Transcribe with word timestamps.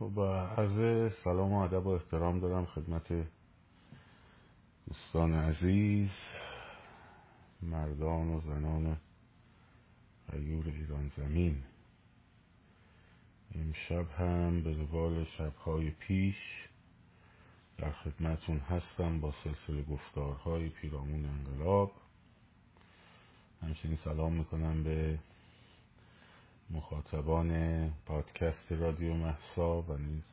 خب 0.00 0.20
عرض 0.56 1.12
سلام 1.24 1.52
و 1.52 1.58
ادب 1.58 1.86
و 1.86 1.88
احترام 1.88 2.40
دارم 2.40 2.66
خدمت 2.66 3.26
دوستان 4.88 5.34
عزیز 5.34 6.10
مردان 7.62 8.28
و 8.28 8.40
زنان 8.40 8.96
غیور 10.32 10.68
ایران 10.68 11.08
زمین. 11.16 11.62
امشب 13.54 14.10
هم 14.10 14.62
به 14.62 14.72
روال 14.72 15.24
شبهای 15.24 15.90
پیش 15.90 16.68
در 17.78 17.92
خدمتون 17.92 18.58
هستم 18.58 19.20
با 19.20 19.32
سلسله 19.44 19.82
گفتارهای 19.82 20.68
پیرامون 20.68 21.24
انقلاب. 21.24 21.92
همچنین 23.62 23.96
سلام 23.96 24.32
می‌کنم 24.32 24.84
به 24.84 25.18
مخاطبان 26.70 27.90
پادکست 28.06 28.72
رادیو 28.72 29.14
مهسا 29.14 29.82
و 29.82 29.96
نیز 29.96 30.24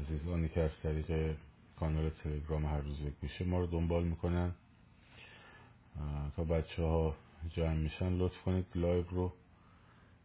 عزیزانی 0.00 0.48
که 0.48 0.60
از 0.60 0.80
طریق 0.82 1.36
کانال 1.76 2.10
تلگرام 2.10 2.66
هر 2.66 2.80
روز 2.80 3.00
یک 3.00 3.14
گوشه 3.20 3.44
ما 3.44 3.58
رو 3.58 3.66
دنبال 3.66 4.04
می‌کنن. 4.04 4.52
تا 6.36 6.44
بچه 6.44 6.82
ها 6.82 7.16
جمع 7.48 7.74
میشن 7.74 8.12
لطف 8.12 8.42
کنید 8.42 8.66
لایو 8.74 9.04
رو 9.10 9.32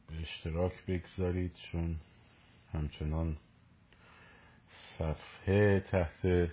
به 0.08 0.22
اشتراک 0.22 0.86
بگذارید 0.88 1.54
چون 1.54 1.96
همچنان 2.74 3.38
صفحه 4.98 5.80
تحت 5.80 6.26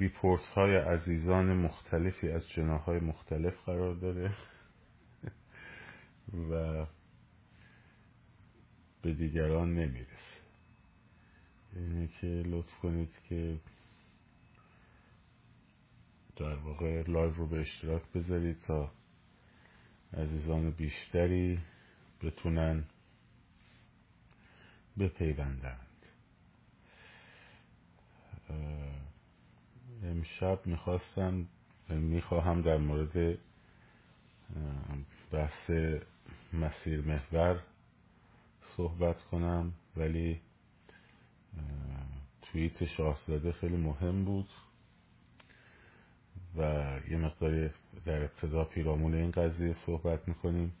report 0.00 0.46
های 0.46 0.76
عزیزان 0.76 1.56
مختلفی 1.56 2.28
از 2.28 2.48
جناح‌های 2.48 3.00
مختلف 3.00 3.54
قرار 3.66 3.94
داره. 3.94 4.30
و 6.32 6.86
به 9.02 9.14
دیگران 9.14 9.74
نمی‌رسه. 9.74 10.40
اینه 11.76 12.08
که 12.20 12.26
لطف 12.26 12.74
کنید 12.82 13.12
که 13.28 13.60
در 16.36 16.54
واقع 16.54 17.02
لایو 17.02 17.32
رو 17.34 17.46
به 17.46 17.60
اشتراک 17.60 18.02
بذارید 18.14 18.60
تا 18.60 18.90
عزیزان 20.12 20.70
بیشتری 20.70 21.60
بتونن 22.22 22.84
بپیوندند. 24.98 25.78
امشب 30.04 30.66
می‌خواستم 30.66 31.46
می‌خواهم 31.88 32.62
در 32.62 32.76
مورد 32.76 33.38
بحث 35.32 35.70
مسیر 36.52 37.00
محور 37.00 37.60
صحبت 38.76 39.22
کنم 39.22 39.72
ولی 39.96 40.40
توییت 42.42 42.84
شاهزاده 42.84 43.52
خیلی 43.52 43.76
مهم 43.76 44.24
بود 44.24 44.48
و 46.56 46.62
یه 47.10 47.16
مقداری 47.16 47.70
در 48.06 48.22
ابتدا 48.22 48.64
پیرامون 48.64 49.14
این 49.14 49.30
قضیه 49.30 49.72
صحبت 49.86 50.28
می‌کنیم. 50.28 50.72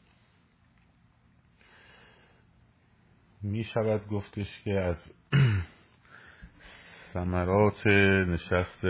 می 3.42 3.64
شود 3.64 4.08
گفتش 4.08 4.62
که 4.64 4.80
از 4.80 4.96
ثمرات 7.12 7.86
نشست 8.26 8.82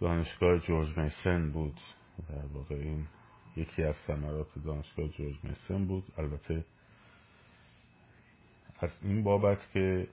دانشگاه 0.00 0.58
جورج 0.58 0.98
میسن 0.98 1.50
بود 1.50 1.80
در 2.28 2.46
واقع 2.46 2.74
این 2.74 3.06
یکی 3.56 3.82
از 3.82 3.96
ثمرات 3.96 4.58
دانشگاه 4.64 5.08
جورج 5.08 5.36
میسن 5.42 5.84
بود. 5.84 6.04
البته 6.18 6.64
از 8.80 8.90
این 9.02 9.22
بابت 9.22 9.70
که 9.72 10.08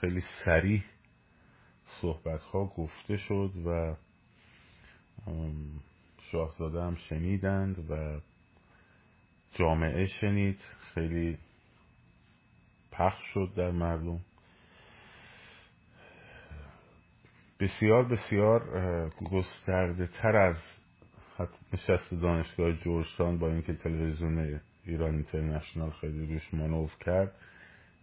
خیلی 0.00 0.22
سریع 0.44 0.82
صحبت 2.00 2.42
ها 2.42 2.64
گفته 2.64 3.16
شد 3.16 3.52
و 3.66 3.96
شاهزاده 6.20 6.82
هم 6.82 6.94
شنیدند 6.94 7.90
و 7.90 8.20
جامعه 9.52 10.06
شنید. 10.06 10.58
خیلی 10.94 11.38
پخش 12.92 13.22
شد 13.34 13.52
در 13.56 13.70
مردم. 13.70 14.20
بسیار 17.60 18.04
بسیار 18.04 18.60
گسترده 19.30 20.06
تر 20.06 20.36
از 20.36 20.56
نشست 21.72 22.14
دانشگاه 22.14 22.72
جورجتان 22.72 23.38
با 23.38 23.48
اینکه 23.48 23.74
تلویزیون 23.74 24.60
ایران 24.84 25.14
اینترنشنال 25.14 25.90
خیلی 25.90 26.26
روش 26.26 26.54
مانور 26.54 26.90
کرد 27.00 27.34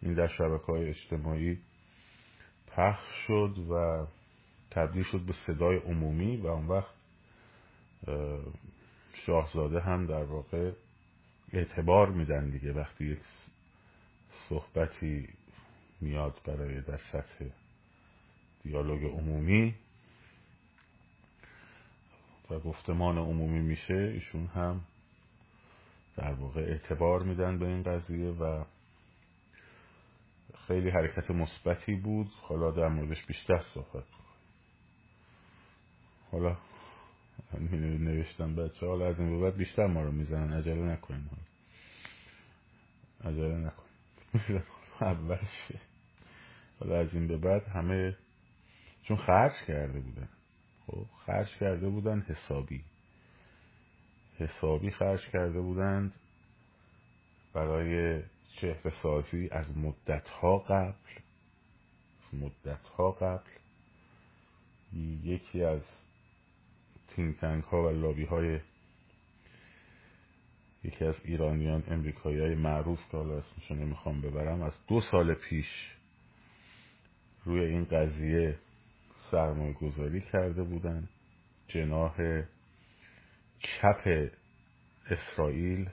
این 0.02 0.14
در 0.14 0.28
شبکه 0.28 0.66
های 0.66 0.90
اجتماعی 0.90 1.58
پخش 2.68 3.26
شد 3.28 3.58
و 3.70 4.06
تبدیل 4.72 5.04
شد 5.04 5.20
به 5.20 5.34
صدای 5.48 5.78
عمومی 5.78 6.38
و 6.38 6.48
اون 6.48 6.68
وقت 6.68 6.94
شاهزاده 9.14 9.80
هم 9.80 10.08
در 10.08 10.24
واقع 10.24 10.72
اعتبار 11.54 12.10
میدن 12.10 12.50
دیگه 12.50 12.74
وقتی 12.74 13.06
یک 13.06 13.20
صحبتی 14.50 15.30
میاد 16.02 16.42
برای 16.46 16.82
در 16.82 16.98
سطح 16.98 17.46
دیالوگ 18.64 19.06
عمومی. 19.06 19.76
و 22.50 22.60
گفتمان 22.60 23.18
عمومی 23.18 23.60
میشه 23.60 23.94
ایشون 23.94 24.48
هم 24.48 24.82
در 26.18 26.34
واقع 26.34 26.62
اعتبار 26.62 27.24
میدن 27.24 27.60
به 27.60 27.66
این 27.66 27.84
قضیه 27.84 28.30
و 28.30 28.64
خیلی 30.68 30.90
حرکت 30.90 31.32
مثبتی 31.32 31.96
بود. 31.96 32.28
حالا 32.42 32.72
در 32.72 32.88
موردش 32.88 33.26
بیشتر 33.26 33.62
صحبت 33.74 34.04
حالا 36.32 36.58
می 37.60 37.78
نوشتم 37.98 38.56
بچه 38.56 38.88
حالا 38.88 39.08
از 39.08 39.20
این 39.20 39.42
بعد 39.42 39.58
بیشتر 39.58 39.88
ما 39.88 40.04
رو 40.04 40.12
می‌زنن. 40.12 40.54
عجله 40.54 40.82
نکنین 40.82 41.30
عجله 43.24 43.56
نکنین 43.56 44.64
اولش 45.02 45.72
حالا 46.80 47.00
از 47.00 47.14
این 47.14 47.28
به 47.28 47.38
بعد 47.38 47.68
همه 47.68 48.18
چون 49.04 49.18
خرج 49.18 49.54
کرده 49.68 50.00
بودن. 50.00 50.30
خب 50.88 51.06
خرج 51.26 51.48
کرده 51.60 51.90
بودن 51.90 52.22
حسابی. 52.22 52.84
حسابی 54.38 54.92
خرج 54.92 55.28
کرده 55.28 55.62
بودند 55.62 56.14
برای 57.54 58.24
چهره 58.56 58.94
سازی 59.04 59.50
از 59.52 59.78
مدت 59.78 60.30
ها 60.30 60.58
قبل. 60.58 60.94
مدت 62.34 62.88
ها 62.88 63.12
قبل 63.12 63.50
یکی 65.24 65.64
از 65.64 65.82
تینگ 67.08 67.64
ها 67.64 67.84
و 67.84 67.90
لابی 67.90 68.26
های 68.26 68.60
یکی 70.84 71.06
از 71.06 71.16
ایرانیان 71.24 71.84
امریکایی 71.88 72.40
های 72.40 72.56
معروف 72.56 73.00
که 73.12 73.18
حالا 73.18 73.38
اسمشو 73.38 73.76
نمی‌خوام 73.76 74.22
ببرم 74.22 74.62
از 74.62 74.74
دو 74.88 75.02
سال 75.02 75.34
پیش 75.34 75.96
روی 77.46 77.66
این 77.66 77.86
قضیه 77.86 78.60
سرمایه 79.36 79.74
گذاری 79.74 80.22
کرده 80.22 80.64
بودن. 80.64 81.10
جناح 81.68 82.44
چپ 83.60 84.30
اسرائیل 85.10 85.90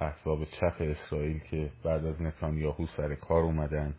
احزاب 0.00 0.44
چپ 0.44 0.76
اسرائیل 0.80 1.38
که 1.38 1.70
بعد 1.84 2.04
از 2.04 2.22
نتانیاهو 2.22 2.86
سر 2.86 3.14
کار 3.14 3.42
اومدن 3.42 3.94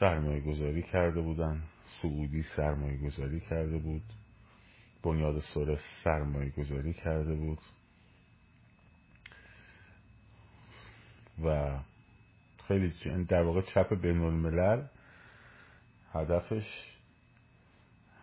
سرمایه 0.00 0.40
گذاری 0.40 0.82
کرده 0.82 1.20
بودن. 1.20 1.62
سعودی 2.02 2.42
سرمایه 2.56 2.96
گذاری 2.96 3.40
کرده 3.40 3.78
بود. 3.78 4.02
بنیاد 5.02 5.38
سورس 5.38 5.82
سرمایه 6.04 6.50
گذاری 6.50 6.92
کرده 6.92 7.34
بود. 7.34 7.60
و 11.44 11.78
خیلی 12.68 12.92
در 13.28 13.42
واقع 13.42 13.60
چپ 13.60 13.94
بین 13.94 14.22
الملل 14.22 14.82
هدفش 16.14 16.96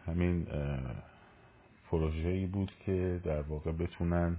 همین 0.05 0.47
پروژه 1.89 2.29
ای 2.29 2.45
بود 2.45 2.71
که 2.85 3.21
در 3.23 3.41
واقع 3.41 3.71
بتونن 3.71 4.37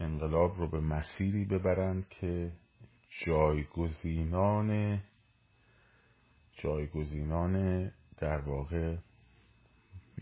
انقلاب 0.00 0.58
رو 0.58 0.68
به 0.68 0.80
مسیری 0.80 1.44
ببرند 1.44 2.08
که 2.08 2.52
جایگزینان 3.26 5.00
جایگزینان 6.52 7.86
در 8.16 8.38
واقع 8.38 8.96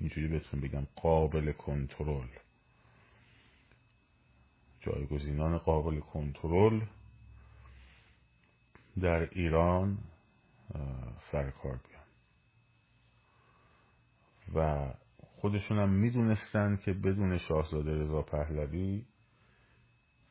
اینجوری 0.00 0.28
بهتون 0.28 0.60
بگم 0.60 0.86
قابل 0.96 1.52
کنترل. 1.52 2.28
جایگزینان 4.80 5.58
قابل 5.58 6.00
کنترل 6.00 6.80
در 9.00 9.28
ایران 9.32 9.98
سر 11.32 11.50
کار 11.50 11.80
بیان. 11.88 12.04
و 14.54 14.92
خودشون 15.18 15.78
هم 15.78 15.90
می‌دونستن 15.90 16.76
که 16.76 16.92
بدون 16.92 17.38
شاهزاده 17.38 18.02
رضا 18.02 18.22
پهلوی 18.22 19.04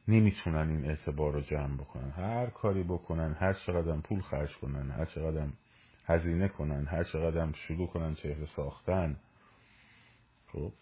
نمی‌تونن 0.08 0.70
این 0.70 0.86
اعتبار 0.86 1.34
رو 1.34 1.42
جمع 1.42 1.78
بکنن. 1.78 2.12
هر 2.12 2.50
کاری 2.50 2.84
بکنن 2.84 3.34
هر 3.34 3.54
چقدر 3.54 4.00
پول 4.00 4.22
خرج 4.22 4.58
کنن 4.58 4.92
هر 4.92 5.06
چقدر 5.06 5.48
هزینه 6.06 6.48
کنن 6.48 6.86
هر 6.86 7.04
چقدر 7.04 7.52
شروع 7.52 7.88
کنن 7.88 8.16
چهره 8.16 8.46
ساختن 8.46 9.20
خب 10.48 10.74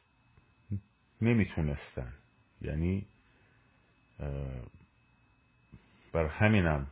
نمی‌تونستن. 1.22 2.14
یعنی 2.62 3.08
بر 6.14 6.26
همینم 6.26 6.88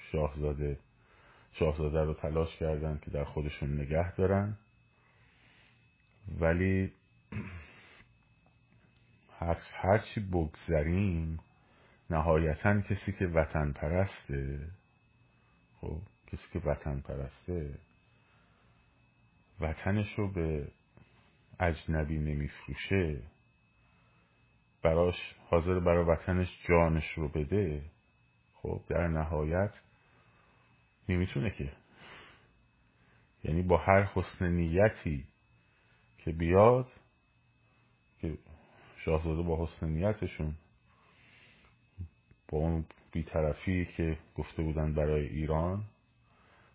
شاهزاده 0.00 0.78
شاهزاده 1.52 2.00
رو 2.00 2.14
تلاش 2.14 2.56
کردن 2.56 2.98
که 3.04 3.10
در 3.10 3.24
خودشون 3.24 3.80
نگه 3.80 4.14
دارن. 4.14 4.56
ولی 6.40 6.92
هرچی 9.74 10.20
بگذریم 10.20 11.40
نهایتا 12.10 12.80
کسی 12.80 13.12
که 13.12 13.26
وطن 13.26 13.72
پرسته 13.72 14.68
خب 15.80 15.98
کسی 16.26 16.42
که 16.52 16.58
وطن 16.58 17.00
پرسته 17.00 17.78
وطنش 19.60 20.14
رو 20.18 20.32
به 20.32 20.68
اجنبی 21.60 22.18
نمیفروشه. 22.18 23.22
براش 24.82 25.34
حاضر 25.46 25.80
برای 25.80 26.04
وطنش 26.04 26.66
جانش 26.68 27.12
رو 27.16 27.28
بده. 27.28 27.82
خب 28.54 28.80
در 28.88 29.06
نهایت 29.08 29.80
نمی‌تونه 31.14 31.50
که. 31.50 31.72
یعنی 33.44 33.62
با 33.62 33.76
هر 33.76 34.02
حسن 34.02 34.48
نیتی 34.48 35.26
که 36.18 36.32
بیاد 36.32 36.92
که 38.20 38.38
شاهزاده 38.96 39.42
با 39.42 39.66
حسن 39.66 39.88
نیتشون 39.88 40.54
با 42.48 42.58
اون 42.58 42.84
بیطرفی 43.12 43.84
که 43.84 44.18
گفته 44.34 44.62
بودن 44.62 44.94
برای 44.94 45.26
ایران 45.26 45.84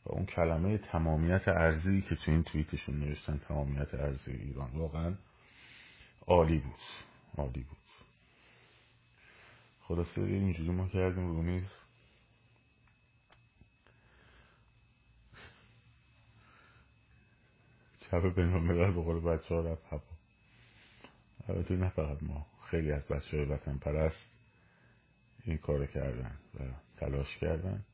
و 0.05 0.11
اون 0.11 0.25
کلمه 0.25 0.77
تمامیت 0.77 1.47
ارزی 1.47 2.01
که 2.01 2.15
تو 2.15 2.31
این 2.31 2.43
توییتشون 2.43 2.99
نوشتن 2.99 3.37
تمامیت 3.37 3.93
ارزی 3.93 4.31
ایران 4.31 4.71
واقعا 4.71 5.15
عالی 6.27 6.57
بود 6.57 6.79
عالی 7.37 7.61
بود. 7.61 7.77
خلاصه 9.81 10.21
اینجوری 10.21 10.69
ما 10.69 10.87
کردیم 10.87 11.27
رو 11.27 11.43
شب 18.11 18.35
بین 18.35 18.53
الملل 18.53 18.93
به 18.93 19.01
قول 19.01 19.19
بچه 19.19 19.55
ها 19.55 19.61
رفت 19.61 19.85
هوا. 19.85 20.01
البته 21.49 21.75
نه 21.75 21.89
فقط 21.89 22.23
ما 22.23 22.45
خیلی 22.71 22.91
از 22.91 23.07
بچه 23.07 23.37
های 23.37 23.45
وطن 23.45 23.77
پرست 23.77 24.25
این 25.43 25.57
کار 25.57 25.85
کردن 25.85 26.37
و 26.59 26.63
تلاش 26.97 27.37
کردن. 27.37 27.85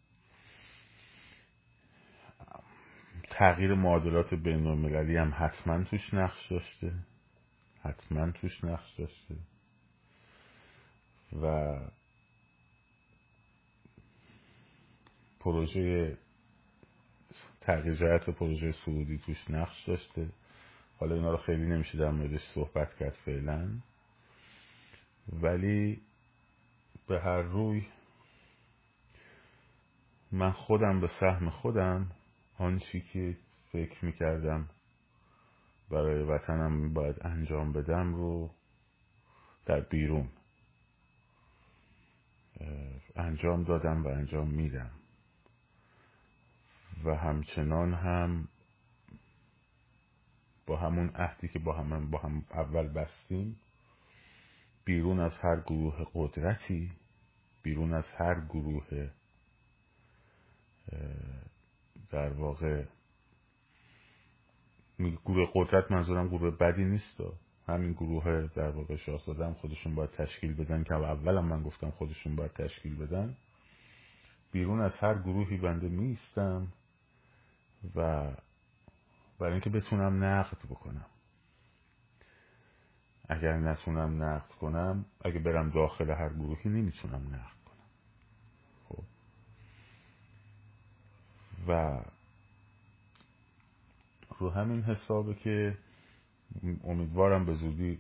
تغییر 3.30 3.74
معادلات 3.74 4.34
بین 4.34 4.68
المللی 4.68 5.18
هم 5.18 5.34
حتما 5.38 5.84
توش 5.84 6.14
نقش 6.14 6.52
داشته. 6.52 6.94
حتما 7.84 8.32
توش 8.32 8.64
نقش 8.64 9.00
داشته. 9.00 9.36
و 11.42 11.76
پروژه 15.40 16.18
تغییر 17.62 17.96
جهت 17.96 18.30
پروژه 18.30 18.72
سعودی 18.72 19.18
توش 19.18 19.50
نقش 19.50 19.84
داشته. 19.88 20.30
حالا 21.00 21.16
اینا 21.16 21.32
رو 21.32 21.38
خیلی 21.38 21.66
نمیشه 21.66 21.98
در 21.98 22.12
موردش 22.12 22.42
صحبت 22.54 22.96
کرد 22.96 23.18
فعلا. 23.26 23.70
ولی 25.42 26.02
به 27.08 27.20
هر 27.20 27.42
روی 27.42 27.88
من 30.32 30.52
خودم 30.52 31.00
به 31.02 31.08
سهم 31.20 31.50
خودم 31.50 32.12
آنچی 32.58 33.02
که 33.02 33.38
فکر 33.72 34.06
می‌کردم 34.06 34.70
برای 35.90 36.24
وطنم 36.24 36.94
باید 36.94 37.16
انجام 37.22 37.74
بدم 37.74 38.16
رو 38.16 38.50
در 39.66 39.80
بیرون 39.80 40.30
انجام 43.16 43.64
دادم 43.64 44.04
و 44.04 44.08
انجام 44.08 44.48
میدم. 44.50 45.03
و 47.06 47.16
همچنان 47.16 47.94
هم 47.94 48.48
با 50.66 50.78
همون 50.78 51.10
عهدی 51.10 51.48
که 51.48 51.60
با 51.60 51.74
هم, 51.74 52.12
با 52.12 52.20
هم 52.20 52.46
اول 52.52 52.88
بستیم 52.88 53.60
بیرون 54.86 55.20
از 55.20 55.38
هر 55.38 55.60
گروه 55.60 56.06
قدرتی 56.14 56.92
بیرون 57.64 57.94
از 57.94 58.06
هر 58.18 58.46
گروه 58.50 59.10
در 62.12 62.30
واقع 62.30 62.84
گروه 65.00 65.50
قدرت 65.54 65.92
منظورم 65.92 66.28
گروه 66.28 66.58
بدی 66.58 66.86
نیست. 66.86 67.22
همین 67.68 67.92
گروه 67.92 68.48
در 68.56 68.70
واقع 68.70 68.96
شاهزاده 68.96 69.54
خودشون 69.54 69.96
باید 69.96 70.12
تشکیل 70.12 70.54
بدن 70.54 70.84
که 70.84 70.94
اولم 70.94 71.46
من 71.46 71.64
گفتم 71.64 71.90
خودشون 71.90 72.36
باید 72.36 72.54
تشکیل 72.54 72.96
بدن. 72.96 73.38
بیرون 74.52 74.82
از 74.82 74.98
هر 74.98 75.14
گروهی 75.14 75.58
بنده 75.58 75.90
نیستم. 75.90 76.68
و 77.96 78.32
برای 79.40 79.52
اینکه 79.52 79.70
بتونم 79.70 80.24
نقد 80.24 80.58
بکنم. 80.70 81.06
اگر 83.30 83.58
نتونم 83.58 84.24
نقد 84.24 84.52
کنم 84.52 85.06
اگه 85.26 85.40
برم 85.40 85.70
داخل 85.70 86.10
هر 86.10 86.30
گروهی 86.30 86.70
نمی‌تونم 86.70 87.36
نقد 87.36 87.58
کنم. 87.66 87.90
خب. 88.90 89.04
و 91.68 92.02
رو 94.40 94.50
همین 94.50 94.82
حسابه 94.82 95.34
که 95.34 95.78
امیدوارم 96.84 97.46
به 97.46 97.54
زودی 97.54 98.00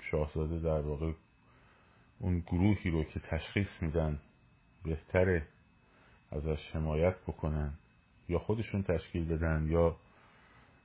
شاهزاده 0.00 0.58
در 0.58 0.80
واقع 0.80 1.12
اون 2.18 2.38
گروهی 2.38 2.90
رو 2.90 3.04
که 3.04 3.20
تشخیص 3.20 3.82
میدن 3.82 4.20
بهتره. 4.84 5.48
ازش 6.32 6.70
حمایت 6.72 7.16
بکنن 7.16 7.72
یا 8.28 8.38
خودشون 8.38 8.82
تشکیل 8.82 9.24
بدن 9.24 9.66
یا 9.70 9.96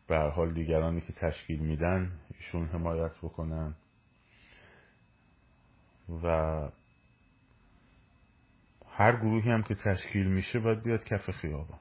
به 0.07 0.17
حال 0.17 0.53
دیگرانی 0.53 1.01
که 1.01 1.13
تشکیل 1.13 1.59
میدن 1.59 2.11
ایشون 2.35 2.67
حمایت 2.67 3.17
بکنن. 3.17 3.75
و 6.23 6.69
هر 8.87 9.15
گروهی 9.15 9.51
هم 9.51 9.63
که 9.63 9.75
تشکیل 9.75 10.27
میشه 10.27 10.59
باید 10.59 10.83
بیاد 10.83 11.03
کف 11.03 11.31
خیابان. 11.31 11.79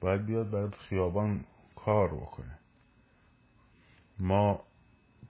باید 0.00 0.26
بیاد 0.26 0.50
برای 0.50 0.70
خیابان 0.70 1.44
کار 1.76 2.14
بکنه. 2.14 2.58
ما 4.18 4.64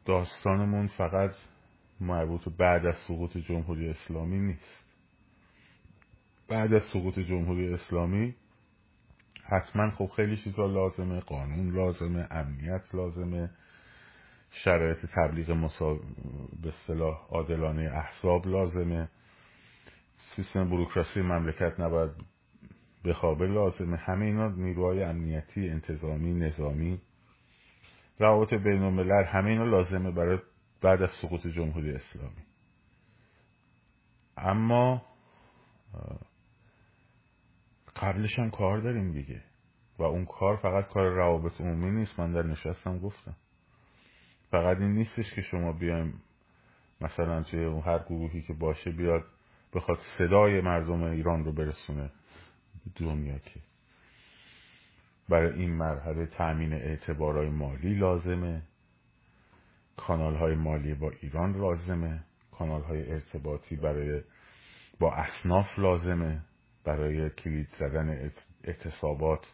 داستانمون 0.04 0.86
فقط 0.86 1.34
مربوط 2.00 2.48
بعد 2.48 2.86
از 2.86 2.94
سقوط 3.08 3.36
جمهوری 3.36 3.88
اسلامی 3.88 4.38
نیست. 4.38 4.83
بعد 6.48 6.74
از 6.74 6.82
سقوط 6.92 7.18
جمهوری 7.18 7.74
اسلامی 7.74 8.34
حتما 9.44 9.90
خب 9.90 10.06
خیلی 10.06 10.36
چیزا 10.36 10.66
لازمه 10.66 11.20
قانون 11.20 11.70
لازمه 11.70 12.28
امنیت 12.30 12.94
لازمه 12.94 13.50
شرایط 14.54 15.06
تبلیغ 15.06 15.50
مسا... 15.50 15.94
به 16.62 16.68
اصطلاح 16.68 17.26
عادلانه 17.30 17.90
احزاب 17.94 18.46
لازمه. 18.46 19.08
سیستم 20.36 20.70
بروکراسی 20.70 21.20
مملکت 21.20 21.80
نباید 21.80 22.10
بخوابه 23.04 23.46
لازمه. 23.46 23.96
همه 23.96 24.24
اینا 24.24 24.48
نیروهای 24.48 25.02
امنیتی 25.02 25.68
انتظامی 25.68 26.32
نظامی 26.32 27.00
روابط 28.18 28.54
بین 28.54 28.82
الملل 28.82 29.24
همه 29.24 29.50
اینا 29.50 29.64
لازمه 29.64 30.10
برای 30.10 30.38
بعد 30.82 31.02
از 31.02 31.10
سقوط 31.22 31.46
جمهوری 31.46 31.94
اسلامی. 31.94 32.44
اما 34.36 35.02
قبلش 37.96 38.38
هم 38.38 38.50
کار 38.50 38.78
داریم 38.78 39.12
دیگه. 39.12 39.42
و 39.98 40.02
اون 40.02 40.24
کار 40.24 40.56
فقط 40.56 40.86
کار 40.86 41.08
روابط 41.08 41.60
عمومی 41.60 41.90
نیست. 41.90 42.20
من 42.20 42.32
در 42.32 42.42
نشستم 42.42 42.98
گفتم. 42.98 43.36
فقط 44.50 44.76
این 44.76 44.92
نیستش 44.92 45.34
که 45.34 45.42
شما 45.42 45.72
بیایم 45.72 46.22
مثلا 47.00 47.42
توی 47.42 47.80
هر 47.80 47.98
گروهی 47.98 48.42
که 48.42 48.52
باشه 48.52 48.90
بیاد 48.90 49.24
بخواد 49.74 49.98
صدای 50.18 50.60
مردم 50.60 51.02
ایران 51.02 51.44
رو 51.44 51.52
برسونه 51.52 52.10
دنیا 52.96 53.38
که. 53.38 53.60
برای 55.28 55.52
این 55.60 55.70
مرحله 55.70 56.26
تأمین 56.26 56.72
اعتبارهای 56.72 57.48
مالی 57.48 57.94
لازمه. 57.94 58.62
کانال 59.96 60.36
های 60.36 60.54
مالی 60.54 60.94
با 60.94 61.12
ایران 61.20 61.56
لازمه. 61.56 62.24
کانال 62.52 62.82
های 62.82 63.12
ارتباطی 63.12 63.76
برای 63.76 64.22
با 65.00 65.14
اصناف 65.14 65.78
لازمه. 65.78 66.42
برای 66.84 67.30
کلید 67.30 67.68
زدن 67.78 68.30
اعتصابات 68.64 69.52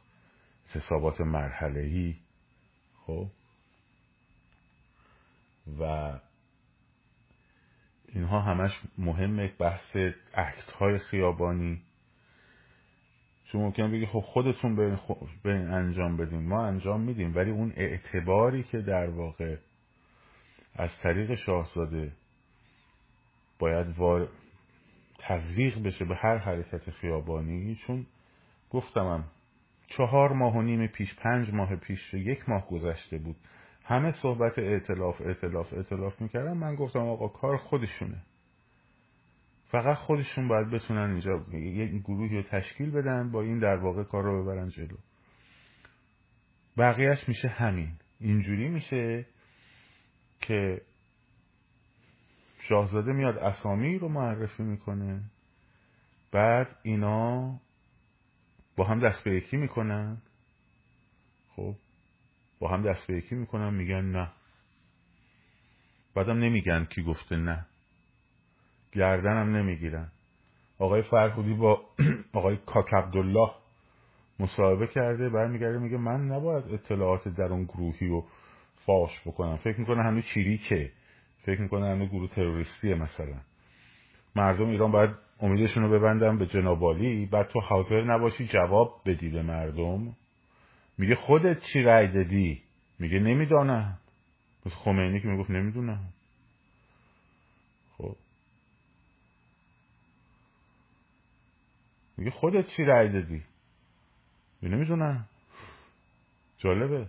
اعتصابات 0.68 1.20
مرحله 1.20 1.80
ای 1.80 2.16
خب؟ 3.06 3.26
و 5.80 6.12
اینها 8.08 8.40
همش 8.40 8.80
مهمه 8.98 9.52
بحث 9.58 9.96
اکت 10.34 10.70
های 10.78 10.98
خیابانی. 10.98 11.82
شما 13.44 13.62
ممکنه 13.62 13.88
بگی 13.88 14.06
خب 14.06 14.20
خودتون 14.20 14.76
به 14.76 14.98
این 15.44 15.70
انجام 15.70 16.16
بدیم 16.16 16.42
ما 16.42 16.66
انجام 16.66 17.00
میدیم 17.00 17.36
ولی 17.36 17.50
اون 17.50 17.72
اعتباری 17.76 18.62
که 18.62 18.78
در 18.78 19.10
واقع 19.10 19.56
از 20.74 20.90
طریق 21.02 21.34
شاهزاده 21.34 22.12
باید 23.58 23.98
وار... 23.98 24.28
تزریق 25.20 25.82
بشه 25.82 26.04
به 26.04 26.16
هر 26.16 26.38
حرکت 26.38 26.90
خیابانی 26.90 27.74
چون 27.74 28.06
گفتمم 28.70 29.24
چهار 29.86 30.32
ماه 30.32 30.56
و 30.56 30.62
نیم 30.62 30.86
پیش 30.86 31.14
پنج 31.14 31.50
ماه 31.54 31.76
پیش 31.76 32.14
یک 32.14 32.48
ماه 32.48 32.68
گذشته 32.68 33.18
بود 33.18 33.36
همه 33.84 34.10
صحبت 34.10 34.58
اعتلاف 34.58 35.20
اعتلاف 35.20 35.72
اعتلاف 35.72 36.20
می‌کردن. 36.20 36.52
من 36.52 36.74
گفتم 36.74 37.00
آقا 37.00 37.28
کار 37.28 37.56
خودشونه. 37.56 38.22
فقط 39.70 39.96
خودشون 39.96 40.48
باید 40.48 40.70
بتونن 40.70 41.10
اینجا 41.10 41.58
یک 41.58 42.02
گروهی 42.02 42.36
رو 42.36 42.42
تشکیل 42.42 42.90
بدن 42.90 43.30
با 43.30 43.42
این 43.42 43.58
در 43.58 43.76
واقع 43.76 44.04
کار 44.04 44.22
رو 44.22 44.42
ببرن 44.42 44.68
جلو. 44.68 44.96
بقیهش 46.78 47.28
میشه 47.28 47.48
همین. 47.48 47.92
اینجوری 48.20 48.68
میشه 48.68 49.26
که 50.40 50.82
شاهزاده 52.70 53.12
میاد 53.12 53.38
اسامی 53.38 53.98
رو 53.98 54.08
معرفی 54.08 54.62
می‌کنه. 54.62 55.20
بعد 56.32 56.76
اینا 56.82 57.54
با 58.76 58.84
هم 58.84 59.08
دست 59.08 59.24
به 59.24 59.34
یکی 59.34 59.56
می‌کنن. 59.56 60.22
خب 61.56 61.74
با 62.60 62.68
هم 62.68 62.82
دست 62.82 63.06
به 63.06 63.16
یکی 63.16 63.34
می‌کنن 63.34 63.74
میگن 63.74 64.04
نه. 64.04 64.30
بعدم 66.14 66.38
نمیگن 66.38 66.84
کی 66.84 67.02
گفته 67.02 67.36
نه. 67.36 67.66
گردنم 68.92 69.56
نمی‌گیرن. 69.56 70.08
آقای 70.78 71.02
فرهودی 71.02 71.54
با 71.54 71.82
آقای 72.32 72.56
کاک 72.66 72.94
عبدالله 72.94 73.50
مصاحبه 74.38 74.86
کرده 74.86 75.28
برمیگرده 75.28 75.78
میگه 75.78 75.96
من 75.96 76.26
نباید 76.26 76.74
اطلاعات 76.74 77.28
در 77.28 77.44
اون 77.44 77.64
گروهی 77.64 78.08
رو 78.08 78.26
فاش 78.86 79.20
بکنم. 79.26 79.56
فکر 79.56 79.80
می‌کنه 79.80 80.02
همه 80.02 80.22
چیریکه 80.22 80.92
فکر 81.42 81.60
می‌کنه 81.60 81.86
همه 81.86 82.06
گروه 82.06 82.30
تروریستیه 82.30 82.94
مثلا. 82.94 83.40
مردم 84.36 84.68
ایران 84.68 84.90
باید 84.92 85.10
امیدشون 85.40 85.82
رو 85.82 85.98
ببندن 85.98 86.38
به 86.38 86.46
جنابالی 86.46 87.26
بعد 87.26 87.48
تو 87.48 87.60
حاضر 87.60 88.04
نباشی 88.04 88.46
جواب 88.46 89.00
بدی 89.06 89.28
به 89.28 89.42
مردم. 89.42 90.16
میگه 90.98 91.14
خودت 91.14 91.60
چی 91.72 91.82
رأی 91.82 92.08
دادی؟ 92.08 92.62
میگه 92.98 93.18
نمی‌دانم. 93.18 93.98
بس 94.66 94.72
خمینی 94.74 95.20
که 95.20 95.28
می‌گفت 95.28 95.50
نمی‌دونم. 95.50 96.12
خب. 97.98 98.16
میگه 102.16 102.30
خودت 102.30 102.66
چی 102.76 102.84
رأی 102.84 103.08
دادی؟ 103.08 103.42
نمی‌دونم. 104.62 105.28
جالبه. 106.58 107.08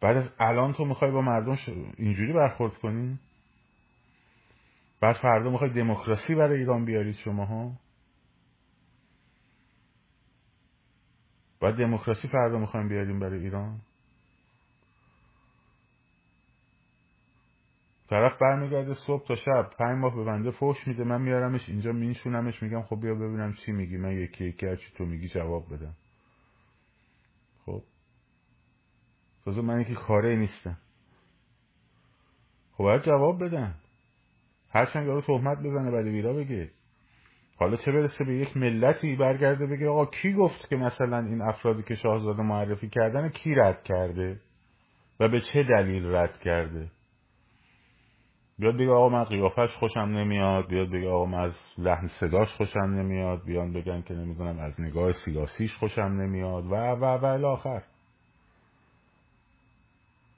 بعد 0.00 0.16
از 0.16 0.34
الان 0.38 0.72
تو 0.72 0.84
می‌خوای 0.84 1.10
با 1.10 1.20
مردم 1.22 1.58
اینجوری 1.96 2.32
برخورد 2.32 2.74
کنی؟ 2.74 3.18
بعد 5.00 5.16
فردا 5.16 5.50
می‌خوای 5.50 5.70
دموکراسی 5.70 6.34
برای 6.34 6.58
ایران 6.58 6.84
بیارید 6.84 7.14
شما 7.14 7.44
ها 7.44 7.72
بعد 11.60 11.74
دموکراسی 11.74 12.28
فردا 12.28 12.58
می‌خوایم 12.58 12.88
بیاریم 12.88 13.20
برای 13.20 13.40
ایران؟ 13.40 13.80
طرف 18.08 18.38
برمیگرده 18.38 18.94
صبح 18.94 19.26
تا 19.26 19.34
شب 19.34 19.70
پنج 19.78 19.98
ماه 19.98 20.16
به 20.16 20.24
بنده 20.24 20.50
فوش 20.50 20.86
میده 20.88 21.04
من 21.04 21.22
میارمش 21.22 21.68
اینجا 21.68 21.92
مینشونمش 21.92 22.62
میگم 22.62 22.82
خب 22.82 23.00
بیا 23.00 23.14
ببینم 23.14 23.52
چی 23.52 23.72
میگی. 23.72 23.96
من 23.96 24.12
یکی 24.12 24.44
یکی 24.44 24.66
هرچی 24.66 24.92
تو 24.96 25.04
میگی 25.04 25.28
جواب 25.28 25.74
بدم 25.74 25.94
خب 27.66 27.82
تازه 29.50 29.62
من 29.62 29.80
یکی 29.80 29.94
کاره 29.94 30.36
نیستم. 30.36 30.76
خب 32.72 32.84
باید 32.84 33.02
جواب 33.02 33.44
بدن. 33.44 33.74
هرچند 34.70 35.06
یارو 35.06 35.20
تهمت 35.20 35.58
بزنه 35.58 35.90
ولی 35.90 36.10
ویرا 36.10 36.32
بگه. 36.32 36.70
حالا 37.58 37.76
چه 37.76 37.92
برسه 37.92 38.24
به 38.24 38.34
یک 38.34 38.56
ملتی 38.56 39.16
برگرده 39.16 39.66
بگه 39.66 39.88
آقا 39.88 40.06
کی 40.06 40.32
گفت 40.32 40.68
که 40.68 40.76
مثلا 40.76 41.18
این 41.18 41.42
افرادی 41.42 41.82
که 41.82 41.94
شاهزاده 41.94 42.42
معرفی 42.42 42.88
کردن 42.88 43.28
کی 43.28 43.54
رد 43.54 43.82
کرده؟ 43.82 44.40
و 45.20 45.28
به 45.28 45.40
چه 45.40 45.62
دلیل 45.62 46.14
رد 46.14 46.38
کرده؟ 46.38 46.90
بیاد 48.58 48.74
بگه 48.74 48.90
آقا 48.90 49.08
من 49.08 49.24
قیافش 49.24 49.70
خوشم 49.78 50.00
نمیاد. 50.00 50.68
بیاد 50.68 50.88
بگه 50.90 51.08
آقا 51.08 51.26
من 51.26 51.38
از 51.38 51.56
لحن 51.78 52.06
صداش 52.06 52.48
خوشم 52.48 52.80
نمیاد. 52.80 53.44
بیان 53.44 53.72
بگن 53.72 54.02
که 54.02 54.14
نمی‌دونم 54.14 54.58
از 54.58 54.80
نگاه 54.80 55.12
سیاسیش 55.12 55.74
خوشم 55.74 56.02
نمیاد. 56.02 56.66
و 56.66 56.74
و 56.74 57.04
و 57.04 57.24
الاخر 57.24 57.82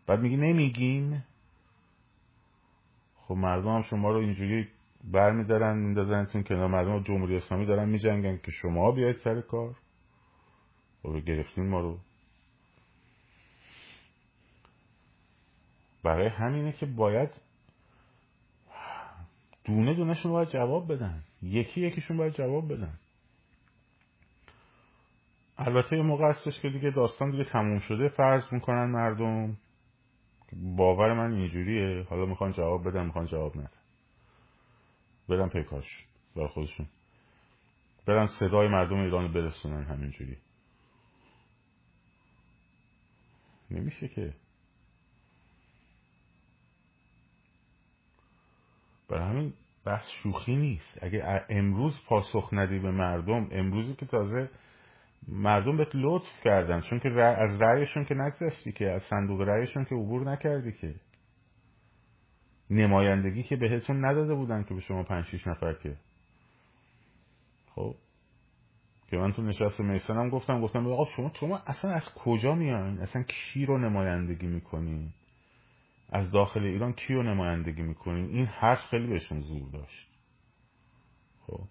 بعد 0.06 0.21
میگی 0.21 0.37
نمیگیم 0.37 1.25
خب 3.16 3.35
مردم 3.35 3.68
هم 3.68 3.82
شما 3.82 4.11
رو 4.11 4.18
اینجوری 4.18 4.68
برمیدارن 5.04 5.78
میندازنتون 5.78 6.42
کنار. 6.42 6.66
مردم 6.66 7.02
جمهوری 7.02 7.37
اسلامی 7.37 7.66
دارن 7.66 7.88
میجنگن 7.88 8.37
که 8.37 8.50
شما 8.50 8.92
بیاید 8.92 9.16
سر 9.16 9.40
کار. 9.40 9.75
خب 11.02 11.25
گرفتین 11.25 11.68
ما 11.68 11.80
رو. 11.80 11.99
برای 16.02 16.28
همینه 16.28 16.73
که 16.73 16.87
باید 16.87 17.40
دونه 19.64 19.94
دونهشون 19.94 20.32
باید 20.32 20.49
جواب 20.49 20.92
بدن. 20.92 21.23
یکی 21.42 21.80
یکیشون 21.80 22.16
باید 22.16 22.35
جواب 22.35 22.73
بدن. 22.73 22.99
البته 25.59 25.97
یه 25.97 26.02
موقع 26.02 26.28
هستش 26.28 26.61
که 26.61 26.71
دیگه 26.71 26.90
داستان 26.90 27.30
دیگه 27.30 27.44
تموم 27.44 27.78
شده 27.78 28.09
فرض 28.09 28.52
می‌کنن 28.52 28.85
مردم. 28.85 29.56
باور 30.52 31.12
من 31.12 31.32
اینجوریه. 31.32 32.02
حالا 32.02 32.26
می‌خوان 32.26 32.52
جواب 32.52 32.88
بدن 32.88 33.06
می‌خوان 33.06 33.26
جواب 33.26 33.56
ندن. 33.56 33.71
برن 35.28 35.49
پیکاش 35.49 36.06
برای 36.37 36.49
خودشون. 36.49 36.87
برن 38.06 38.26
صدای 38.26 38.68
مردم 38.68 38.97
ایران 38.97 39.32
برسونن 39.32 39.85
همینجوری. 39.85 40.37
نمیشه 43.71 44.09
که. 44.09 44.35
برای 49.09 49.30
همین 49.30 49.52
بحث 49.85 50.06
شوخی 50.23 50.56
نیست. 50.56 50.99
اگه 51.02 51.44
امروز 51.49 52.04
پاسخ 52.06 52.49
ندی 52.52 52.78
به 52.78 52.90
مردم 52.90 53.49
امروزی 53.50 53.94
که 53.94 54.06
تازه 54.06 54.50
مردم 55.29 55.76
بهت 55.76 55.95
لطف 55.95 56.41
کردن 56.45 56.81
چون 56.81 56.99
که 56.99 57.09
از 57.23 57.62
رأیشون 57.62 58.05
که 58.05 58.14
نگذشتی 58.14 58.73
که 58.73 58.91
از 58.91 59.02
صندوق 59.02 59.41
رأیشون 59.41 59.85
که 59.85 59.95
عبور 59.95 60.31
نکردی 60.31 60.73
که. 60.73 60.95
نمایندگی 62.71 63.43
که 63.43 63.57
بهتون 63.57 64.05
نداده 64.05 64.35
بودن 64.35 64.62
که 64.64 64.75
به 64.75 64.81
شما 64.81 65.02
پنج 65.02 65.25
شیش 65.25 65.47
نفر 65.47 65.73
که. 65.73 65.97
خب. 67.75 67.95
که 69.11 69.17
من 69.17 69.33
تو 69.33 69.43
نشست 69.43 69.81
میسن 69.81 70.29
گفتم 70.29 70.61
گفتم 70.61 70.87
آقا 70.87 71.05
شما 71.05 71.33
شما 71.35 71.59
اصلا 71.67 71.91
از 71.91 72.14
کجا 72.14 72.55
میان 72.55 72.99
اصلا 72.99 73.23
کی 73.23 73.67
رو 73.67 73.79
نمایندگی 73.79 74.47
می‌کنین 74.47 75.12
از 76.09 76.31
داخل 76.31 76.64
ایران 76.64 76.93
کی 76.93 77.14
رو 77.14 77.23
نمایندگی 77.23 77.83
می‌کنین 77.83 78.25
این 78.25 78.47
حرف 78.47 78.79
خیلی 78.79 79.07
بهشون 79.07 79.41
زور 79.41 79.71
داشت. 79.71 80.09
خب. 81.47 81.69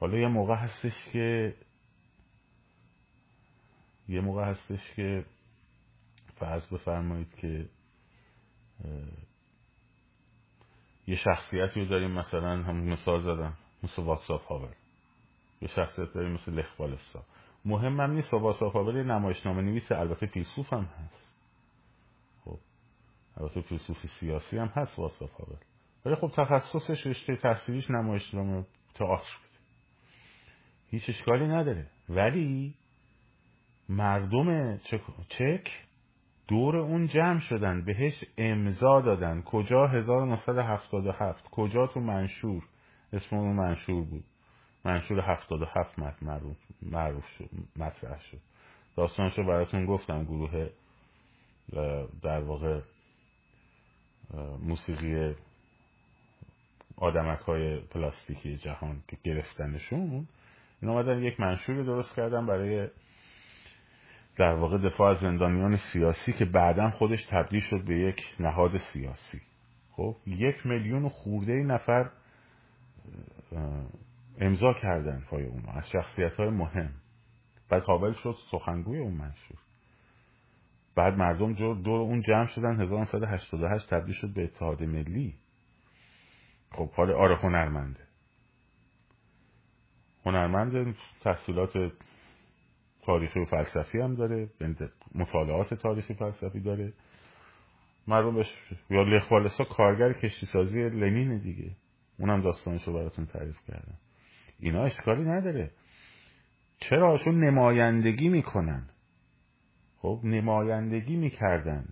حالا 0.00 0.18
یه 0.18 0.28
موقع 0.28 0.54
هستش 0.54 1.04
که 1.12 1.54
یه 4.08 4.20
موقع 4.20 4.44
هستش 4.44 4.92
که 4.96 5.24
فرض 6.36 6.66
بفرمایید 6.66 7.34
که 7.34 7.68
یه 11.06 11.16
شخصیتی 11.16 11.80
رو 11.80 11.86
داریم 11.86 12.10
مثلا 12.10 12.62
هم 12.62 12.76
مثال 12.76 13.20
زدم 13.20 13.56
مثل 13.82 14.02
واتساپ 14.02 14.46
هاور. 14.46 14.76
یه 15.62 15.68
شخصیت 15.68 16.12
داریم 16.12 16.32
مثل 16.32 16.52
لخ 16.52 16.80
مهم 17.64 18.00
هم 18.00 18.10
نیست 18.10 18.34
واتساپ 18.34 18.72
هاور 18.72 18.96
یه 18.96 19.02
نمایشنامه 19.02 19.62
نویس 19.62 19.92
البته 19.92 20.26
فیلسوف 20.26 20.72
هم 20.72 20.84
هست. 20.84 21.34
خب 22.44 22.58
البته 23.36 23.60
فیلسوفی 23.60 24.08
سیاسی 24.08 24.58
هم 24.58 24.66
هست 24.66 24.98
واتساپ 24.98 25.40
هاور. 25.40 25.58
ولی 26.04 26.14
خب 26.14 26.28
تخصصش 26.28 27.06
رشته 27.06 27.36
تحصیلیش 27.36 27.90
نمایشنامه 27.90 28.66
تئاتر. 28.94 29.49
هیچ 30.90 31.08
اشکالی 31.08 31.46
نداره. 31.46 31.86
ولی 32.08 32.74
مردم 33.88 34.76
چک 35.28 35.70
دور 36.48 36.76
اون 36.76 37.06
جمع 37.06 37.38
شدن 37.38 37.84
بهش 37.84 38.24
امضا 38.38 39.00
دادن. 39.00 39.42
کجا 39.42 39.86
1977 39.86 41.50
کجا 41.50 41.86
تو 41.86 42.00
منشور؟ 42.00 42.62
اسم 43.12 43.36
اون 43.36 43.56
منشور 43.56 44.04
بود. 44.04 44.24
منشور 44.84 45.20
77 45.20 45.98
معروف, 46.22 46.56
معروف 46.82 47.26
شد 47.38 47.50
مطرح 47.76 48.20
شد. 48.20 48.38
داستانش 48.96 49.38
رو 49.38 49.46
براتون 49.46 49.86
گفتم 49.86 50.24
گروه 50.24 50.70
در 52.22 52.40
واقع 52.40 52.80
موسیقی 54.62 55.34
آدمک 56.96 57.38
های 57.40 57.80
پلاستیکی 57.80 58.56
جهان 58.56 59.02
که 59.08 59.16
گرفتنشون. 59.24 60.28
این 60.82 60.90
آمدن 60.90 61.22
یک 61.22 61.40
منشوری 61.40 61.84
درست 61.84 62.14
کردن 62.16 62.46
برای 62.46 62.88
در 64.36 64.54
واقع 64.54 64.78
دفاع 64.78 65.10
از 65.10 65.18
زندانیان 65.18 65.76
سیاسی 65.92 66.32
که 66.32 66.44
بعدا 66.44 66.90
خودش 66.90 67.24
تبدیل 67.30 67.60
شد 67.60 67.84
به 67.84 67.98
یک 67.98 68.34
نهاد 68.40 68.78
سیاسی. 68.92 69.40
خب 69.92 70.16
یک 70.26 70.66
میلیون 70.66 71.08
خورده 71.08 71.52
نفر 71.52 72.10
امضا 74.38 74.72
کردن 74.72 75.24
پای 75.30 75.44
اونو 75.44 75.70
از 75.70 75.90
شخصیت 75.90 76.36
های 76.36 76.50
مهم. 76.50 76.90
بعد 77.68 77.82
قابل 77.82 78.12
شد 78.12 78.34
سخنگوی 78.50 78.98
اون 78.98 79.14
منشور. 79.14 79.58
بعد 80.96 81.14
مردم 81.14 81.52
دور 81.82 82.00
اون 82.00 82.20
جمع 82.20 82.46
شدن. 82.46 82.80
1988 82.80 83.90
تبدیل 83.90 84.14
شد 84.14 84.34
به 84.34 84.44
اتحاد 84.44 84.82
ملی. 84.82 85.34
خب 86.72 86.90
حال 86.90 87.10
آره 87.10 87.36
هنرمنده. 87.36 88.09
هنرمند 90.30 90.96
تحصیلات 91.20 91.92
تاریخی 93.02 93.40
و 93.40 93.44
فلسفی 93.44 94.00
هم 94.00 94.14
داره 94.14 94.48
مطالعات 95.14 95.74
تاریخی 95.74 96.14
فلسفی 96.14 96.60
داره. 96.60 96.92
مردم 98.06 98.34
بهش 98.34 98.46
یا 98.90 99.02
لخوالسا 99.02 99.64
کارگر 99.64 100.12
کشتی 100.12 100.46
سازی 100.46 100.88
لنین 100.88 101.38
دیگه. 101.38 101.70
اونم 102.18 102.42
داستانش 102.42 102.84
رو 102.84 102.92
براتون 102.92 103.26
تعریف 103.26 103.58
کردم. 103.68 103.98
اینا 104.60 104.82
اشکالی 104.82 105.24
نداره. 105.24 105.70
چرا 106.78 107.18
چون 107.18 107.44
نمایندگی 107.44 108.28
می‌کنن؟ 108.28 108.88
خب 109.98 110.20
نمایندگی 110.24 111.16
می‌کردن. 111.16 111.84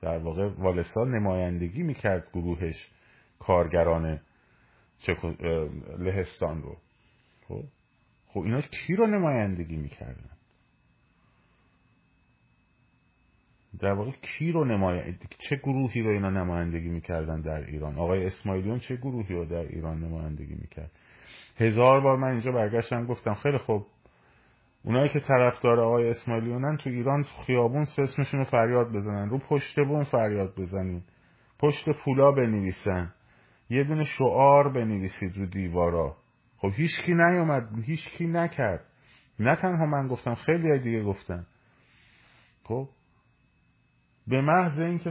در 0.00 0.18
واقع 0.18 0.48
والسا 0.58 1.04
نمایندگی 1.04 1.82
می‌کرد 1.82 2.30
گروهش 2.32 2.90
کارگران 3.38 4.20
لهستان 5.98 6.62
رو. 6.62 6.76
خب؟ 7.48 7.64
خب 8.26 8.40
اینا 8.40 8.60
کی 8.60 8.94
رو 8.94 9.06
نمایندگی 9.06 9.76
می‌کردن؟ 9.76 10.30
در 13.80 13.92
واقع 13.92 14.10
کی 14.10 14.52
رو 14.52 14.64
نمایندگی 14.64 15.16
چه 15.48 15.56
گروهی 15.56 16.02
رو 16.02 16.10
اینا 16.10 16.30
نمایندگی 16.30 16.88
می‌کردن 16.88 17.40
در 17.40 17.66
ایران؟ 17.66 17.98
آقای 17.98 18.26
اسماعیلیون 18.26 18.78
چه 18.78 18.96
گروهی 18.96 19.34
رو 19.34 19.44
در 19.44 19.62
ایران 19.62 20.04
نمایندگی 20.04 20.54
می‌کرد؟ 20.54 20.90
هزار 21.56 22.00
بار 22.00 22.16
من 22.18 22.28
اینجا 22.30 22.52
برگشتم 22.52 23.06
گفتم 23.06 23.34
خیلی 23.34 23.58
خوب. 23.58 23.86
اونایی 24.84 25.08
که 25.08 25.20
طرفدار 25.20 25.80
آقای 25.80 26.08
اسماعیلیونن 26.08 26.76
تو 26.76 26.90
ایران 26.90 27.22
خیابون 27.46 27.86
اسمشون 27.98 28.40
رو 28.40 28.44
فریاد 28.44 28.92
بزنن. 28.92 29.28
رو 29.28 29.38
پشت 29.38 29.80
بون 29.80 30.04
فریاد 30.04 30.54
بزنین 30.54 31.02
پشت 31.58 31.90
پولا 32.04 32.32
بنویسن. 32.32 33.12
یه 33.72 33.84
دونه 33.84 34.04
شعار 34.04 34.72
بنویسید 34.72 35.36
رو 35.36 35.46
دیوارا. 35.46 36.16
خب 36.56 36.70
هیچکی 36.74 37.14
نیومد 37.14 37.84
هیچکی 37.84 38.26
نکرد. 38.26 38.84
نه 39.38 39.56
تنها 39.56 39.86
من 39.86 40.08
گفتم 40.08 40.34
خیلی 40.34 40.78
دیگه 40.78 41.02
گفتن. 41.02 41.46
خب 42.64 42.88
به 44.26 44.40
محض 44.40 44.78
اینکه 44.78 45.10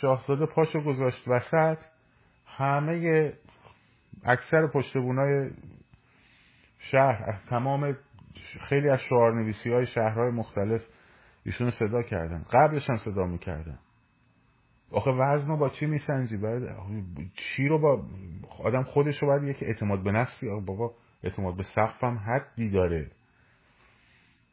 شاهزاده 0.00 0.46
پاشو 0.46 0.80
گذاشت 0.80 1.28
وسط 1.28 1.78
همه 2.46 3.32
اکثر 4.24 4.66
پشتبونای 4.66 5.50
شهر 6.78 7.40
تمام 7.48 7.96
خیلی 8.60 8.88
از 8.88 9.00
شعار 9.00 9.34
نویسی 9.34 9.72
های 9.72 9.86
شهرهای 9.86 10.30
مختلف 10.30 10.82
ایشون 11.44 11.70
صدا 11.70 12.02
کردن. 12.02 12.44
قبلش 12.52 12.90
هم 12.90 12.96
صدا 12.96 13.26
می‌کردن. 13.26 13.78
آخه 14.92 15.10
وزن 15.10 15.48
رو 15.48 15.56
با 15.56 15.68
چی 15.68 15.86
میسنجی؟ 15.86 16.36
باید 16.36 16.62
چی 17.34 17.68
رو 17.68 17.78
با 17.78 18.04
آدم 18.64 18.82
خودش 18.82 19.22
رو 19.22 19.28
باید 19.28 19.42
یک 19.42 19.62
اعتماد 19.62 20.02
به 20.02 20.12
نفسی 20.12 20.46
بابا 20.46 20.94
اعتماد 21.22 21.56
به 21.56 21.62
سقف 21.62 22.04
هم 22.04 22.18
حدی 22.18 22.70
داره. 22.70 23.10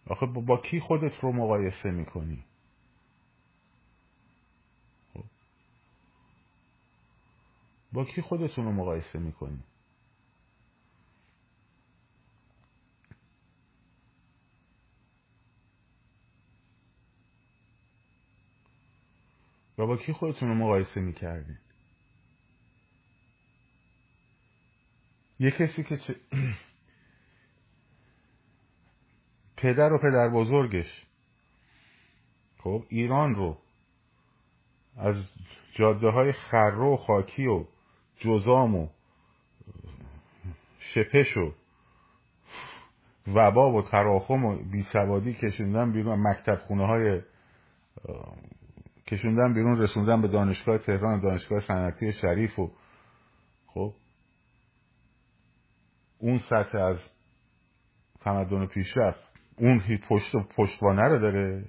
آخه 0.08 0.26
با 0.26 0.58
کی 0.58 0.80
خودت 0.80 1.20
رو 1.20 1.32
مقایسه 1.32 1.92
می‌کنی؟ 1.92 2.44
خب. 5.14 5.24
با 7.94 8.06
کی 8.06 8.22
خودتون 8.22 8.66
رو 8.66 8.72
مقایسه 8.72 9.20
می‌کنی؟ 9.20 9.64
و 19.80 19.88
با 19.88 19.98
کی 19.98 20.14
خودتون 20.14 20.50
رو 20.50 20.56
مقایسه 20.56 21.02
می‌کردین؟ 21.02 21.58
یه 25.40 25.52
کسی 25.52 25.84
که 25.84 25.98
چه... 25.98 26.16
پدر 29.58 29.94
و 29.94 29.98
پدر 29.98 30.30
بزرگش. 30.30 31.06
خب 32.58 32.84
ایران 32.90 33.36
رو 33.36 33.58
از 34.98 35.16
جاده 35.74 36.10
های 36.10 36.32
خرو 36.32 36.94
و 36.94 36.98
خاکی 36.98 37.48
و 37.48 37.66
جزام 38.18 38.76
و 38.76 38.88
شپش 40.80 41.38
و 41.38 41.54
وبا 43.28 43.72
و 43.72 43.82
تراخم 43.82 44.46
و 44.46 44.56
بیسوادی 44.56 45.34
کشوندن 45.34 45.92
بیرون 45.92 46.20
مکتب 46.28 46.56
خونه 46.56 46.88
های 46.88 47.22
کشوندن 49.12 49.54
بیرون 49.54 49.82
رسوندن 49.82 50.22
به 50.22 50.28
دانشگاه 50.28 50.78
تهران 50.78 51.20
دانشگاه 51.20 51.60
صنعتی 51.60 52.12
شریف 52.12 52.60
و 52.60 52.72
خب 53.68 53.94
اون 56.20 56.40
سطح 56.40 56.78
از 56.78 57.00
تمدن 58.20 58.66
پیشرفت 58.66 59.30
اون 59.58 59.82
پشت 60.10 60.36
پشتوانه 60.56 61.02
رو 61.02 61.20
داره. 61.20 61.66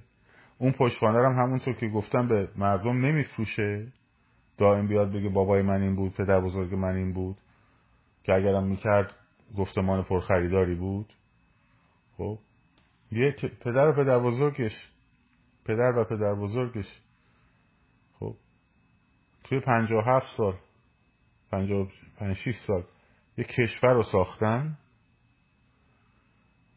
اون 0.57 0.71
پشتوانه 0.71 1.17
رو 1.17 1.25
هم 1.25 1.43
همونطور 1.43 1.73
که 1.73 1.87
گفتم 1.87 2.27
به 2.27 2.49
مردم 2.55 3.05
نمیفروشه. 3.05 3.87
دائم 4.57 4.87
بیاد 4.87 5.11
بگه 5.11 5.29
بابای 5.29 5.61
من 5.61 5.81
این 5.81 5.95
بود 5.95 6.13
پدر 6.13 6.41
بزرگ 6.41 6.75
من 6.75 6.95
این 6.95 7.13
بود 7.13 7.37
که 8.23 8.33
اگرم 8.33 8.67
می‌کرد 8.67 9.15
گفتمان 9.57 10.03
پرخریداری 10.03 10.75
بود. 10.75 11.13
خب 12.17 12.39
یه 13.11 13.31
پدر 13.61 13.87
و 13.87 13.93
پدر 13.93 14.19
بزرگش 14.19 14.89
پدر 15.65 15.97
و 15.97 16.03
پدر 16.03 16.35
بزرگش 16.35 17.01
توی 19.51 19.59
پنجاه 19.59 20.03
هفت 20.07 20.37
سال 20.37 20.55
پنجاه 21.51 21.87
پنج 22.17 22.37
سال 22.67 22.83
یه 23.37 23.43
کشور 23.43 23.93
رو 23.93 24.03
ساختن. 24.03 24.77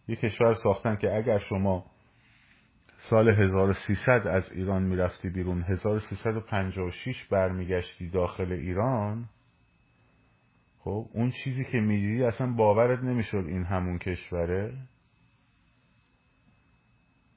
یه 0.09 0.17
کشور 0.17 0.55
ساختن 0.55 0.97
که 0.97 1.17
اگر 1.17 1.39
شما 1.39 1.87
سال 3.11 3.29
1300 3.29 4.27
از 4.27 4.53
ایران 4.53 4.83
می‌رفتی 4.83 5.29
بیرون 5.29 5.63
1356 5.63 7.25
برمیگشتی 7.31 8.09
داخل 8.09 8.53
ایران 8.53 9.29
خب 10.79 11.07
اون 11.13 11.31
چیزی 11.45 11.65
که 11.65 11.81
می‌دیدی 11.81 12.25
اصلا 12.25 12.53
باورت 12.53 12.99
نمی‌شد 12.99 13.45
این 13.47 13.65
همون 13.65 13.99
کشوره. 13.99 14.75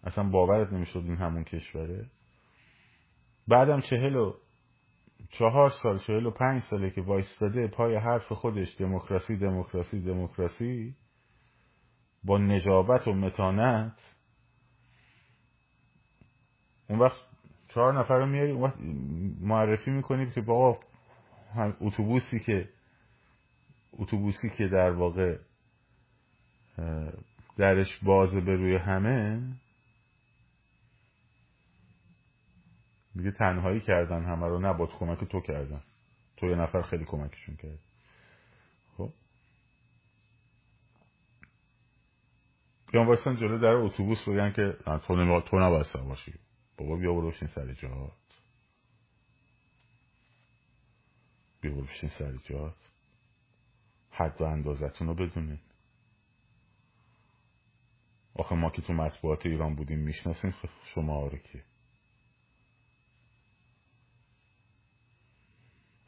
اصلا 0.03 0.23
باورت 0.23 0.73
نمی‌شد 0.73 1.03
این 1.05 1.15
همون 1.15 1.43
کشوره. 1.43 2.05
بعدم 3.47 3.81
چهل 3.81 4.15
و 4.15 4.33
چهار 5.29 5.69
سال 5.69 5.99
چهل 5.99 6.25
و 6.25 6.31
پنج 6.31 6.61
ساله 6.61 6.91
که 6.91 7.01
وایستاده 7.01 7.67
پای 7.67 7.95
حرف 7.95 8.31
خودش 8.31 8.75
دموکراسی 8.79 9.37
دموکراسی 9.37 10.01
دموکراسی 10.01 10.95
با 12.23 12.37
نجابت 12.37 13.07
و 13.07 13.13
متانت 13.13 14.15
اون 16.89 16.99
وقت 16.99 17.17
چهار 17.67 17.99
نفر 17.99 18.17
رو 18.17 18.25
میاری 18.25 18.51
اون 18.51 18.63
وقت 18.63 18.77
معرفی 19.41 19.91
می‌کنی 19.91 20.31
که 20.31 20.41
با 20.41 20.79
اتوبوسی 21.81 22.39
که 22.39 22.69
اتوبوسی 23.93 24.49
که 24.49 24.67
در 24.67 24.91
واقع 24.91 25.37
درش 27.57 27.97
بازه 28.03 28.41
به 28.41 28.55
روی 28.55 28.75
همه 28.75 29.41
میگه 33.17 33.31
تنهایی 33.31 33.79
کردن 33.79 34.23
همه 34.23 34.47
رو 34.47 34.59
نه 34.59 34.87
کمک 34.87 35.23
تو 35.23 35.41
کردن. 35.41 35.81
تو 36.37 36.45
یه 36.45 36.55
نفر 36.55 36.81
خیلی 36.81 37.05
کمکشون 37.05 37.55
کرد. 37.55 37.79
خب. 38.97 39.13
بیان 42.91 43.07
وایستن 43.07 43.35
جلو 43.35 43.57
در 43.57 43.73
اتوبوس 43.75 44.29
بگن 44.29 44.51
که 44.51 44.77
تو 45.07 45.15
نباید 45.15 45.43
تو 45.43 45.59
نباید 45.59 45.93
باشی 45.93 46.33
بابا 46.77 46.95
بیا 46.95 47.13
برو 47.13 47.31
بشین 47.31 47.47
سر 47.47 47.73
جات. 47.73 48.11
بیا 51.61 51.71
برو 51.71 51.83
بشین 51.83 52.09
سر 52.09 52.35
جات. 52.35 52.75
حد 54.11 54.41
و 54.41 54.43
اندازتون 54.43 55.07
رو 55.07 55.13
بدونین. 55.13 55.59
آخه 58.35 58.55
ما 58.55 58.69
که 58.69 58.81
تو 58.81 58.93
مطبوعات 58.93 59.45
ایران 59.45 59.75
بودیم 59.75 59.99
می‌شناسیم 59.99 60.53
شما 60.83 61.15
آره 61.15 61.39
که. 61.39 61.63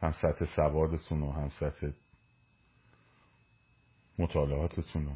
هم 0.01 0.11
سطح 0.11 0.45
سوادتون 0.55 1.23
و 1.23 1.31
هم 1.31 1.49
سطح 1.49 1.87
مطالعاتتون 4.19 5.05
رو. 5.05 5.15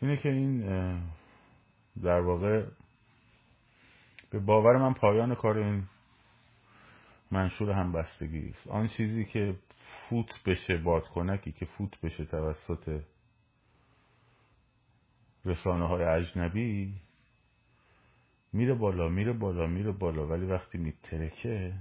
اینه 0.00 0.16
که 0.16 0.28
این 0.28 0.60
در 2.02 2.20
واقع 2.20 2.66
به 4.30 4.38
باور 4.38 4.76
من 4.76 4.94
پایان 4.94 5.34
کار 5.34 5.58
این 5.58 5.84
منشور 7.30 7.70
همبستگی 7.70 8.48
است. 8.48 8.66
آن 8.66 8.88
چیزی 8.88 9.24
که 9.24 9.56
فوت 10.08 10.44
بشه 10.46 10.76
بادکنکی 10.76 11.52
که 11.52 11.64
فوت 11.64 12.00
بشه 12.00 12.24
توسط 12.24 13.00
رسانه 15.48 15.88
های 15.88 16.04
اجنبی 16.04 16.94
میره 18.52 18.74
بالا 18.74 19.08
میره 19.08 19.32
بالا 19.32 19.66
میره 19.66 19.92
بالا 19.92 20.26
ولی 20.26 20.46
وقتی 20.46 20.78
میترکه 20.78 21.74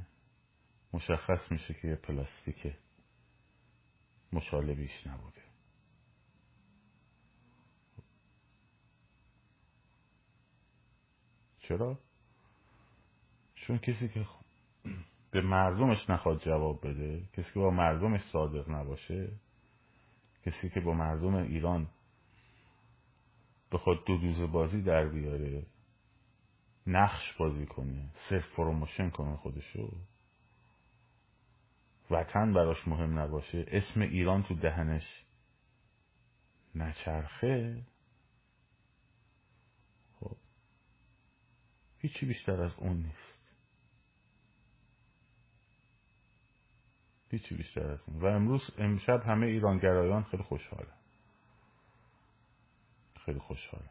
مشخص 0.94 1.52
میشه 1.52 1.74
که 1.74 1.88
یه 1.88 1.96
پلاستیک 1.96 2.74
مشاله 4.34 4.74
بیش 4.74 5.08
نبوده 5.08 5.42
چرا؟ 11.60 12.00
چون 13.56 13.78
کسی 13.78 14.10
که 14.10 14.26
به 15.32 15.42
مردمش 15.42 16.10
نخواد 16.10 16.44
جواب 16.44 16.88
بده 16.88 17.24
کسی 17.34 17.54
که 17.54 17.60
با 17.60 17.70
مردمش 17.70 18.22
صادق 18.22 18.70
نباشه 18.70 19.32
کسی 20.46 20.70
که 20.70 20.80
با 20.80 20.94
مردم 20.94 21.36
ایران 21.36 21.88
بخواد 23.72 24.06
دو 24.06 24.18
دوزه 24.18 24.52
بازی 24.52 24.82
در 24.82 25.10
بیاره 25.10 25.66
نقش 26.88 27.34
بازی 27.38 27.66
کنه 27.66 28.10
صرف 28.30 28.56
promotion 28.56 29.10
کنه 29.10 29.36
خودشو. 29.36 29.98
وطن 32.12 32.54
براش 32.54 32.88
مهم 32.88 33.20
نباشه 33.20 33.66
اسم 33.68 34.02
ایران 34.02 34.44
تو 34.44 34.56
دهنش 34.56 35.26
نچرخه. 36.76 37.86
خب 40.20 40.38
هیچی 41.98 42.26
بیشتر 42.26 42.62
از 42.62 42.76
اون 42.78 42.98
نیست. 42.98 43.38
هیچی 47.30 47.56
بیشتر 47.56 47.92
از 47.92 48.10
اون. 48.10 48.22
و 48.22 48.26
امروز 48.26 48.62
امشب 48.78 49.22
همه 49.26 49.48
ایرانگرایان 49.48 50.24
خیلی 50.24 50.44
خوشحاله 50.44 50.97
خیلی 53.28 53.40
خوشحاله 53.40 53.90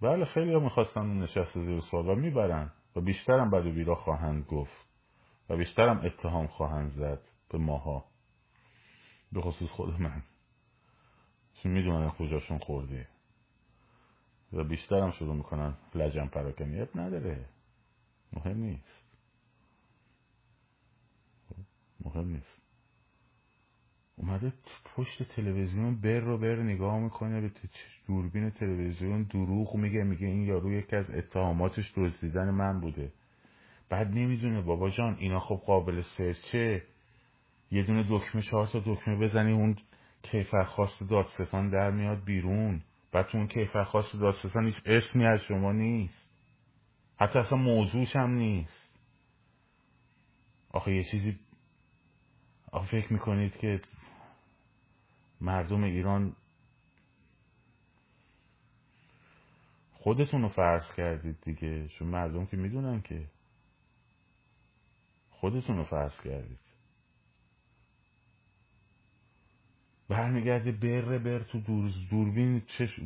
بله 0.00 0.24
خیلی 0.24 0.52
ها 0.52 0.60
می‌خواستن 0.60 1.06
نشست 1.06 1.58
زیر 1.58 1.80
سوال 1.80 2.08
و 2.08 2.14
می‌برن 2.14 2.72
و 2.96 3.00
بیشترم 3.00 3.50
بد 3.50 3.66
و 3.66 3.72
بیرا 3.72 3.94
خواهند 3.94 4.44
گفت 4.46 4.88
و 5.48 5.56
بیشترم 5.56 6.00
اتهام 6.04 6.46
خواهند 6.46 6.90
زد 6.90 7.20
به 7.48 7.58
ماها. 7.58 8.04
به 9.32 9.40
خصوص 9.40 9.70
خود 9.70 10.00
من. 10.00 10.22
چون 11.54 11.72
می‌دونن 11.72 12.10
کجاشون 12.10 12.58
خورده. 12.58 13.08
و 14.52 14.64
بیشترم 14.64 15.10
شروع 15.10 15.34
می‌کنن 15.34 15.76
لجن 15.94 16.26
پراکنی. 16.26 16.80
اب 16.80 16.88
نداره. 16.94 17.48
مهم 18.32 18.56
نیست. 18.56 19.16
مهم 22.00 22.28
نیست. 22.28 22.62
اومده 24.16 24.52
پشت 24.96 25.22
تلویزیون 25.22 26.00
بر 26.00 26.18
رو 26.20 26.38
بر 26.38 26.62
نگاه 26.62 26.98
می‌کنه 26.98 27.40
به 27.40 27.50
دوربین 28.06 28.50
تلویزیون 28.50 29.22
دروغ 29.22 29.76
میگه 29.76 30.02
میگه 30.04 30.26
این 30.26 30.42
یارو 30.42 30.72
یکی 30.72 30.96
از 30.96 31.10
اتهاماتش 31.10 31.92
دزدیدن 31.96 32.50
من 32.50 32.80
بوده. 32.80 33.12
بعد 33.90 34.08
نمی‌دونه 34.08 34.62
بابا 34.62 34.90
جان 34.90 35.16
اینا 35.18 35.40
خب 35.40 35.62
قابل 35.66 36.02
سرچه. 36.18 36.82
یه 37.70 37.82
دونه 37.82 38.06
دکمه 38.10 38.42
چهار 38.42 38.66
تا 38.66 38.82
دکمه 38.86 39.18
بزنی 39.18 39.52
اون 39.52 39.76
کیفرخواست 40.22 41.02
دادستان 41.10 41.70
در 41.70 41.90
میاد 41.90 42.24
بیرون. 42.24 42.82
بعد 43.12 43.26
تو 43.26 43.38
اون 43.38 43.46
کیفرخواست 43.46 44.16
دادستان 44.16 44.66
هیچ 44.66 44.82
اسمی 44.86 45.26
از 45.26 45.40
شما 45.40 45.72
نیست. 45.72 46.30
حتی 47.16 47.38
اصلا 47.38 47.58
موضوعش 47.58 48.16
هم 48.16 48.30
نیست. 48.30 48.98
آخه 50.72 50.94
یه 50.94 51.04
چیزی 51.10 51.38
آخه 52.72 52.86
فکر 52.86 53.12
می‌کنید 53.12 53.56
که 53.56 53.80
مردم 55.44 55.84
ایران 55.84 56.36
خودتون 59.92 60.42
رو 60.42 60.48
فرض 60.48 60.92
کردید 60.96 61.36
دیگه. 61.42 61.88
چون 61.88 62.08
مردم 62.08 62.46
که 62.46 62.56
می‌دونن 62.56 63.00
که 63.02 63.26
خودتون 65.30 65.76
رو 65.76 65.84
فرض 65.84 66.20
کردید. 66.20 66.58
برمیگرده 70.08 70.72
بره 70.72 71.18
بر 71.18 71.38
تو 71.38 71.60
دور 71.60 71.90
دوربین 72.10 72.60
چش... 72.60 73.00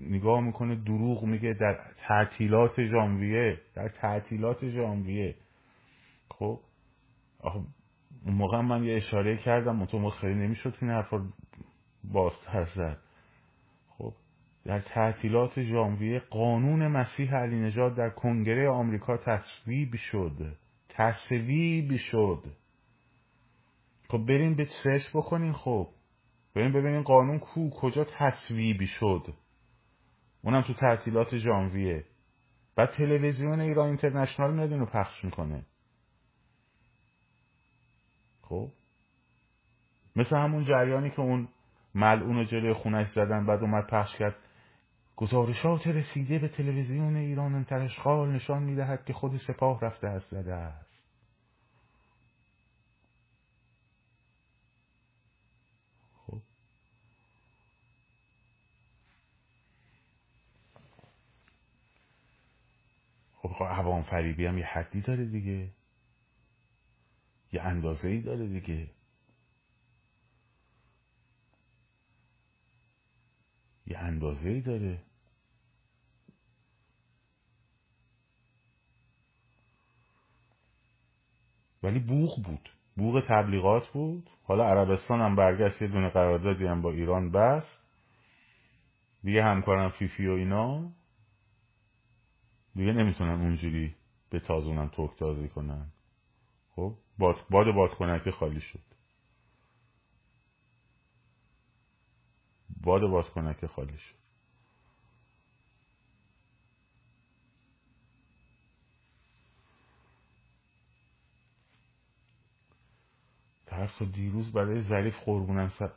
نگاه 0.00 0.40
می‌کنه 0.40 0.76
دروغ 0.76 1.24
میگه 1.24 1.52
در 1.60 1.94
تعطیلات 2.08 2.84
ژانویه 2.84 3.60
در 3.74 3.88
تعطیلات 3.88 4.68
ژانویه. 4.68 5.36
خب؟ 6.28 6.60
آخه 7.38 7.58
اون 8.24 8.34
موقع 8.34 8.60
من 8.60 8.84
یه 8.84 8.96
اشاره 8.96 9.36
کردم 9.36 9.84
تو 9.84 10.10
خیلی 10.10 10.34
نمی‌شد 10.34 10.74
این 10.80 10.90
حرفا 10.90 11.32
بازتر 12.12 12.64
زد. 12.64 12.98
خب 13.88 14.12
در 14.64 14.80
تعطیلات 14.80 15.62
ژانویه 15.62 16.18
قانون 16.18 16.88
مسیح 16.88 17.34
علی 17.34 17.56
نژاد 17.56 17.94
در 17.96 18.10
کنگره 18.10 18.68
آمریکا 18.68 19.16
تصویب 19.16 19.96
شد. 19.96 20.56
تصویب 20.88 21.96
شد. 21.96 22.44
خب 24.08 24.18
بریم 24.18 24.54
به 24.54 24.68
سرچ 24.84 25.02
بکنین 25.14 25.52
خب 25.52 25.88
بریم 26.54 26.72
ببینین 26.72 27.02
قانون 27.02 27.38
کو 27.38 27.70
کجا 27.70 28.04
تصویب 28.04 28.84
شد. 28.84 29.34
اونم 30.42 30.62
تو 30.62 30.74
تعطیلات 30.74 31.36
ژانویه. 31.36 32.04
بعد 32.76 32.90
تلویزیون 32.90 33.60
ایران 33.60 33.86
اینترنشنال 33.86 34.54
میاد 34.54 34.72
اینو 34.72 34.86
پخش 34.86 35.24
می‌کنه. 35.24 35.64
خب 38.42 38.68
مثل 40.16 40.36
همون 40.36 40.64
جریانی 40.64 41.10
که 41.10 41.20
اون 41.20 41.48
ملعون 41.94 42.44
جلوی 42.44 42.72
خونش 42.72 43.06
زدن 43.14 43.46
بعد 43.46 43.60
اومد 43.60 43.86
پخش 43.86 44.16
کرد. 44.16 44.36
گزارشات 45.16 45.86
رسیده 45.86 46.38
به 46.38 46.48
تلویزیون 46.48 47.16
ایران 47.16 47.54
انترشخال 47.54 48.32
نشان 48.32 48.62
می‌دهد 48.62 49.04
که 49.04 49.12
خود 49.12 49.36
سپاه 49.36 49.80
رفته 49.80 50.08
از 50.08 50.22
زده 50.22 50.54
است. 50.54 51.04
خب. 56.26 56.40
خب 63.34 63.64
عوام 63.64 64.02
فریبی 64.02 64.46
هم 64.46 64.58
یه 64.58 64.66
حدی 64.66 65.00
داره 65.00 65.24
دیگه. 65.24 65.68
یه 67.52 67.62
اندازه 67.62 68.08
ای 68.08 68.20
داره 68.20 68.46
دیگه. 68.46 68.88
یه 73.86 73.98
اندازه 73.98 74.48
ای 74.48 74.60
داره. 74.60 75.02
ولی 81.82 81.98
بوغ 81.98 82.42
بود. 82.42 82.70
بوغ 82.96 83.26
تبلیغات 83.28 83.88
بود. 83.88 84.30
حالا 84.44 84.64
عربستان 84.64 85.20
هم 85.20 85.36
برگشت 85.36 85.82
یه 85.82 85.88
دونه 85.88 86.08
قراردادی 86.08 86.66
هم 86.66 86.82
با 86.82 86.90
ایران 86.90 87.30
بست. 87.30 87.80
دیگه 89.22 89.44
همکارم 89.44 89.90
فیفی 89.90 90.26
و 90.26 90.32
اینا. 90.32 90.92
دیگه 92.74 92.92
نمی‌تونن 92.92 93.40
اونجوری 93.40 93.94
به 94.30 94.40
تازونم 94.40 94.88
توک 94.88 95.16
تازی 95.18 95.48
کنن. 95.48 95.86
خب 96.70 96.94
باد, 97.18 97.36
باد 97.50 97.74
بادکنکی 97.74 98.30
خالی 98.30 98.60
شد. 98.60 98.93
باد 102.84 103.02
بادکنک 103.10 103.66
خالی 103.66 103.98
شد 103.98 104.14
طرف 113.66 113.98
تا 113.98 114.04
دیروز 114.04 114.52
برای 114.52 114.80
ظریف 114.80 115.14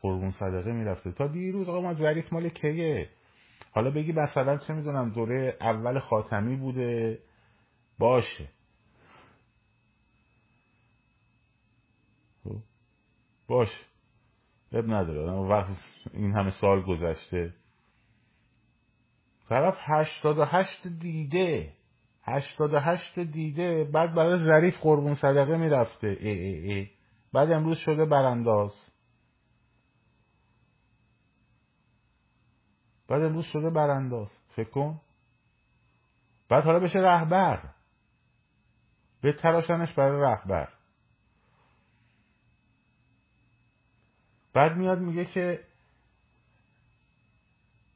قربون 0.01 0.31
صدقه 0.31 0.71
می‌رفته. 0.71 1.11
تا 1.11 1.27
دیروز 1.27 1.69
آقا 1.69 1.81
ما 1.81 1.93
ظریف 1.93 2.33
مال 2.33 2.49
کیه؟ 2.49 3.09
حالا 3.71 3.91
بگی 3.91 4.11
مثلا 4.11 4.57
چه 4.57 4.73
می‌دونم 4.73 5.09
دوره 5.09 5.57
اول 5.61 5.99
خاتمی 5.99 6.55
بوده. 6.55 7.19
باشه. 7.99 8.49
خب، 12.43 12.57
باشه. 13.47 13.96
اب 14.71 14.85
نداره. 14.93 15.31
وقت 15.31 15.69
این 16.13 16.31
همه 16.31 16.51
سال 16.51 16.81
گذشته 16.81 17.53
طرف 19.49 19.77
هشتاد 19.79 20.37
و 20.37 20.45
هشت 20.45 20.87
دیده. 20.87 21.73
هشتاد 22.23 22.73
و 22.73 22.79
هشت 22.79 23.19
دیده. 23.19 23.83
بعد 23.83 24.15
برای 24.15 24.45
ظریف 24.45 24.81
قربون 24.81 25.15
صدقه 25.15 25.57
می‌رفته. 25.57 26.07
ای 26.07 26.29
ای 26.29 26.71
ای. 26.73 26.89
بعد 27.33 27.51
امروز 27.51 27.77
شده 27.77 28.05
برانداز. 28.05 28.73
بعد 33.07 33.23
امروز 33.23 33.45
شده 33.45 33.69
برانداز. 33.69 34.31
فکر 34.55 34.69
کن. 34.69 35.01
بعد 36.49 36.63
حالا 36.63 36.79
بشه 36.79 36.99
رهبر. 36.99 37.69
به 39.21 39.33
تراشنش 39.33 39.93
برای 39.93 40.21
رهبر. 40.21 40.76
بعد 44.57 44.77
میاد 44.77 44.99
میگه 44.99 45.25
که 45.25 45.63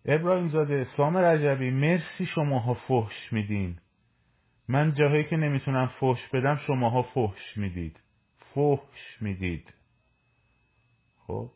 ابراهیم 0.06 0.48
زاده 0.48 0.84
سام 0.84 1.18
رجبی 1.18 1.72
مرسی 1.72 2.26
شماها 2.26 2.74
فحش 2.74 3.34
میدین. 3.34 3.80
من 4.68 4.94
جاهایی 4.94 5.24
که 5.24 5.38
نمی‌تونم 5.38 5.88
فحش 5.88 6.28
بدم 6.34 6.56
شماها 6.56 7.02
فحش 7.02 7.58
می‌دید. 7.58 8.00
فحش 8.38 9.22
می‌دید. 9.22 9.74
خب؟ 11.28 11.52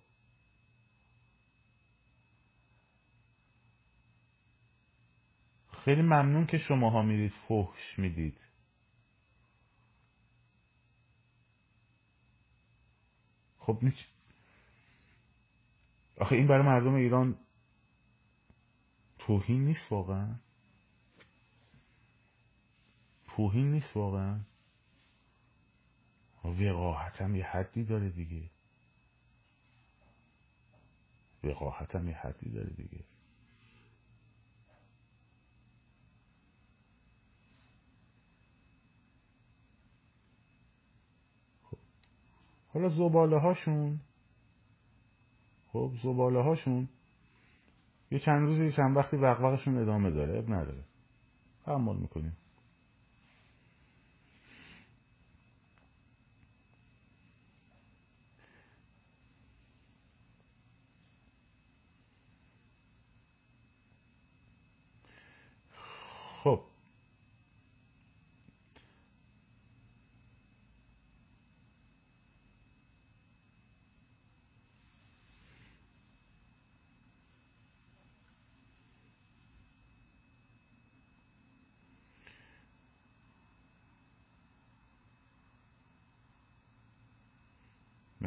خیلی 5.72 6.02
ممنون 6.02 6.46
که 6.46 6.58
شماها 6.58 7.02
میرید 7.02 7.34
فحش 7.48 8.00
می‌دید. 8.00 8.38
خب 13.60 13.80
نیچ 13.82 14.15
آخه 16.18 16.36
این 16.36 16.48
برای 16.48 16.66
مردم 16.66 16.94
ایران 16.94 17.36
توهین 19.20 19.66
نیست 19.66 19.92
واقعا. 19.92 20.36
توهین 23.28 23.72
نیست 23.72 23.98
واقعا. 23.98 24.40
وقاحت 26.44 27.22
هم 27.22 27.36
یه 27.36 27.46
حدی 27.46 27.84
داره 27.84 28.10
دیگه. 28.10 28.50
وقاحت 31.44 31.96
هم 31.96 32.08
یه 32.08 32.16
حدی 32.16 32.50
داره 32.50 32.70
دیگه. 32.70 33.04
خب. 41.64 41.78
حالا 42.68 42.90
زباله 42.90 43.40
هاشون 43.40 44.00
خب 45.76 45.92
زباله 46.04 46.42
هاشون 46.42 46.90
یه 48.12 48.20
چند 48.20 48.42
روزی 48.42 48.66
یه 48.66 48.72
چند 48.72 48.98
وقتی 48.98 49.18
وقوقشون 49.18 49.78
ادامه 49.78 50.12
داره 50.12 50.38
اب 50.40 50.52
نداره. 50.54 50.84
تحمل 51.66 51.96
می‌کنیم. 51.96 52.38
خب. 66.44 66.75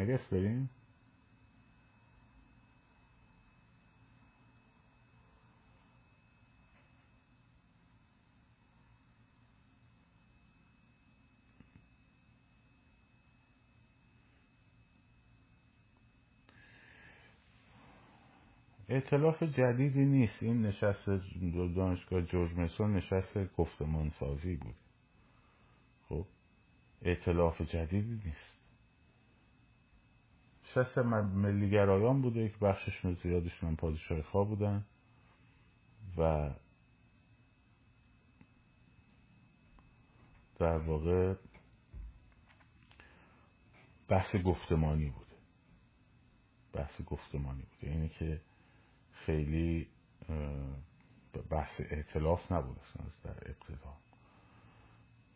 نگست 0.09 0.35
بریم 0.35 0.71
اعتلاف 18.89 19.43
جدیدی 19.43 20.05
نیست. 20.05 20.43
این 20.43 20.63
نشست 20.63 21.07
دانشگاه 21.77 22.23
جورج 22.23 22.53
میسون 22.53 22.97
نشست 22.97 23.57
گفتمان 23.57 24.11
سازی 24.11 24.57
بود. 24.57 24.75
خب 26.09 26.27
اعتلاف 27.03 27.61
جدیدی 27.63 28.21
نیست. 28.25 28.58
نشست 30.69 30.99
ملیگرایان 30.99 32.23
بوده 32.23 32.49
که 32.49 32.59
بخششون 32.59 33.15
زیادشون 33.15 33.77
پادشاه 33.77 34.23
خواه 34.23 34.49
بودن. 34.49 34.85
و 36.17 36.51
در 40.59 40.79
واقع 40.79 41.35
بحث 44.09 44.37
گفتمانی 44.37 45.11
بوده. 45.11 45.37
بحث 46.73 47.01
گفتمانی 47.07 47.63
بوده. 47.63 47.93
اینه 47.93 48.09
که 48.09 48.41
خیلی 49.13 49.89
بحث 51.51 51.81
اعتلاف 51.81 52.53
نبود 52.53 52.79
اصلا 52.79 53.07
در 53.25 53.51
ابتدا. 53.51 53.97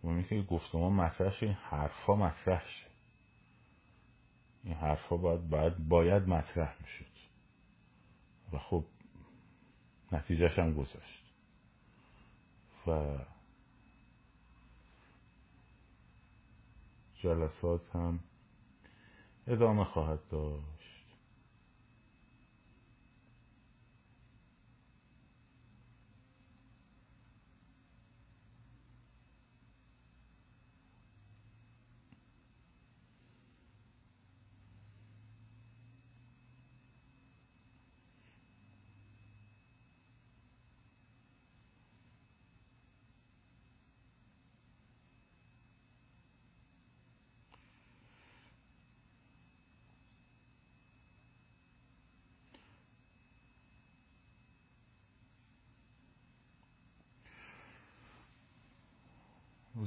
و 0.04 0.22
که 0.22 0.42
گفتمان 0.42 0.92
مطرح 0.92 1.34
این 1.40 1.52
حرفا 1.52 2.16
مطرح 2.16 2.62
این 4.64 4.74
حرفا 4.74 5.16
باید, 5.16 5.48
باید, 5.48 5.88
باید 5.88 6.22
مطرح 6.22 6.76
می‌شد. 6.80 7.12
و 8.52 8.58
خب 8.58 8.84
نتیجهش 10.12 10.58
هم 10.58 10.74
گذاشت 10.74 11.24
و 12.86 13.18
جلسات 17.14 17.96
هم 17.96 18.20
ادامه 19.46 19.84
خواهد 19.84 20.28
داشت 20.28 20.71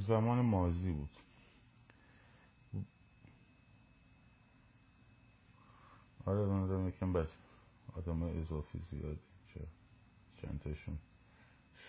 زمان 0.06 0.40
مازی 0.40 0.92
بود. 0.92 1.10
آره 6.26 6.46
من 6.46 6.88
یکم 6.88 7.12
بس 7.12 7.28
آدم 7.96 8.22
اضافی 8.22 8.78
زیادی 8.78 9.20
چند 10.42 10.60
تاشون 10.64 10.98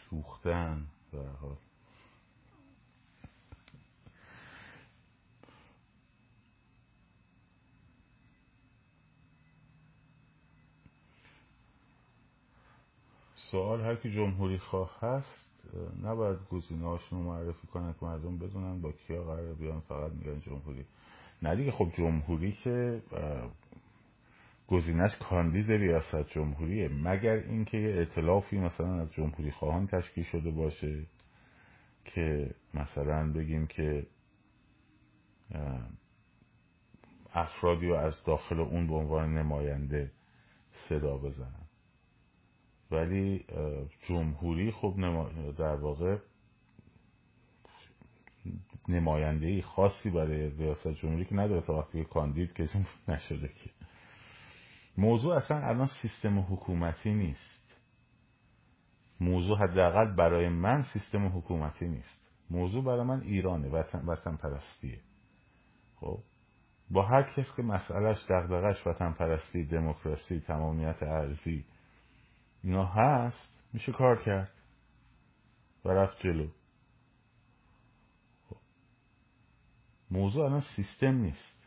سوختن 0.10 0.88
به 1.12 1.30
حال. 1.41 1.58
سوال 13.36 13.82
هر 13.82 13.95
کی 13.95 14.13
جمهوری 14.13 14.58
خواه 14.60 14.99
هست 15.01 15.46
نباید 16.03 16.38
گزینه‌هاشون 16.51 17.19
رو 17.19 17.25
معرفی 17.25 17.67
کنن 17.67 17.93
که 17.99 18.06
مردم 18.06 18.38
بدونن 18.38 18.82
با 18.82 18.91
کیا 18.91 19.23
قرار 19.23 19.53
بیان 19.53 19.80
فقط 19.80 20.12
میگن 20.12 20.39
جمهوری. 20.39 20.86
نه 21.41 21.56
دیگه 21.56 21.71
خب 21.71 21.91
جمهوری 21.97 22.51
که 22.51 23.01
گزینش 24.67 25.15
کاندید 25.15 25.71
ریاست 25.71 26.30
جمهوریه. 26.30 26.89
مگر 26.89 27.36
اینکه 27.36 27.77
یه 27.77 28.01
اطلافی 28.01 28.58
مثلا 28.58 29.01
از 29.01 29.12
جمهوری 29.12 29.51
خواهان 29.51 29.88
تشکیل 29.88 30.23
شده 30.23 30.51
باشه 30.51 31.06
که 32.06 32.56
مثلا 32.73 33.34
بگیم 33.34 33.67
که 33.67 34.08
افرادی 37.34 37.88
رو 37.88 37.95
از 37.95 38.23
داخل 38.23 38.60
اون 38.60 38.88
به 38.88 38.93
عنوان 38.93 39.38
نماینده 39.38 40.12
صدا 40.89 41.17
بزنن. 41.17 41.66
ولی 42.91 43.45
جمهوری 44.08 44.71
خب 44.71 44.95
در 45.58 45.76
واقع 45.76 46.17
نماینده 48.89 49.62
خاصی 49.62 50.10
برای 50.10 50.50
ریاست 50.50 50.88
جمهوری 50.88 51.26
که 51.26 51.36
نداره. 51.36 51.62
تا 51.62 51.73
وقتی 51.73 52.04
کاندید 52.04 52.54
کسی 52.54 52.86
نشده 53.08 53.47
که. 53.47 53.69
موضوع 54.97 55.36
اصلا 55.36 55.58
الان 55.58 55.88
سیستم 56.02 56.39
حکومتی 56.39 57.13
نیست. 57.13 57.78
موضوع 59.19 59.58
حداقل 59.58 60.15
برای 60.15 60.50
من 60.50 60.82
سیستم 60.82 61.28
حکومتی 61.28 61.88
نیست. 61.88 62.28
موضوع 62.50 62.84
برای 62.84 63.04
من 63.06 63.21
ایرانه 63.21 63.69
وطن, 63.69 64.06
وطن 64.06 64.36
پرستیه 64.36 65.00
خب؟ 65.95 66.19
با 66.91 67.02
هر 67.02 67.23
کس 67.23 67.56
که 67.56 67.63
مسئلهش 67.63 68.26
دغدغش 68.30 68.88
وطن 68.88 69.12
پرستی 69.12 69.65
دموکراسی 69.65 70.39
تمامیت 70.39 71.04
ارزی 71.04 71.65
اینا 72.63 72.85
هست 72.85 73.49
میشه 73.73 73.91
کار 73.91 74.23
کرد. 74.23 74.51
و 75.85 75.89
رفت 75.89 76.19
جلو. 76.19 76.47
خب. 78.49 78.57
موضوع 80.11 80.45
الان 80.45 80.63
سیستم 80.75 81.15
نیست. 81.15 81.57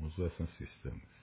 موضوع 0.00 0.26
اصلا 0.26 0.46
سیستم 0.46 0.92
نیست. 0.92 1.22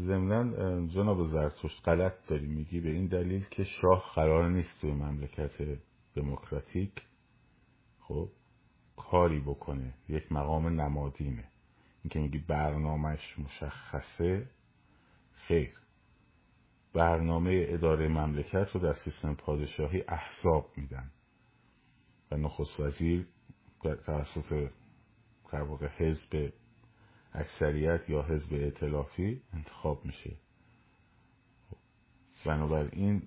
ضمنا 0.00 0.86
جناب 0.86 1.26
زرتشت 1.26 1.88
غلط 1.88 2.26
داری 2.26 2.46
میگی 2.46 2.80
به 2.80 2.90
این 2.90 3.06
دلیل 3.06 3.44
که 3.44 3.64
شاه 3.64 4.12
قرار 4.14 4.50
نیست 4.50 4.80
توی 4.80 4.92
مملکت 4.92 5.60
دموکراتیک 6.16 7.02
خب 8.00 8.28
کاری 8.96 9.40
بکنه. 9.40 9.94
یک 10.08 10.32
مقام 10.32 10.80
نمادینه. 10.80 11.44
اینکه 12.02 12.18
میگی 12.18 12.38
برنامهش 12.38 13.38
مشخصه 13.38 14.50
خیر. 15.32 15.80
برنامه 16.92 17.66
اداره 17.68 18.08
مملکت 18.08 18.70
رو 18.74 18.80
در 18.80 18.94
سیستم 18.94 19.34
پادشاهی 19.34 20.04
احزاب 20.08 20.72
میدن. 20.76 21.10
و 22.30 22.36
نخست 22.36 22.80
وزیر 22.80 23.26
توسط 23.82 24.70
در 25.52 25.62
واقع 25.62 25.88
حزب 25.88 26.52
اکثریت 27.32 28.08
یا 28.08 28.22
حزب 28.22 28.52
اعتلافی 28.52 29.42
انتخاب 29.52 30.04
میشه. 30.04 30.36
بنابراین 32.46 33.22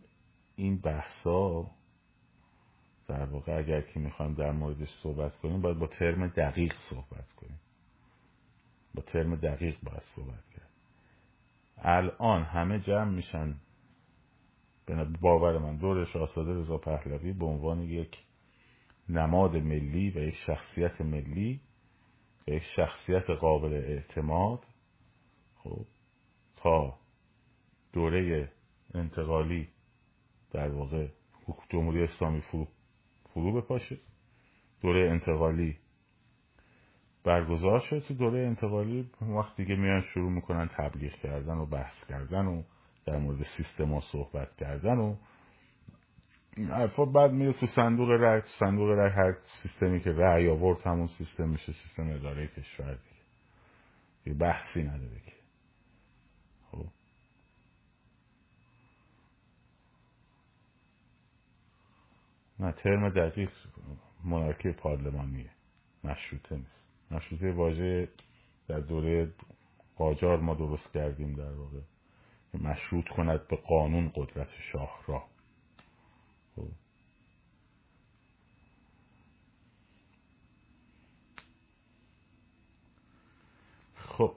این 0.55 0.77
بحثا 0.77 1.71
در 3.09 3.25
واقع 3.25 3.57
اگر 3.57 3.81
که 3.81 3.99
می‌خوایم 3.99 4.33
در 4.33 4.51
موردش 4.51 4.89
صحبت 5.03 5.35
کنیم 5.35 5.61
باید 5.61 5.79
با 5.79 5.87
ترم 5.87 6.27
دقیق 6.27 6.73
صحبت 6.89 7.31
کنیم. 7.31 7.59
با 8.95 9.01
ترم 9.01 9.35
دقیق 9.35 9.77
باید 9.83 10.03
صحبت 10.15 10.49
کرد 10.55 10.69
الان 11.77 12.43
همه 12.43 12.79
جمع 12.79 13.11
میشن. 13.11 13.55
به 14.85 15.05
باور 15.21 15.57
من 15.57 15.75
دور 15.75 16.05
شاهزاده 16.05 16.53
رضا 16.53 16.77
پهلوی 16.77 17.33
به 17.33 17.45
عنوان 17.45 17.81
یک 17.81 18.17
نماد 19.09 19.55
ملی 19.55 20.09
و 20.09 20.17
یک 20.17 20.35
شخصیت 20.35 21.01
ملی 21.01 21.61
و 22.47 22.51
یک 22.51 22.63
شخصیت 22.75 23.29
قابل 23.29 23.73
اعتماد 23.73 24.65
خب 25.55 25.85
تا 26.55 26.99
دوره 27.93 28.51
انتقالی 28.93 29.67
در 30.51 30.69
واقع 30.69 31.07
جمهوری 31.69 32.03
اسلامی 32.03 32.41
فرو 32.41 32.67
فرو 33.33 33.61
بپاشه. 33.61 33.97
دوره 34.81 35.09
انتقالی 35.09 35.77
برگزار 37.23 37.79
شد. 37.79 37.99
تو 37.99 38.13
دوره 38.13 38.39
انتقالی 38.39 39.09
وقت 39.21 39.55
دیگه 39.55 39.75
میان 39.75 40.01
شروع 40.01 40.31
می‌کنن 40.31 40.67
تبلیغ 40.67 41.13
کردن 41.13 41.57
و 41.57 41.65
بحث 41.65 42.05
کردن 42.09 42.45
و 42.45 42.63
در 43.05 43.17
مورد 43.17 43.43
سیستم 43.57 43.93
ها 43.93 43.99
صحبت 43.99 44.55
کردن 44.57 44.97
و 44.97 45.15
حرفا 46.57 47.05
بعد 47.05 47.31
میره 47.31 47.53
تو 47.53 47.65
صندوق 47.65 48.09
رای 48.09 48.41
صندوق 48.59 48.89
رای 48.89 49.11
هر 49.11 49.35
سیستمی 49.63 49.99
که 49.99 50.11
رای 50.11 50.49
آورد 50.49 50.81
همون 50.81 51.07
سیستم 51.07 51.49
میشه 51.49 51.71
سیستم 51.71 52.09
اداره 52.09 52.47
کشور 52.47 52.93
دیگه. 52.93 53.19
یه 54.25 54.33
بحثی 54.33 54.83
نداره 54.83 55.19
که 55.25 55.33
خب 56.71 56.85
نه 62.59 62.71
ترم 62.71 63.09
دقیق 63.09 63.51
منارکی 64.23 64.71
پارلمانیه 64.71 65.51
مشروطه 66.03 66.55
نیست. 66.55 66.87
مشروطه 67.11 67.51
واژه 67.51 68.09
در 68.67 68.79
دوره 68.79 69.33
قاجار 69.95 70.39
ما 70.39 70.53
درست 70.53 70.93
کردیم 70.93 71.33
در 71.33 71.51
واقع. 71.51 71.79
مشروط 72.53 73.09
کند 73.09 73.47
به 73.47 73.55
قانون 73.55 74.11
قدرت 74.15 74.49
شاه 74.71 75.03
را 75.07 75.23
خب. 76.55 76.67
خب. 83.95 84.35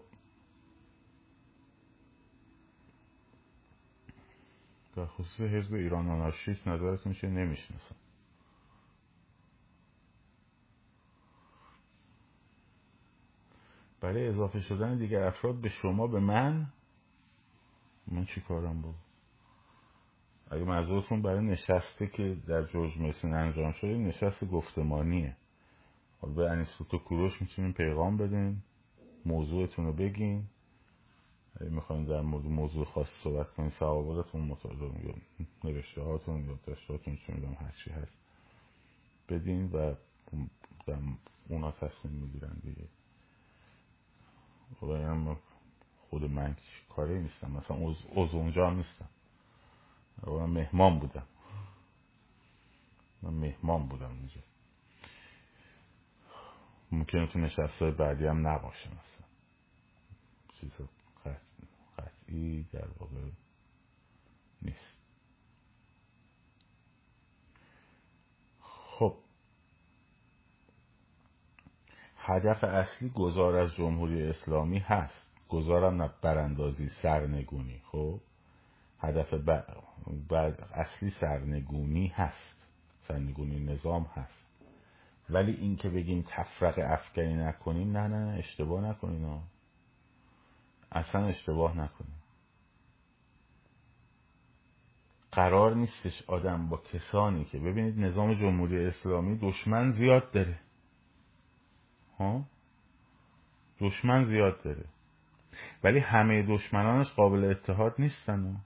در 4.96 5.06
خصوص 5.06 5.40
حزب 5.40 5.74
ایران 5.74 6.08
آنارشیست 6.08 6.68
نظرتون 6.68 7.12
چه 7.12 7.28
نمی‌شناسم. 7.28 7.96
برای 14.02 14.28
اضافه 14.28 14.60
شدن 14.60 14.98
دیگر 14.98 15.22
افراد 15.22 15.54
به 15.54 15.68
شما 15.68 16.06
به 16.06 16.20
من؟ 16.20 16.66
من 18.06 18.24
چی 18.24 18.40
کارم 18.40 18.82
بود؟ 18.82 18.94
اگه 20.50 20.64
منظورتون 20.64 21.22
برای 21.22 21.44
نشسته 21.46 22.06
که 22.06 22.36
در 22.46 22.62
جورج 22.62 22.96
میسن 22.96 23.32
انجام 23.32 23.72
شده 23.72 23.94
نشست 23.94 24.44
گفتمانیه. 24.44 25.36
به 26.36 26.50
انیسوتو 26.50 26.98
کوروش 26.98 27.42
می‌تونین 27.42 27.72
پیغام 27.72 28.16
بدین 28.16 28.62
موضوعتون 29.26 29.86
رو 29.86 29.92
بگین. 29.92 30.44
اگه 31.60 31.70
می‌خواین 31.70 32.04
در 32.04 32.20
مورد 32.20 32.44
موضوع 32.44 32.84
خاص 32.84 33.08
صحبت 33.24 33.50
کنین 33.50 33.70
سوابقتون 33.70 34.40
مطالعه 34.40 35.06
یا 35.06 35.14
نوشته 35.64 36.02
هاتون 36.02 36.44
یا 36.44 36.58
داشتهاتون 36.66 37.16
چون 37.16 37.36
می‌دونم 37.36 37.56
هرچی 37.60 37.90
هست. 37.90 38.16
بدین 39.28 39.70
و 39.72 39.94
اونا 41.48 41.70
تصمیم 41.70 42.14
می‌گیرن 42.14 42.56
دیگه. 42.62 42.88
خب 44.80 45.36
خود 46.10 46.24
من 46.24 46.56
کاری 46.88 47.22
نیستم. 47.22 47.50
مثلا 47.50 47.90
از 48.16 48.34
اونجا 48.34 48.70
نیستم. 48.70 49.08
من 50.26 50.46
مهمان 50.46 50.98
بودم. 50.98 51.26
من 53.22 53.30
مهمان 53.30 53.88
بودم 53.88 54.10
اونجا 54.10 54.40
ممکنه 56.92 57.26
تو 57.26 57.38
نشست 57.38 57.82
های 57.82 57.90
بعدی 57.90 58.26
هم 58.26 58.48
نباشه 58.48 58.88
مثلا. 58.88 59.26
چیز 60.60 60.74
قطعی 61.98 62.62
در 62.72 62.88
واقع 62.98 63.30
نیست 64.62 64.96
خب 68.60 69.16
هدف 72.24 72.64
اصلی 72.64 73.08
گذار 73.08 73.56
از 73.56 73.74
جمهوری 73.74 74.28
اسلامی 74.28 74.78
هست. 74.78 75.26
گذارم 75.48 76.02
نه 76.02 76.10
براندازی 76.22 76.88
سرنگونی. 76.88 77.80
خب؟ 77.92 78.20
هدف 79.00 79.34
بعد 80.28 80.68
اصلی 80.74 81.10
سرنگونی 81.10 82.06
هست. 82.06 82.66
سرنگونی 83.08 83.64
نظام 83.64 84.02
هست. 84.14 84.52
ولی 85.30 85.52
این 85.52 85.76
که 85.76 85.88
بگیم 85.88 86.24
تفرق 86.28 86.78
افکنی 86.78 87.34
نکنیم 87.34 87.96
نه 87.96 88.08
نه 88.08 88.38
اشتباه 88.38 88.84
نکنین 88.84 89.40
اصلا 90.92 91.26
اشتباه 91.26 91.72
نکنیم 91.78 92.22
قرار 95.32 95.74
نیستش 95.74 96.22
آدم 96.26 96.68
با 96.68 96.76
کسانی 96.76 97.44
که 97.44 97.58
ببینید 97.58 97.98
نظام 97.98 98.34
جمهوری 98.34 98.86
اسلامی 98.86 99.38
دشمن 99.38 99.90
زیاد 99.90 100.30
داره. 100.30 100.58
دشمن 103.80 104.24
زیاد 104.24 104.62
داره. 104.62 104.84
ولی 105.84 105.98
همه 105.98 106.42
دشمنانش 106.42 107.10
قابل 107.10 107.44
اتحاد 107.44 107.94
نیستن 107.98 108.56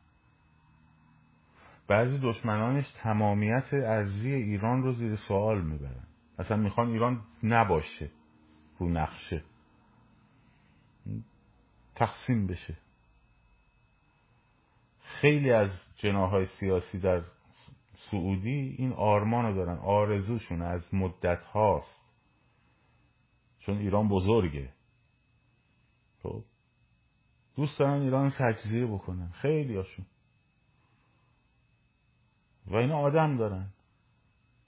بعضی 1.89 2.19
دشمنانش 2.23 2.91
تمامیت 2.91 3.75
ارزی 3.75 4.33
ایران 4.33 4.83
رو 4.83 4.93
زیر 4.93 5.17
سوال 5.17 5.61
می‌برن. 5.63 6.07
اصلا 6.39 6.57
می‌خوان 6.57 6.91
ایران 6.91 7.21
نباشه 7.43 8.11
رو 8.79 8.89
نقشه. 8.89 9.43
تقسیم 11.95 12.47
بشه. 12.47 12.77
خیلی 15.01 15.53
از 15.53 15.71
جناهای 15.97 16.47
سیاسی 16.47 17.01
در 17.01 17.23
سعودی 18.11 18.75
این 18.79 18.93
آرمان 18.93 19.45
رو 19.45 19.55
دارن. 19.55 19.79
آرزوشون 19.79 20.63
از 20.63 20.95
مدت 20.95 21.45
هاست 21.45 22.06
چون 23.67 23.79
ایران 23.79 24.09
بزرگه. 24.09 24.73
خب. 26.23 26.45
دوست 27.57 27.79
دارن 27.79 28.01
ایران 28.01 28.33
تجزیه 28.39 28.87
بکنن. 28.87 29.29
خیلی 29.29 29.77
هاشون 29.77 30.07
و 32.67 32.77
این 32.77 32.91
آدم 32.91 33.37
دارن. 33.37 33.73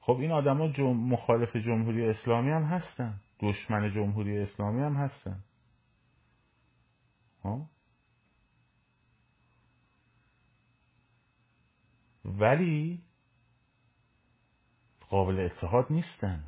خب 0.01 0.13
این 0.13 0.33
آدم 0.33 0.73
جم... 0.73 0.85
مخالف 0.85 1.57
جمهوری 1.57 2.09
اسلامی 2.09 2.51
هم 2.51 2.63
هستن. 2.63 3.21
دشمن 3.41 3.91
جمهوری 3.91 4.39
اسلامی 4.39 4.83
هم 4.83 4.97
هستن. 4.97 5.45
ها 7.45 7.71
ولی 12.25 13.03
قابل 15.09 15.41
اتحاد 15.41 15.87
نیستن. 15.91 16.45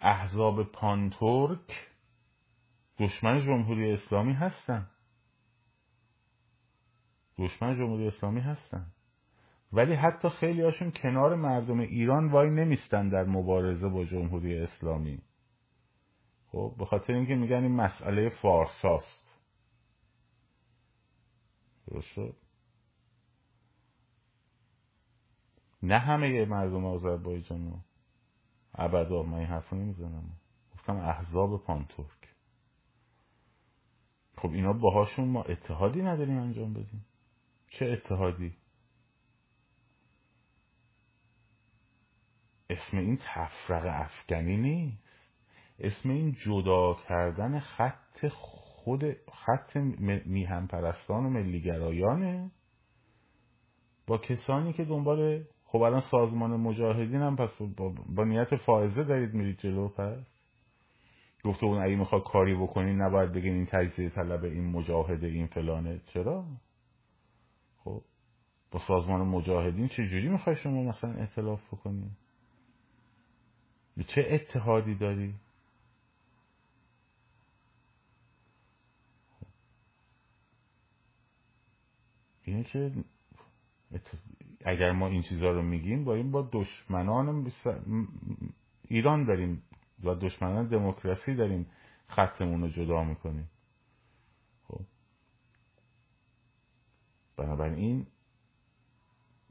احزاب 0.00 0.62
پانتورک 0.62 1.88
دشمن 2.98 3.40
جمهوری 3.40 3.92
اسلامی 3.92 4.32
هستن. 4.32 4.90
دشمن 7.38 7.74
جمهوری 7.74 8.06
اسلامی 8.08 8.40
هستن. 8.40 8.86
ولی 9.72 9.94
حتی 9.94 10.28
خیلی 10.28 10.62
هاشون 10.62 10.90
کنار 10.90 11.34
مردم 11.34 11.80
ایران 11.80 12.28
وای 12.28 12.50
نمیستن 12.50 13.08
در 13.08 13.24
مبارزه 13.24 13.88
با 13.88 14.04
جمهوری 14.04 14.58
اسلامی. 14.58 15.22
خب 16.46 16.74
به 16.78 16.84
خاطر 16.84 17.12
اینکه 17.12 17.34
میگن 17.34 17.62
این 17.62 17.76
مسئله 17.76 18.28
فارساست. 18.42 19.28
درست 21.86 22.18
نه 25.82 25.98
همه 25.98 26.44
مردم 26.44 26.84
آذربایجان 26.84 27.84
ابدا 28.78 29.22
من 29.22 29.38
این 29.38 29.46
حرفو 29.46 29.76
نمی‌زنم. 29.76 30.30
گفتم 30.74 30.96
احزاب 30.96 31.64
پانتورک. 31.64 32.28
خب 34.36 34.50
اینا 34.50 34.72
باهاشون 34.72 35.28
ما 35.28 35.42
اتحادی 35.42 36.02
نداریم 36.02 36.38
انجام 36.38 36.74
بدیم. 36.74 37.04
چه 37.70 37.86
اتحادی؟ 37.86 38.56
اسم 42.70 42.98
این 42.98 43.16
تفرق 43.16 43.86
افغانی 43.86 44.56
نیست. 44.56 44.98
اسم 45.78 46.10
این 46.10 46.32
جدا 46.32 46.94
کردن 47.08 47.60
خط 47.60 48.28
خود 48.28 49.02
خط 49.32 49.76
میهم 50.26 50.66
پرستان 50.66 51.26
و 51.26 51.30
ملیگرایانه. 51.30 52.50
با 54.06 54.18
کسانی 54.18 54.72
که 54.72 54.84
دنبال 54.84 55.44
خب 55.70 55.82
الان 55.82 56.00
سازمان 56.00 56.50
مجاهدین 56.50 57.22
هم 57.22 57.36
پس 57.36 57.50
با, 57.76 57.94
با 58.08 58.24
نیت 58.24 58.56
فائزه 58.56 59.04
دارید 59.04 59.34
میرید 59.34 59.58
جلو 59.58 59.88
پس؟ 59.88 60.24
گفته 61.44 61.66
اون 61.66 61.82
اگه 61.82 61.96
می‌خواد 61.96 62.22
کاری 62.22 62.54
بکنین 62.54 63.02
نباید 63.02 63.32
بگین 63.32 63.54
این 63.54 63.66
تجزیه 63.66 64.10
طلب 64.10 64.44
این 64.44 64.70
مجاهده 64.70 65.26
این 65.26 65.46
فلانه. 65.46 66.00
چرا؟ 66.04 66.44
خب 67.84 68.02
با 68.70 68.78
سازمان 68.88 69.20
مجاهدین 69.20 69.88
چه 69.88 70.08
جوری 70.08 70.28
می‌خوای 70.28 70.56
شما 70.56 70.82
مثلا 70.82 71.12
اعتلاف 71.12 71.66
بکنی؟ 71.74 72.10
چه 74.06 74.26
اتحادی 74.30 74.94
داری؟ 74.94 75.34
اینه 82.44 82.64
که 82.64 82.92
اگر 84.64 84.92
ما 84.92 85.06
این 85.06 85.22
چیزها 85.22 85.50
رو 85.50 85.62
میگیم 85.62 86.08
این 86.08 86.30
با 86.30 86.48
دشمنان 86.52 87.52
ایران 88.88 89.24
داریم 89.24 89.62
و 90.04 90.14
دشمنان 90.14 90.68
دموکراسی 90.68 91.34
داریم 91.34 91.66
خطمون 92.08 92.62
رو 92.62 92.68
جدا 92.68 93.04
می‌کنیم. 93.04 93.50
خب. 94.68 94.80
بنابراین 97.36 98.06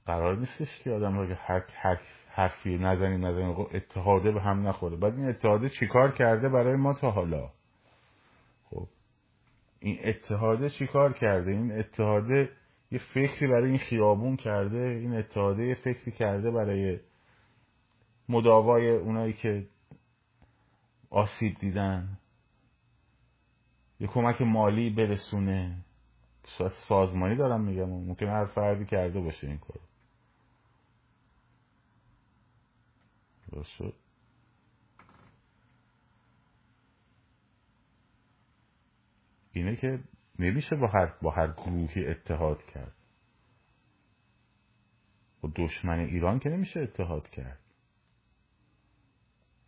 قرار 0.06 0.38
نیستش 0.38 0.80
که 0.84 0.92
آدم 0.92 1.18
رو 1.18 1.36
هر 1.36 1.64
حرفی 2.30 2.78
نزنیم 2.78 3.26
نزنیم 3.26 3.56
اتحاده 3.60 4.32
به 4.32 4.42
هم 4.42 4.68
نخوره. 4.68 4.98
بعد 4.98 5.14
این 5.14 5.26
اتحاده 5.26 5.70
چیکار 5.70 6.12
کرده 6.12 6.50
برای 6.50 6.76
ما 6.76 6.94
تا 6.94 7.12
حالا؟ 7.12 7.50
خب. 8.64 8.88
این 9.80 10.00
اتحاده 10.04 10.70
چیکار 10.70 11.14
کرده؟ 11.14 11.52
این 11.52 11.80
اتحاده 11.80 12.50
یه 12.92 13.00
فکری 13.14 13.48
برای 13.48 13.70
این 13.70 13.80
خیابون 13.80 14.36
کرده 14.38 14.78
این 14.78 15.16
اتحاده 15.16 15.64
یه 15.64 15.76
فکری 15.76 16.12
کرده 16.12 16.52
برای 16.52 17.00
مداوای 18.30 18.90
اونایی 18.90 19.34
که 19.34 19.68
آسیب 21.10 21.58
دیدن. 21.60 22.18
یه 24.00 24.08
کمک 24.08 24.42
مالی 24.42 24.90
برسونه. 24.90 25.84
سازمانی 26.88 27.36
دارم 27.36 27.62
میگم 27.62 27.90
ممکن 27.90 28.28
هر 28.28 28.46
فردی 28.46 28.86
کرده 28.86 29.20
باشه 29.20 29.48
این 29.48 29.58
کار. 29.58 29.80
درست 33.52 33.94
اینه 39.54 39.76
که 39.76 40.00
نمیشه 40.40 40.76
با 40.76 40.88
هر, 40.88 41.14
با 41.22 41.32
هر 41.32 41.48
گروهی 41.48 42.08
اتحاد 42.08 42.66
کرد. 42.66 42.96
با 45.42 45.52
دشمن 45.56 46.00
ایران 46.00 46.40
که 46.40 46.50
نمیشه 46.50 46.80
اتحاد 46.80 47.30
کرد. 47.30 47.60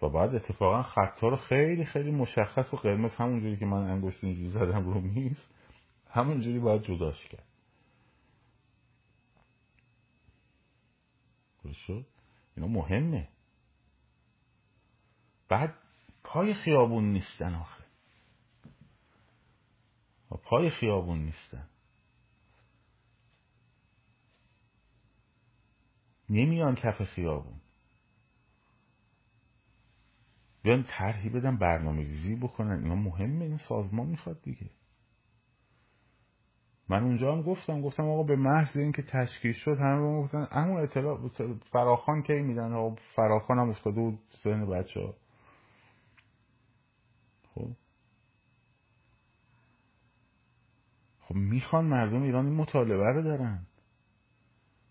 و 0.02 0.10
بعد 0.10 0.36
اتفاقا 0.36 0.84
خطا 0.84 1.28
رو 1.28 1.36
خیلی 1.36 1.86
خیلی 1.86 2.12
مشخص 2.12 2.74
و 2.74 2.78
قرمز 2.78 3.12
همونجوری 3.12 3.58
که 3.58 3.66
من 3.66 3.92
انگشت 3.92 4.24
اینجوری 4.24 4.50
زدم 4.50 4.86
رو 4.94 5.02
میز 5.02 5.46
همونجوری 6.10 6.60
باید 6.60 6.82
جداش 6.82 7.28
کرد. 7.28 7.50
شد؟ 11.74 12.06
اینا 12.58 12.68
مهمه. 12.68 13.28
بعد 15.50 15.74
پای 16.24 16.54
خیابون 16.54 17.04
نیستن 17.04 17.56
آخه. 17.56 17.79
و 20.32 20.38
پای 20.38 20.70
خیابون 20.70 21.20
نیستن. 21.20 21.70
نمیان 26.30 26.76
کف 26.76 27.04
خیابون. 27.04 27.62
بیان 30.64 30.84
طرحی 30.84 31.30
بدن 31.30 31.58
برنامه 31.58 31.98
ریزی 31.98 32.36
بکنن. 32.36 32.84
اینا 32.84 32.96
مهمه 32.96 33.46
این 33.46 33.58
سازمان 33.58 34.08
می‌خواد 34.08 34.42
دیگه. 34.42 34.70
من 36.90 37.04
اونجا 37.04 37.34
هم 37.34 37.42
گفتم 37.42 37.82
گفتم 37.82 38.04
آقا 38.04 38.24
به 38.24 38.36
محض 38.36 38.78
اینکه 38.78 39.02
تشکیل 39.02 39.54
شد 39.54 39.78
همه 39.80 40.22
گفتن 40.24 40.48
اما 40.52 40.80
اطلاع 40.80 41.28
فراخان 41.72 42.24
کی 42.24 42.42
میدن؟ 42.42 42.74
آقا 42.74 42.96
فراخان 43.16 43.60
هم 43.60 43.70
افتاده 43.70 44.02
بود 44.02 44.20
ذهن 44.44 44.66
بچه 44.66 45.00
ها 45.00 45.16
خب 47.56 47.68
خب 51.30 51.36
می‌خوان 51.36 51.86
مردم 51.86 52.22
ایران 52.22 52.46
این 52.46 52.56
مطالبه 52.56 53.06
رو 53.14 53.22
دارن. 53.22 53.60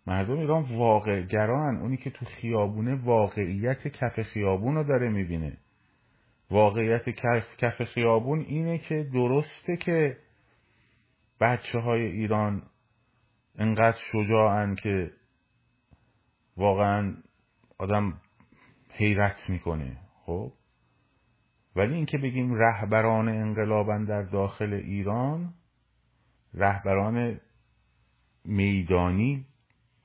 مردم 0.06 0.38
ایران 0.38 0.76
واقع 0.76 1.22
گران 1.22 1.76
اونی 1.76 1.96
که 1.96 2.10
تو 2.10 2.24
خیابونه 2.24 2.94
واقعیت 2.94 3.88
کف 3.88 4.22
خیابون 4.22 4.74
رو 4.74 4.84
داره 4.84 5.08
می‌بینه. 5.08 5.56
واقعیت 6.50 7.10
کف, 7.10 7.56
کف 7.58 7.84
خیابون 7.84 8.40
اینه 8.40 8.78
که 8.78 9.10
درسته 9.12 9.76
که 9.76 10.16
بچه 11.40 11.78
های 11.78 12.02
ایران 12.02 12.62
انقدر 13.58 13.98
شجاعن 14.12 14.74
که 14.74 15.10
واقعا 16.56 17.14
آدم 17.78 18.20
حیرت 18.90 19.36
می‌کنه 19.48 19.96
خب؟ 20.26 20.52
ولی 21.76 21.94
اینکه 21.94 22.18
بگیم 22.18 22.54
رهبران 22.54 23.28
انقلابن 23.28 24.04
در 24.04 24.22
داخل 24.22 24.72
ایران 24.72 25.54
رهبران 26.54 27.40
میدانی 28.44 29.46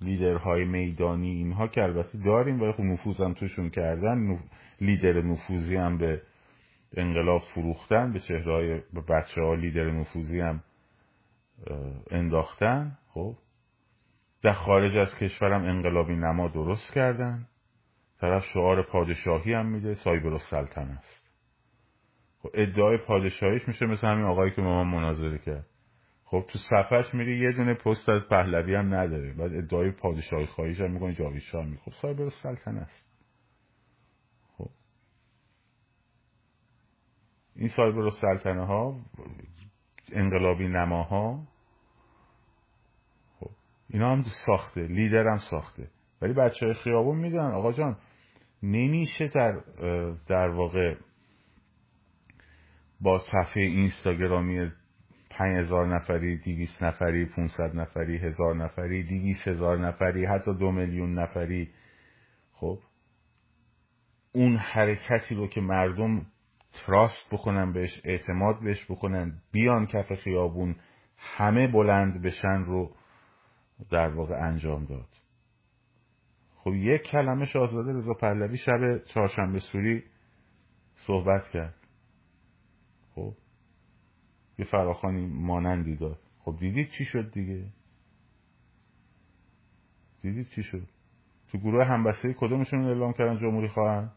لیدرهای 0.02 0.66
میدانی 0.66 1.30
اینها 1.30 1.68
که 1.68 1.84
البته 1.84 2.18
داریم 2.18 2.62
ولی 2.62 2.72
خب 2.72 2.82
نفوذ 2.82 3.34
توشون 3.34 3.70
کردن 3.70 4.40
لیدر 4.82 5.22
نفوذی 5.22 5.76
هم 5.76 5.98
به 5.98 6.22
انقلاب 6.98 7.42
فروختن 7.42 8.14
به 8.14 8.20
چهرهای 8.20 8.82
به 8.94 9.02
بچه 9.02 9.42
ها 9.42 9.54
لیدر 9.54 9.90
نفوذی 9.90 10.40
هم 10.40 10.64
انداختن. 12.12 12.98
خب. 13.14 13.36
در 14.42 14.54
خارج 14.54 14.98
از 14.98 15.16
کشورم 15.16 15.64
انقلابی 15.64 16.16
نما 16.16 16.48
درست 16.48 16.94
کردن. 16.94 17.48
طرف 18.20 18.44
شعار 18.54 18.84
پادشاهی 18.84 19.54
هم 19.54 19.66
میده 19.66 19.94
سایبر 19.94 20.38
سلطن 20.38 20.90
است. 20.90 21.30
خب 22.40 22.50
ادعای 22.54 22.98
پادشاهیش 22.98 23.68
میشه 23.68 23.86
مثل 23.86 24.08
همین 24.08 24.26
آقایی 24.26 24.52
که 24.52 24.62
ما 24.62 24.84
مناظره 24.84 25.38
کرد. 25.38 25.66
خب 26.34 26.46
تو 26.48 26.60
صفحش 26.60 27.14
میری 27.14 27.40
یه 27.40 27.52
دونه 27.52 27.74
پست 27.74 28.10
از 28.10 28.30
پهلوی 28.30 28.76
هم 28.76 28.94
نداره. 28.96 29.34
بعد 29.34 29.54
ادعای 29.54 29.92
پادشاهی 29.92 30.46
خواهیش 30.46 30.82
هم 30.82 30.92
می‌کنه 30.92 31.14
جاوید 31.14 31.42
شاه 31.42 31.66
می 31.66 31.78
خب 31.78 31.92
سلطنه 32.44 32.80
است. 32.82 33.06
خب. 34.58 34.70
این 37.56 37.68
سایبر 37.68 38.10
سلطنه 38.10 38.66
ها 38.66 39.00
انقلابی 40.12 40.68
نماها 40.68 41.48
خب 43.40 43.50
اینا 43.90 44.12
هم 44.12 44.24
ساخته 44.46 44.88
لیدر 44.88 45.28
هم 45.28 45.40
ساخته. 45.50 45.90
ولی 46.22 46.34
بچه 46.34 46.66
های 46.66 46.76
خیابون 46.76 47.18
می‌دونن 47.18 47.52
آقا 47.52 47.74
جان 47.74 47.98
نمیشه 48.64 49.28
در 49.28 49.62
در 50.28 50.50
واقع 50.50 50.96
با 53.02 53.20
صفحه 53.20 53.64
اینستاگرامی 53.64 54.72
پنج 55.34 55.58
هزار 55.58 55.96
نفری 55.96 56.38
دیویس 56.38 56.82
نفری 56.82 57.26
500 57.26 57.76
نفری 57.76 58.18
هزار 58.18 58.56
نفری 58.56 59.04
دیویس 59.04 59.48
هزار 59.48 59.88
نفری 59.88 60.26
حتی 60.26 60.54
دو 60.54 60.72
میلیون 60.72 61.20
نفری. 61.20 61.70
خب 62.52 62.80
اون 64.32 64.58
حرکتی 64.58 65.36
رو 65.36 65.48
که 65.48 65.62
مردم 65.62 66.26
تراست 66.74 67.30
بکنن 67.32 67.74
بهش 67.74 68.02
اعتماد 68.04 68.60
بهش 68.64 68.92
بکنن 68.92 69.42
بیان 69.52 69.86
کف 69.86 70.14
خیابون 70.14 70.76
همه 71.18 71.68
بلند 71.68 72.22
بشن 72.22 72.64
رو 72.66 72.96
در 73.92 74.10
واقع 74.10 74.36
انجام 74.36 74.86
داد. 74.86 75.10
خب 76.56 76.74
یک 76.74 77.02
کلمه 77.02 77.46
شاهزاده 77.46 77.94
رضا 77.94 78.14
پهلوی 78.14 78.58
شب 78.58 79.04
چهارشنبه 79.06 79.60
سوری 79.60 80.04
صحبت 80.96 81.48
کرد. 81.48 81.76
خب 83.16 83.34
یه 84.60 84.66
فراخانی 84.66 85.26
مانندی 85.26 85.96
داد. 85.96 86.20
خب 86.40 86.56
دیدید 86.60 86.90
چی 86.90 87.06
شد 87.06 87.32
دیگه؟ 87.32 87.66
دیدید 90.22 90.50
چی 90.50 90.64
شد؟ 90.64 90.88
تو 91.52 91.58
گروه 91.58 91.84
همبستگی 91.86 92.34
کدومشون 92.38 92.86
اعلام 92.86 93.14
کردن 93.14 93.40
جمهوری 93.40 93.68
خواهن 93.68 94.12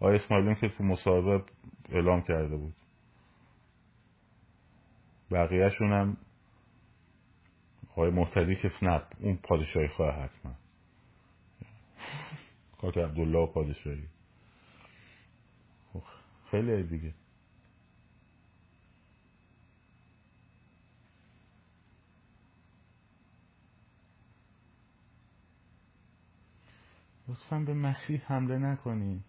آقای 0.00 0.16
اسماعیلیون 0.16 0.54
که 0.54 0.68
تو 0.68 0.84
مصاحبه 0.84 1.44
اعلام 1.88 2.22
کرده 2.22 2.56
بود. 2.56 2.74
بقیهشون 5.30 5.92
هم 5.92 6.16
آقای 7.90 8.10
محتدی 8.10 8.54
که 8.54 8.70
نه 8.82 9.02
اون 9.20 9.36
پادشاهی 9.36 9.88
خواه 9.88 10.14
حتما. 10.14 10.52
کاک 12.80 12.98
عبدالله 12.98 13.46
پادشاهی. 13.46 14.08
خب، 15.92 16.02
خیلی 16.50 16.82
دیگه. 16.82 17.14
لطفا 27.32 27.58
به 27.58 27.74
مسیح 27.74 28.22
حمله 28.26 28.58
نکنین. 28.58 29.24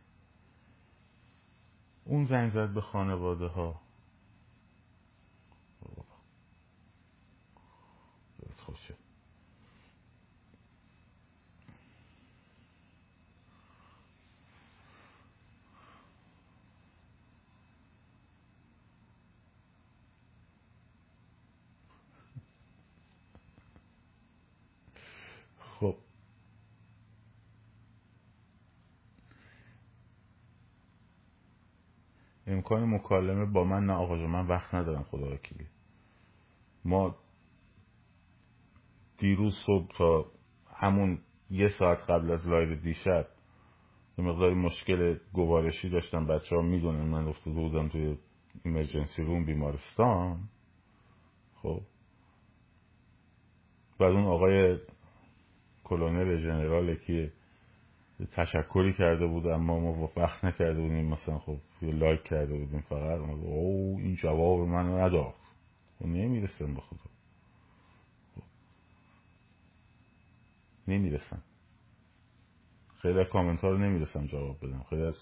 اون 2.05 2.23
زنگ 2.23 2.51
زد 2.51 2.73
به 2.73 2.81
خانواده 2.81 3.47
ها. 3.47 3.83
خوشه 8.65 8.95
خب 25.59 25.95
امکان 32.47 32.89
مکالمه 32.89 33.45
با 33.45 33.63
من 33.63 33.85
نه 33.85 33.93
آقا 33.93 34.15
من 34.15 34.47
وقت 34.47 34.75
ندارم 34.75 35.03
خدا 35.03 35.33
وکیلی. 35.33 35.65
ما 36.85 37.15
دیروز 39.17 39.55
صبح 39.65 39.87
تا 39.97 40.25
همون 40.75 41.19
یه 41.49 41.67
ساعت 41.79 41.97
قبل 42.09 42.31
از 42.31 42.47
لایو 42.47 42.75
دیشب 42.75 43.27
یه 44.17 44.25
مقداری 44.25 44.55
مشکل 44.55 45.17
گوارشی 45.33 45.89
داشتم. 45.89 46.27
بچه 46.27 46.55
ها 46.55 46.61
می‌دونن 46.61 47.03
من 47.03 47.27
افتاده 47.27 47.55
بودم 47.55 47.87
توی 47.87 48.17
emergency 48.65 49.23
room 49.23 49.45
بیمارستان. 49.45 50.49
خب. 51.55 51.81
بعد 53.99 54.11
اون 54.11 54.25
آقای 54.25 54.77
colonel 55.83 56.37
general 56.43 56.95
که 56.95 57.33
تشکری 58.31 58.93
کرده 58.93 59.27
بود 59.27 59.47
اما 59.47 59.79
ما 59.79 60.09
وقت 60.17 60.45
نکرده 60.45 60.81
بودیم 60.81 61.05
مثلا 61.05 61.39
خب 61.39 61.57
لایک 61.91 62.23
کرده 62.23 62.57
بودیم 62.57 62.81
فقط 62.81 63.19
او 63.19 63.99
این 63.99 64.15
جواب 64.15 64.59
من 64.59 64.99
نداد. 64.99 65.33
خب 65.99 66.05
نمی‌رسن 66.05 66.73
به 66.73 66.81
خدا. 66.81 67.09
خب. 68.35 68.41
نمی‌رسن 70.87 71.41
خیلی 73.01 73.19
از 73.19 73.27
کامنت 73.27 73.61
ها 73.61 73.69
رو 73.69 73.77
نمی‌رسم 73.77 74.25
جواب 74.25 74.57
بدم. 74.67 74.85
خیلی 74.89 75.03
از 75.03 75.15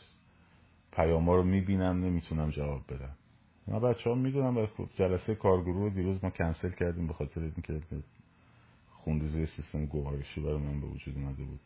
پیام 0.92 1.30
ها 1.30 1.36
رو 1.36 1.44
می‌بینم 1.44 2.06
نمی‌تونم 2.06 2.50
جواب 2.50 2.94
بدم. 2.94 3.16
ما 3.68 3.80
بچه 3.80 4.10
ها 4.10 4.16
می‌دونم 4.16 4.68
جلسه 4.96 5.36
کارگروه 5.36 5.90
دیروز 5.90 6.24
ما 6.24 6.30
کنسل 6.30 6.70
کردیم 6.70 7.08
به 7.08 7.14
خاطر 7.14 7.42
اینکه 7.42 7.82
خوندزی 8.92 9.46
سیستم 9.46 9.86
گوارشی 9.86 10.42
برای 10.42 10.58
من 10.58 10.82
به 10.82 10.88
وجود 10.88 11.16
اومده 11.16 11.44
بود. 11.44 11.60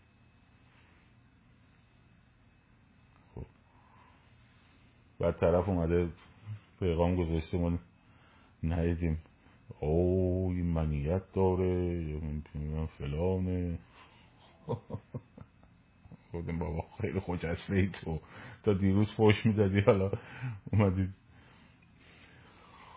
بعد 5.20 5.38
طرف 5.38 5.70
اومده 5.70 6.10
پیغام 6.80 7.16
گذاشته 7.16 7.58
ما 7.58 7.80
ندیدیم. 8.64 9.18
او 9.80 10.52
این 10.56 10.66
منیت 10.66 11.22
داره 11.34 12.04
یا 12.04 12.86
فلانه. 12.98 13.80
خودم 16.32 16.60
بابا 16.60 16.86
خیلی 17.02 17.20
خجسته 17.20 17.76
ای 17.76 17.88
تو. 17.88 18.20
تا 18.64 18.74
دیروز 18.74 19.12
فوش 19.12 19.46
می‌دادی 19.46 19.80
حالا 19.80 20.12
اومدی. 20.72 21.10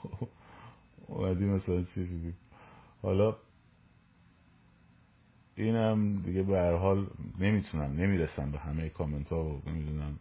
اومدی 1.09 1.45
مثلا 1.45 1.83
چیزی 1.83 2.35
حالا 3.03 3.37
اینم 5.57 6.17
دیگه 6.17 6.43
به 6.43 6.59
هر 6.59 6.77
حال 6.77 7.07
نمی‌تونم 7.39 8.01
نمی‌رسم 8.01 8.51
به 8.51 8.59
همه 8.59 8.89
کامنت 8.89 9.29
ها 9.29 9.45
و 9.45 9.63
نمی‌دونم 9.67 10.19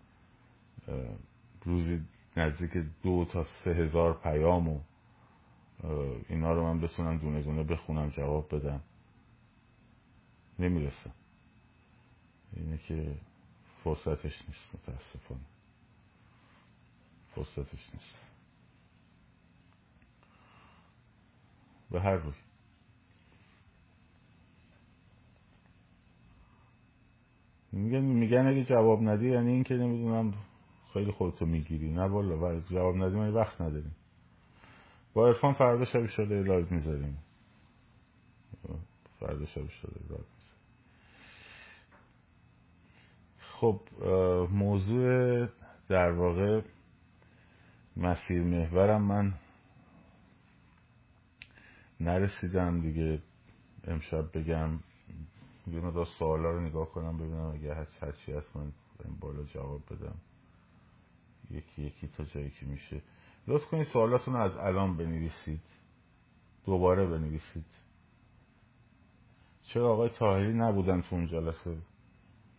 روزی 1.64 2.02
نزدیک 2.38 2.72
دو 3.04 3.26
تا 3.26 3.44
سه 3.64 3.72
هزار 3.72 4.14
پیام 4.14 4.68
و 4.68 4.80
اینا 6.30 6.54
رو 6.54 6.64
من 6.64 6.82
بتونم 6.82 7.18
دونه 7.18 7.42
دونه 7.42 7.64
بخونم 7.64 8.10
جواب 8.10 8.56
بدم. 8.56 8.82
نمی‌رسم 10.60 11.12
اینه 12.54 12.78
که 12.78 13.16
فرصتش 13.84 14.42
نیست 14.48 14.76
متاسفانه. 14.76 15.42
فرصتش 17.36 17.94
نیست. 17.94 18.18
به 21.92 22.02
هر 22.02 22.16
روی. 22.16 22.34
میگن 27.72 28.00
میگن 28.00 28.48
اگه 28.48 28.64
جواب 28.64 29.10
ندی 29.10 29.30
یعنی 29.30 29.52
این 29.52 29.64
که 29.64 29.74
نمی‌دونم 29.74 30.34
خیلی 30.98 31.12
خودتو 31.12 31.46
می‌گیری. 31.46 31.90
نه 31.90 32.04
والا 32.04 32.60
جواب 32.60 32.96
ندیم 32.96 33.20
این 33.20 33.34
وقت 33.34 33.62
نداریم. 33.62 33.96
با 35.14 35.28
عرفان 35.28 35.54
فردا 35.54 35.86
شب 35.86 36.06
شده 36.06 36.44
لایو 36.44 36.66
می‌ذاریم. 36.70 37.18
فردا 39.20 39.46
شب 39.46 39.68
شده 39.70 40.00
لایو 40.10 40.24
خب 43.40 43.82
موضوع 44.52 45.46
در 45.90 46.12
واقع 46.12 46.62
مسیر 47.98 48.44
محورم 48.44 49.02
من 49.02 49.34
نرسیدم 52.00 52.80
دیگه. 52.82 53.22
امشب 53.88 54.38
بگم 54.38 54.80
یه 55.68 55.80
مدار 55.80 56.06
سوالا 56.20 56.52
رو 56.52 56.60
نگاه 56.60 56.92
کنم 56.92 57.18
ببینم 57.18 57.52
اگه 57.54 57.88
هرچی 58.02 58.32
هست 58.34 58.56
من 58.56 58.72
بالا 59.20 59.44
جواب 59.44 59.82
بدم. 59.92 60.16
یکی 61.52 61.82
یکی 61.82 62.08
تا 62.08 62.24
جایی 62.24 62.50
که 62.50 62.66
میشه. 62.66 63.02
لطف 63.48 63.66
کنید 63.66 63.88
سوالاتون 63.94 64.34
رو 64.34 64.40
از 64.40 64.58
الان 64.58 64.98
بنویسید. 64.98 65.62
دوباره 66.66 67.06
بنویسید. 67.06 67.66
چرا 69.64 69.94
آقای 69.94 70.10
تاهری 70.10 70.54
نبودن 70.54 71.02
تو 71.02 71.16
اون 71.16 71.28
جلسه؟ 71.28 71.78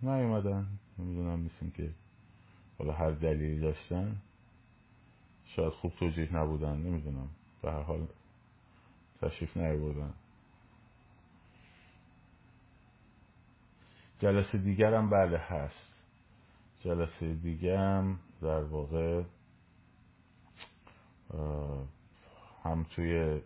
نیومدن. 0.03 0.67
نمی‌دونم 0.99 1.39
میسیم 1.39 1.71
که 1.71 1.91
حالا 2.79 2.93
هر 2.93 3.11
دلیلی 3.11 3.61
داشتن. 3.61 4.17
شاید 5.45 5.73
خوب 5.73 5.93
توجیه 5.99 6.37
نبودن. 6.37 6.77
نمی‌دونم. 6.77 7.29
به 7.63 7.71
هر 7.71 7.83
حال 7.83 8.07
تشریف 9.21 9.57
نیاوردن. 9.57 10.15
جلسه 14.19 14.59
دیگرم 14.59 15.11
بله 15.11 15.39
هست. 15.39 15.99
جلسه 16.81 17.35
دیگه 17.35 17.79
هم 17.79 18.19
در 18.43 18.63
واقع 18.63 19.23
هم 22.65 22.87
توی 22.91 23.41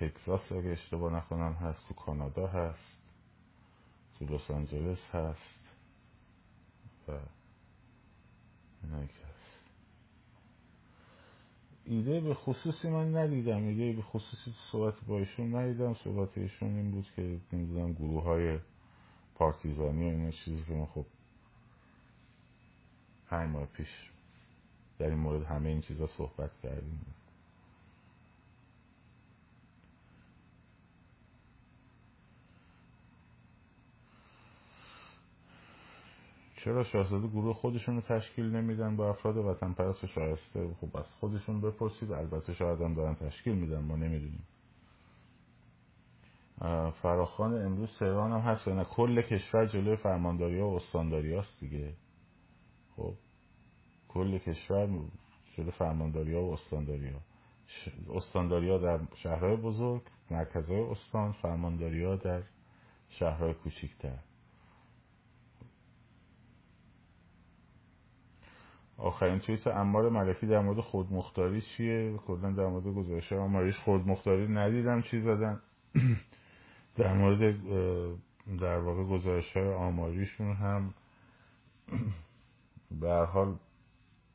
تکساس 0.00 0.52
اگه 0.52 0.70
اشتباه 0.70 1.12
نکنم 1.12 1.52
هست 1.52 1.88
تو 1.88 1.94
کانادا 1.94 2.46
هست 2.46 2.98
تو 4.18 4.24
لس 4.24 4.50
آنجلس 4.50 5.14
هست 5.14 5.60
و 7.08 7.18
ایده 11.84 12.20
به 12.20 12.34
خصوصی 12.34 12.88
من 12.88 13.16
ندیدم. 13.16 13.66
ایده 13.66 13.92
به 13.92 14.02
خصوصی 14.02 14.54
صحبت 14.72 14.94
با 15.08 15.18
ایشون 15.18 15.54
ندیدم. 15.54 15.94
صحبت 15.94 16.38
ایشون 16.38 16.76
این 16.76 16.90
بود 16.90 17.06
که 17.16 17.38
نمی‌دونم 17.52 17.92
گروه 17.92 18.22
های 18.22 18.58
پارتیزانی 19.34 20.04
و 20.04 20.08
اینا 20.08 20.30
چیزی 20.30 20.64
که 20.64 20.72
ما 20.72 20.86
خب 20.86 21.06
پنج 23.32 23.50
ماه 23.50 23.66
پیش 23.66 24.10
در 24.98 25.06
این 25.06 25.18
مورد 25.18 25.42
همه 25.42 25.68
این 25.68 25.80
چیزا 25.80 26.06
صحبت 26.06 26.50
کردیم. 26.62 27.06
چرا 36.56 36.84
شاهزاده 36.84 37.28
گروه 37.28 37.54
خودشون 37.54 37.94
رو 37.94 38.00
تشکیل 38.00 38.44
نمیدن؟ 38.44 38.96
با 38.96 39.10
افراد 39.10 39.36
وطن 39.36 39.72
پرست 39.72 40.04
و 40.04 40.06
شایسته 40.06 40.74
خب 40.80 40.96
از 40.96 41.14
خودشون 41.14 41.60
بپرسید. 41.60 42.12
البته 42.12 42.52
شاید 42.52 42.80
هم 42.80 42.94
دارن 42.94 43.14
تشکیل 43.14 43.54
میدن. 43.54 43.78
ما 43.78 43.96
نمی‌دونیم. 43.96 44.44
فراخان 47.02 47.66
امروز 47.66 47.96
تهران 47.98 48.32
هم 48.32 48.40
هست. 48.40 48.68
نه 48.68 48.84
کل 48.84 49.22
کشور 49.22 49.66
جلوی 49.66 49.96
فرمانداری 49.96 50.60
ها 50.60 50.68
و 50.68 50.76
استانداری 50.76 51.42
دیگه. 51.60 51.94
خب 53.02 53.14
کل 54.08 54.38
کشور 54.38 54.88
جلوی 55.56 55.70
فرمانداری 55.70 56.34
ها 56.34 56.42
و 56.42 56.52
استانداری 56.52 57.08
ها 57.08 57.20
استانداری 58.14 58.70
ها 58.70 58.78
در 58.78 59.00
شهرهای 59.14 59.56
بزرگ 59.56 60.02
مرکزهای 60.30 60.80
استان 60.80 61.32
فرمانداری 61.32 62.04
ها 62.04 62.16
در 62.16 62.42
شهرهای 63.08 63.54
کوچیکتر 63.54 64.18
آخرین 68.96 69.38
توییت 69.38 69.66
امار 69.66 70.08
ملکی 70.08 70.46
در 70.46 70.60
مورد 70.60 70.80
خودمختاری 70.80 71.60
چیه؟ 71.60 72.18
کلا 72.26 72.50
در 72.50 72.66
مورد 72.66 72.84
گزارش 72.84 73.32
آماریش 73.32 73.78
خودمختاری 73.78 74.48
ندیدم 74.48 75.02
چی 75.02 75.20
زدن. 75.20 75.60
در 76.98 77.14
مورد 77.14 77.56
در 78.60 78.78
واقع 78.78 79.04
گزارش 79.04 79.56
های 79.56 79.72
آماریشون 79.74 80.52
هم 80.52 80.94
به 83.00 83.08
هر 83.08 83.24
حال 83.24 83.56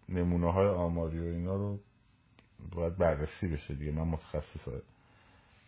نمونه 0.09 0.51
های 0.53 0.67
آماری 0.67 1.19
و 1.19 1.23
اینا 1.23 1.55
رو 1.55 1.79
باید 2.71 2.97
بررسی 2.97 3.47
بشه 3.47 3.75
دیگه. 3.75 3.91
من 3.91 4.03
متخصص 4.03 4.67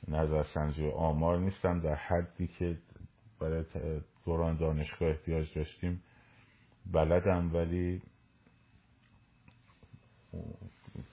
نظرسنجی 0.07 0.89
آمار 0.89 1.37
نیستم. 1.39 1.79
در 1.79 1.95
حدی 1.95 2.47
که 2.47 2.77
برای 3.39 3.63
دوران 4.25 4.57
دانشگاه 4.57 5.09
احتیاج 5.09 5.53
داشتیم 5.53 6.03
بلدم 6.91 7.53
ولی 7.55 8.01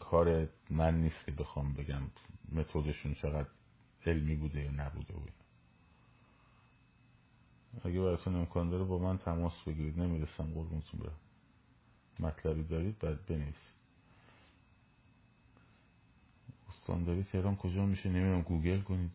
کار 0.00 0.48
من 0.70 1.00
نیست 1.00 1.26
که 1.26 1.32
بخوام 1.32 1.72
بگم 1.72 2.02
متدشون 2.52 3.14
چقدر 3.14 3.48
علمی 4.06 4.36
بوده 4.36 4.60
یا 4.60 4.70
نبوده 4.70 5.12
بود 5.12 5.32
اگه 7.84 8.00
براتون 8.00 8.36
امکان 8.36 8.70
داره 8.70 8.84
با 8.84 8.98
من 8.98 9.18
تماس 9.18 9.64
بگیرید. 9.66 10.00
نمی‌رسم 10.00 10.44
قربونتون 10.44 11.00
برم. 11.00 11.25
مطلبی 12.20 12.62
دارید 12.62 12.98
باید 12.98 13.26
بنویسید 13.26 13.76
استانداری 16.68 17.22
تهران 17.22 17.56
کجا 17.56 17.86
میشه؟ 17.86 18.08
نمی‌دونم 18.08 18.42
گوگل 18.42 18.80
کنید 18.80 19.10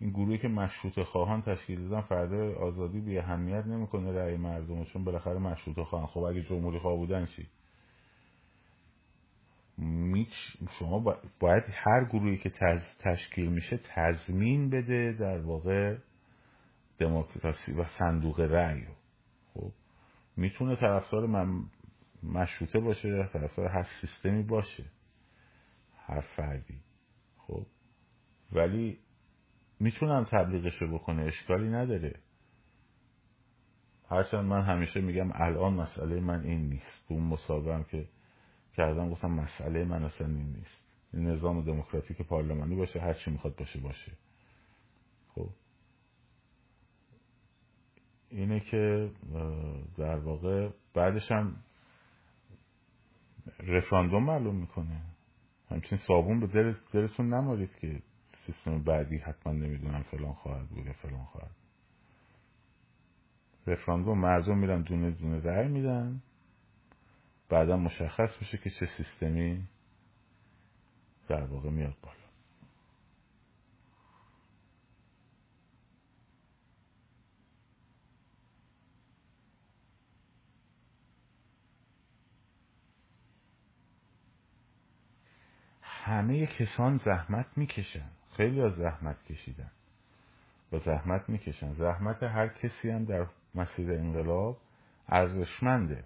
این 0.00 0.10
گروهی 0.10 0.38
که 0.38 0.48
مشروط 0.48 1.00
خواهان 1.00 1.42
تشکیل 1.42 1.88
دادن 1.88 2.00
فردا 2.00 2.54
آزادی 2.54 3.00
بی 3.00 3.18
اهمیت 3.18 3.66
نمی‌کنه 3.66 4.12
رأی 4.12 4.36
مردم 4.36 4.84
چون 4.84 5.04
بالاخره 5.04 5.38
مشروط 5.38 5.80
خواهان. 5.80 6.06
خب 6.06 6.20
اگه 6.20 6.42
جمهوری 6.42 6.78
خواه 6.78 6.96
بودن 6.96 7.26
چی؟ 7.26 7.46
میچ 9.78 10.32
شما 10.78 10.98
باید 11.40 11.64
هر 11.68 12.04
گروهی 12.04 12.38
که 12.38 12.50
تشکیل 13.00 13.48
میشه 13.48 13.80
تضمین 13.94 14.70
بده 14.70 15.12
در 15.12 15.40
واقع 15.40 15.96
دموکراسی 16.98 17.72
و 17.72 17.84
صندوق 17.98 18.40
رأی 18.40 18.84
خب 18.84 18.99
می‌تونه 20.40 20.76
طرفدار 20.76 21.26
من 21.26 21.64
مشروطه 22.22 22.80
باشه 22.80 23.28
طرفدار 23.32 23.68
هر 23.68 23.86
سیستمی 24.00 24.42
باشه 24.42 24.84
هر 25.96 26.20
فردی. 26.20 26.80
خب. 27.36 27.66
ولی 28.52 28.98
می‌تونم 29.80 30.24
تبلیغشو 30.24 30.86
بکنه 30.94 31.22
اشکالی 31.22 31.68
نداره. 31.68 32.20
هرچند 34.08 34.44
من 34.44 34.62
همیشه 34.62 35.00
میگم 35.00 35.30
الان 35.34 35.74
مسئله 35.74 36.20
من 36.20 36.40
این 36.40 36.68
نیست. 36.68 37.08
تو 37.08 37.14
اون 37.14 37.66
هم 37.66 37.84
که 37.84 38.08
کردم 38.76 39.10
گفتم 39.10 39.30
مسئله 39.30 39.84
من 39.84 40.04
اصلا 40.04 40.26
این 40.26 40.52
نیست. 40.52 40.84
این 41.12 41.26
نظام 41.26 41.62
دموکراتیک 41.62 42.22
پارلمانی 42.22 42.76
باشه 42.76 43.00
هر 43.00 43.14
چی 43.14 43.30
می‌خواد 43.30 43.56
باشه 43.56 43.80
باشه 43.80 44.12
خب 45.34 45.50
اینه 48.30 48.60
که 48.60 49.10
در 49.96 50.16
واقع 50.16 50.68
بعدش 50.94 51.32
هم 51.32 51.56
رفراندوم 53.58 54.24
معلوم 54.24 54.56
می‌کنه. 54.56 55.00
همچنین 55.70 56.02
صابون 56.06 56.40
به 56.40 56.74
دلتون 56.92 57.34
نمارید 57.34 57.76
که 57.76 58.02
سیستم 58.46 58.82
بعدی 58.82 59.16
حتما 59.16 59.52
نمی‌دونم 59.52 60.02
فلان 60.02 60.32
خواهد 60.32 60.68
بود 60.68 60.86
یا 60.86 60.92
فلان 60.92 61.24
خواهد 61.24 61.50
رفراندوم 63.66 64.18
مردم 64.18 64.58
میرن 64.58 64.82
دونه 64.82 65.10
دونه 65.10 65.40
رأی 65.40 65.68
میدن. 65.68 66.22
بعدا 67.48 67.76
مشخص 67.76 68.30
میشه 68.40 68.58
که 68.58 68.70
چه 68.70 68.86
سیستمی 68.86 69.68
در 71.28 71.44
واقع 71.44 71.70
میاد 71.70 71.96
بالا. 72.02 72.19
همه 86.04 86.46
کسان 86.46 86.96
زحمت 86.96 87.46
می‌کشن. 87.56 88.10
خیلی 88.36 88.62
از 88.62 88.72
زحمت 88.72 89.24
کشیدن. 89.24 89.70
و 90.72 90.78
زحمت 90.78 91.28
می‌کشن. 91.28 91.74
زحمت 91.74 92.22
هر 92.22 92.48
کسی 92.48 92.90
هم 92.90 93.04
در 93.04 93.26
مسیر 93.54 93.92
انقلاب 93.92 94.60
ارزشمنده. 95.08 96.04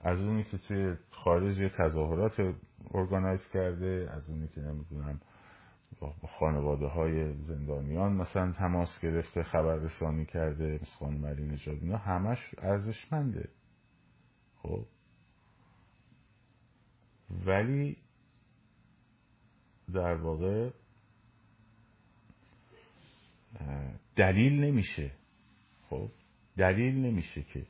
از 0.00 0.20
اونی 0.20 0.44
که 0.44 0.58
توی 0.58 0.96
خارج 1.10 1.58
یه 1.58 1.68
تظاهرات 1.68 2.54
ارگانایز 2.94 3.48
کرده 3.52 4.10
از 4.12 4.28
اونی 4.28 4.48
که 4.48 4.60
نمی‌دونم 4.60 5.20
با 6.00 6.28
خانواده 6.38 6.86
های 6.86 7.32
زندانیان 7.32 8.12
مثلا 8.12 8.52
تماس 8.52 9.00
گرفته 9.02 9.42
خبر 9.42 9.76
رسانی 9.76 10.26
کرده 10.26 10.78
مثل 10.82 10.92
خانم 10.98 11.20
مری 11.20 11.44
نجاد 11.44 11.78
اینا 11.82 11.96
همش 11.96 12.54
ارزشمنده. 12.58 13.48
خب؟ 14.62 14.86
ولی 17.46 17.96
در 19.92 20.14
واقع 20.14 20.70
دلیل 24.16 24.64
نمیشه. 24.64 25.10
خب 25.90 26.08
دلیل 26.56 26.94
نمیشه 26.94 27.42
که 27.42 27.66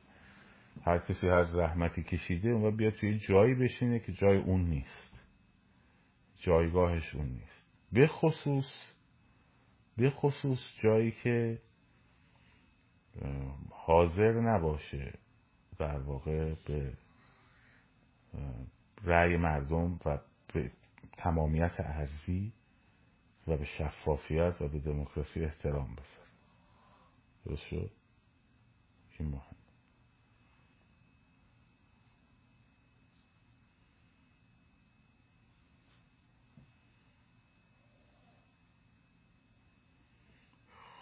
هر 0.85 0.97
کسی 0.97 1.27
هر 1.27 1.43
زحمتی 1.43 2.03
کشیده 2.03 2.53
و 2.53 2.71
بیاد 2.71 2.93
توی 2.93 3.19
جایی 3.19 3.55
بشینه 3.55 3.99
که 3.99 4.13
جای 4.13 4.37
اون 4.37 4.61
نیست. 4.61 5.23
جایگاهش 6.37 7.15
اون 7.15 7.27
نیست. 7.27 7.67
به 7.91 8.07
خصوص 8.07 8.93
به 9.97 10.09
خصوص 10.09 10.59
جایی 10.83 11.11
که 11.11 11.61
حاضر 13.71 14.31
نباشه 14.31 15.13
در 15.77 15.99
واقع 15.99 16.55
به 16.67 16.93
رأی 19.03 19.37
مردم 19.37 19.99
و 20.05 20.17
تمامیت 21.17 21.73
ارزی 21.79 22.53
و 23.47 23.57
به 23.57 23.65
شفافیت 23.65 24.55
و 24.61 24.67
به 24.67 24.79
دموکراسی 24.79 25.45
احترام 25.45 25.95
بذاره 25.95 26.29
درست 27.45 27.63
شد؟ 27.63 27.91
این 29.19 29.29
مهم 29.29 29.55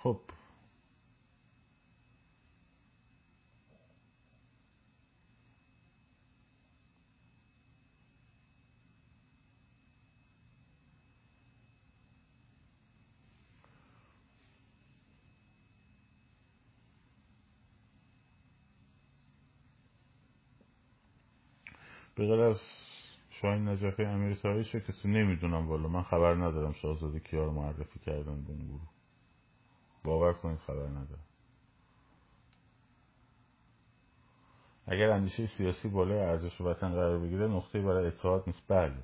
خب 0.03 0.21
به 22.21 22.27
غیر 22.27 22.41
از 22.41 22.59
شاین 23.29 23.67
نجفی 23.67 24.03
امیر 24.03 24.35
تایی 24.35 24.63
چه 24.63 24.79
کسی 24.79 25.07
نمی‌دونم 25.07 25.67
والا. 25.67 25.87
من 25.87 26.03
خبر 26.03 26.33
ندارم 26.35 26.73
شاهزاده 26.73 27.19
کیا 27.19 27.45
رو 27.45 27.51
معرفی 27.51 27.99
کردن 27.99 28.43
به 28.43 28.49
اون 28.51 28.67
گروه. 28.67 28.89
باور 30.03 30.33
کنید 30.33 30.59
خبر 30.59 30.87
ندارم. 30.87 31.25
اگر 34.87 35.09
اندیشه 35.09 35.47
سیاسی 35.47 35.89
بالای 35.89 36.19
ارزش 36.19 36.61
وطن 36.61 36.91
قرار 36.91 37.19
بگیره 37.19 37.47
نقطه 37.47 37.81
برای 37.81 38.07
اتحاد 38.07 38.43
نیست. 38.47 38.63
بله. 38.67 38.97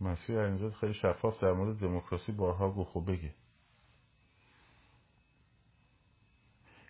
مسیح 0.00 0.38
اینجا 0.38 0.70
خیلی 0.70 0.94
شفاف 0.94 1.42
در 1.42 1.52
مورد 1.52 1.78
دموکراسی 1.78 2.32
بارها 2.32 2.70
گفت 2.70 2.96
و 2.96 3.00
بگه 3.00 3.34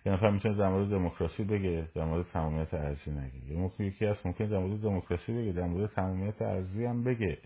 یه 0.05 0.11
نفر 0.11 0.29
می‌تونه 0.29 0.57
در 0.57 0.69
مورد 0.69 0.89
دموکراسی 0.89 1.43
بگه 1.43 1.89
در 1.95 2.05
مورد 2.05 2.25
تمامیت 2.25 2.73
ارزی 2.73 3.11
نگه. 3.11 3.53
موقع 3.53 3.83
یکی 3.83 4.05
هست 4.05 4.25
ممکن 4.25 4.45
در 4.45 4.57
مورد 4.57 4.81
دموکراسی 4.81 5.33
بگه 5.33 5.51
در 5.51 5.67
مورد 5.67 5.89
تمامیت 5.89 6.41
ارزی 6.41 6.85
هم 6.85 7.03
بگه. 7.03 7.37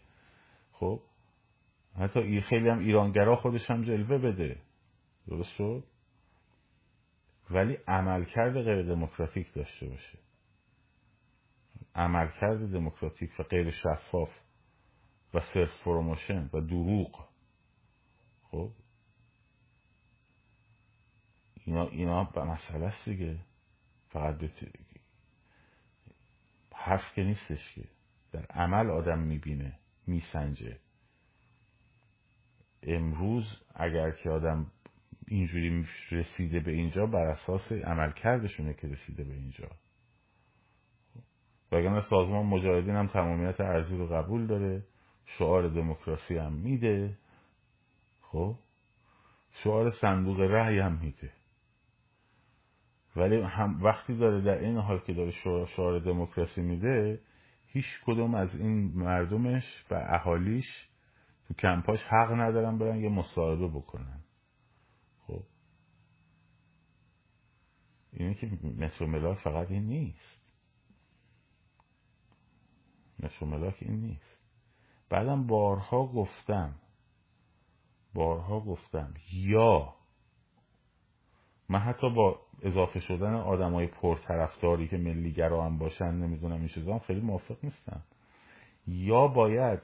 خب؟ 0.72 1.02
حتی 2.00 2.42
خیلی 2.42 2.70
هم 2.70 2.80
ایرانگرا 2.80 3.36
خودش 3.36 3.72
هم 3.72 3.84
جلوه 3.84 4.18
بده. 4.18 4.58
درست 5.28 5.56
شد؟ 5.56 5.84
ولی 7.50 7.78
عملکرد 7.88 8.62
غیر 8.62 8.84
دموکراتیک 8.84 9.54
داشته 9.54 9.88
باشه. 9.88 10.20
عملکرد 11.96 12.72
دموکراتیک 12.72 13.40
و 13.40 13.44
غیر 13.44 13.72
شفاف 13.72 14.30
و 15.36 15.40
self 15.54 15.84
promotion 15.84 16.50
و 16.54 16.62
دروغ. 16.62 17.28
خب؟ 18.44 18.72
اینا 21.66 21.88
اینا 21.88 22.24
یه 22.24 22.44
مسئله 22.44 22.86
است 22.86 23.10
دیگه. 23.10 23.40
فقط 24.10 24.36
حرف 26.74 27.14
که 27.16 27.24
نیستش 27.24 27.74
که. 27.76 27.84
در 28.32 28.46
عمل 28.46 28.90
آدم 28.90 29.20
می‌بینه 29.20 29.80
میسنجه. 30.08 30.80
امروز 32.84 33.62
اگر 33.76 34.12
که 34.12 34.30
آدم 34.30 34.72
اینجوری 35.28 35.86
رسیده 36.12 36.60
به 36.60 36.72
اینجا 36.72 37.06
بر 37.06 37.28
اساس 37.28 37.72
عملکردشونه 37.72 38.74
که 38.74 38.88
رسیده 38.88 39.24
به 39.24 39.34
اینجا. 39.34 39.70
وگرنه 41.72 42.02
سازمان 42.02 42.46
مجاهدین 42.46 42.96
هم 42.96 43.08
تمامیت 43.08 43.62
ارزی 43.62 43.98
رو 43.98 44.08
قبول 44.08 44.48
داره. 44.48 44.84
شعار 45.26 45.70
دموکراسی 45.70 46.38
هم 46.38 46.54
میده. 46.54 47.18
خب؟ 48.22 48.56
شعار 49.52 49.92
صندوق 49.92 50.40
رأی 50.40 50.80
هم 50.80 51.00
میده. 51.00 51.32
ولی 53.16 53.42
هم 53.42 53.84
وقتی 53.84 54.18
داره 54.18 54.42
در 54.42 54.58
این 54.58 54.78
حال 54.78 55.00
که 55.00 55.14
داره 55.14 55.32
شعار 55.66 56.00
دموکراسی 56.00 56.62
میده 56.62 57.22
هیچ 57.68 57.86
کدوم 58.06 58.36
از 58.36 58.56
این 58.56 58.92
مردمش 58.96 59.86
و 59.92 60.06
اهالیش 60.08 60.66
تو 61.48 61.54
کمپاش 61.54 62.00
حق 62.04 62.32
ندارن 62.32 62.78
برن 62.78 63.00
یه 63.00 63.10
مصاحبه 63.10 63.68
بکنن. 63.68 64.24
خب؟ 65.28 65.44
اینه 68.14 68.34
که 68.34 68.48
متر 68.64 69.06
ملاک 69.06 69.40
فقط 69.40 69.72
این 69.72 69.84
نیست. 69.84 70.42
متر 73.20 73.46
ملاک 73.46 73.76
این 73.82 74.02
نیست. 74.02 74.35
بعدم 75.10 75.48
بارها 75.48 76.08
گفتم. 76.08 76.76
بارها 78.14 78.60
گفتم. 78.60 79.14
یا. 79.34 79.96
من 81.70 81.80
حتی 81.80 82.10
با 82.10 82.40
اضافه 82.62 83.00
شدن 83.00 83.34
آدمای 83.34 83.88
پرطرفداری 83.88 84.88
که 84.88 84.98
ملیگرا 84.98 85.66
هم 85.66 85.78
باشن 85.78 86.12
نمی‌دونم 86.12 86.60
این 86.60 86.68
چیزا 86.68 87.00
خیلی 87.00 87.22
موافق 87.22 87.58
نیستم. 87.64 88.04
یا 88.88 89.28
باید 89.28 89.80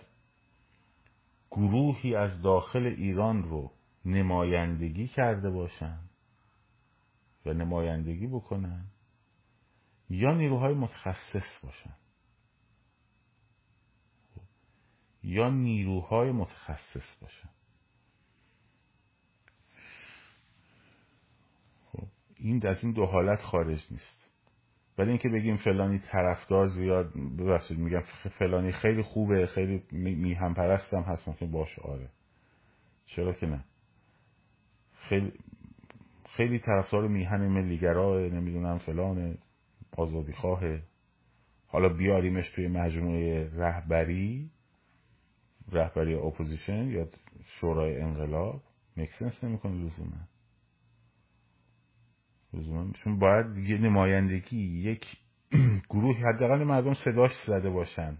گروهی 1.51 2.15
از 2.15 2.41
داخل 2.41 2.85
ایران 2.85 3.43
رو 3.43 3.71
نمایندگی 4.05 5.07
کرده 5.07 5.49
باشن 5.49 5.99
و 7.45 7.53
نمایندگی 7.53 8.27
بکنن 8.27 8.85
یا 10.09 10.33
نیروهای 10.33 10.73
متخصص 10.73 11.63
باشن. 11.63 11.93
یا 15.23 15.49
نیروهای 15.49 16.31
متخصص 16.31 17.21
باشن 17.21 17.49
خب 21.91 22.07
این 22.39 22.67
از 22.67 22.83
این 22.83 22.93
دو 22.93 23.05
حالت 23.05 23.41
خارج 23.41 23.79
نیست. 23.91 24.21
ولی 24.97 25.09
اینکه 25.09 25.29
بگیم 25.29 25.57
فلانی 25.57 25.99
طرفدار 25.99 26.67
زیاد 26.67 27.13
ببخشید 27.39 27.79
میگم 27.79 28.01
فلانی 28.39 28.71
خیلی 28.71 29.01
خوبه 29.01 29.45
خیلی 29.45 29.83
میهم 29.91 30.53
پرستم 30.53 31.01
هست 31.01 31.27
ممکن 31.27 31.51
باش 31.51 31.79
آره. 31.79 32.09
چرا 33.05 33.33
که 33.33 33.47
نه؟ 33.47 33.63
خیلی 34.93 35.31
خیلی 36.29 36.59
طرفدار 36.59 37.07
میهن 37.07 37.47
ملیگراه 37.47 38.21
نمی‌دونم 38.21 38.77
فلان 38.77 39.37
آزادی 39.97 40.33
خواه 40.33 40.61
حالا 41.67 41.89
بیاریمش 41.89 42.49
توی 42.49 42.67
مجموعه 42.67 43.51
رهبری. 43.53 44.49
رهبری 45.71 46.13
اپوزیشن 46.13 46.87
یا 46.87 47.07
شورای 47.45 48.01
انقلاب؟ 48.01 48.63
make 48.97 49.18
sense 49.18 49.43
نمی‌کنه 49.43 49.85
لزوما. 49.85 50.27
لزوما 52.53 52.91
چون 52.91 53.19
باید 53.19 53.57
یه 53.57 53.77
نمایندگی 53.77 54.57
یک 54.57 55.05
گروه 55.89 56.17
حداقل 56.17 56.63
مردم 56.63 56.93
صداش 56.93 57.31
زده 57.47 57.69
باشن. 57.69 58.17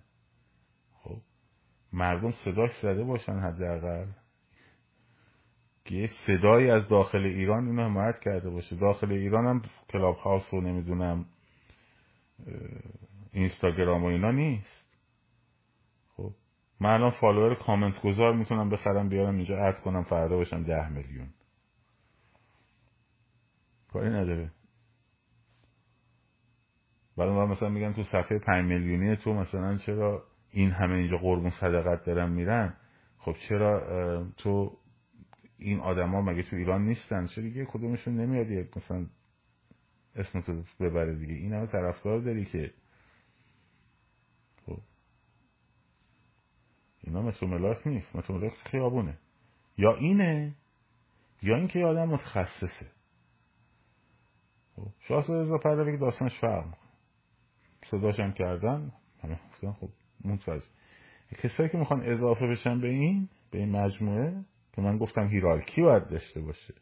خب؟ 0.93 1.22
مردم 1.93 2.32
صداش 2.32 2.72
زده 2.82 3.04
باشن 3.04 3.39
حداقل. 3.39 4.08
که 5.86 6.10
صدایی 6.28 6.70
از 6.70 6.88
داخل 6.88 7.26
ایران 7.26 7.68
اینو 7.68 7.84
حمایت 7.84 8.20
کرده 8.20 8.49
باشه. 8.49 8.76
داخل 8.76 9.12
ایران 9.12 9.45
هم 9.45 9.62
کلاب 9.89 10.16
هاوس 10.16 10.54
و 10.54 10.62
نمی‌دونم 10.62 11.26
اینستاگرام 13.32 14.04
و 14.04 14.08
اینا 14.08 14.32
نیست. 14.32 14.81
من 16.82 16.90
الان 16.90 17.12
follower 17.12 17.56
comment 17.56 18.02
گذار 18.02 18.36
می‌تونم 18.36 18.70
بخرم 18.70 19.10
بیارم 19.10 19.36
اینجا 19.36 19.66
add 19.66 19.80
کنم 19.80 20.04
فردا 20.04 20.36
باشم 20.36 20.64
ده 20.64 20.90
میلیون. 20.90 21.30
کاری 23.94 24.10
نداره. 24.10 24.52
بعد 27.18 27.30
مثلا 27.30 27.70
میگن 27.70 27.94
تو 27.94 28.04
صفحه 28.04 28.40
پنج 28.40 28.66
میلیونی 28.66 29.16
تو 29.16 29.34
مثلا 29.34 29.78
چرا 29.78 30.24
این 30.52 30.72
همه 30.72 30.94
اینجا 30.94 31.18
قربون 31.18 31.50
صدقت 31.50 32.06
دارن 32.06 32.30
میرن؟ 32.30 32.74
خب 33.18 33.36
چرا 33.50 34.26
تو 34.38 34.78
این 35.58 35.80
آدما 35.80 36.22
مگه 36.22 36.44
تو 36.44 36.56
ایران 36.56 36.86
نیستن؟ 36.86 37.26
چرا 37.26 37.44
دیگه 37.44 37.66
کدومشون 37.66 38.18
نمیاد 38.18 38.68
مثلا 38.78 39.06
اسم 40.16 40.42
تو 40.42 40.64
ببره 40.80 41.16
دیگه؟ 41.16 41.34
این 41.34 41.54
همه 41.54 41.68
طرفدار 41.68 42.20
داری 42.20 42.46
که 42.46 42.72
اینا 47.04 47.22
مثل 47.22 47.45
ملاک 47.45 47.88
نیست 47.88 48.16
مثل 48.16 48.34
ملاک 48.34 48.52
خیابونه. 48.52 49.18
یا 49.78 49.95
اینه؟ 49.95 50.56
یا 51.41 51.56
اینکه 51.56 51.80
یه 51.80 51.86
آدم 51.86 52.10
متخصصه. 52.10 52.91
خب 54.76 54.88
شاید 54.99 55.26
رضا 55.30 55.58
پهلوی 55.58 55.97
داستانش 55.97 56.39
فرق 56.39 56.66
صداش 57.86 58.20
هم 58.20 58.34
کردن 58.34 58.91
همه 59.24 59.39
گفتن 59.52 59.72
خب 59.72 59.89
منتج 60.26 60.62
کسایی 61.38 61.70
که 61.70 61.78
می‌خوان 61.78 62.02
اضافه 62.02 62.47
بشن 62.47 62.82
به 62.82 62.88
این 62.88 63.30
به 63.52 63.58
این 63.58 63.72
مجموعه 63.72 64.45
که 64.74 64.82
من 64.82 64.97
گفتم 64.97 65.28
هیرارکی 65.28 65.82
باید 65.82 66.08
داشته 66.08 66.41
باشه. 66.41 66.74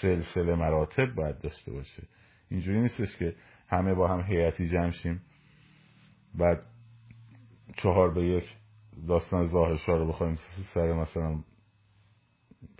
سلسله 0.00 0.54
مراتب 0.54 1.14
باید 1.14 1.38
داشته 1.38 1.72
باشه. 1.72 2.02
اینجوری 2.50 2.80
نیستش 2.80 3.16
که 3.16 3.34
همه 3.68 3.94
با 3.94 4.08
هم 4.08 4.20
هیئتی 4.20 4.68
جمع 4.68 4.90
شیم. 4.90 5.22
بعد 6.34 6.66
چهار 7.76 8.14
به 8.14 8.24
یک 8.24 8.44
داستان 9.08 9.46
زاهشا 9.46 9.96
رو 9.96 10.08
بخوایم 10.08 10.38
سر 10.74 10.92
مثلا 10.92 11.44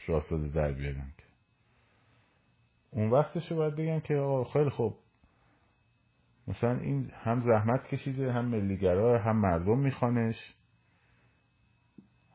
شاهزاده 0.00 0.48
در 0.48 0.72
بیارن 0.72 1.12
که. 1.18 1.24
اون 2.90 3.10
وقتش 3.10 3.52
باید 3.52 3.76
بگن 3.76 4.00
که 4.00 4.44
خیلی 4.52 4.70
خوب. 4.70 4.98
مثلا 6.48 6.78
این 6.78 7.10
هم 7.14 7.40
زحمت 7.40 7.86
کشیده 7.86 8.32
هم 8.32 8.44
ملیگرا 8.44 9.18
هم 9.18 9.36
مردم 9.36 9.78
میخوانش. 9.78 10.54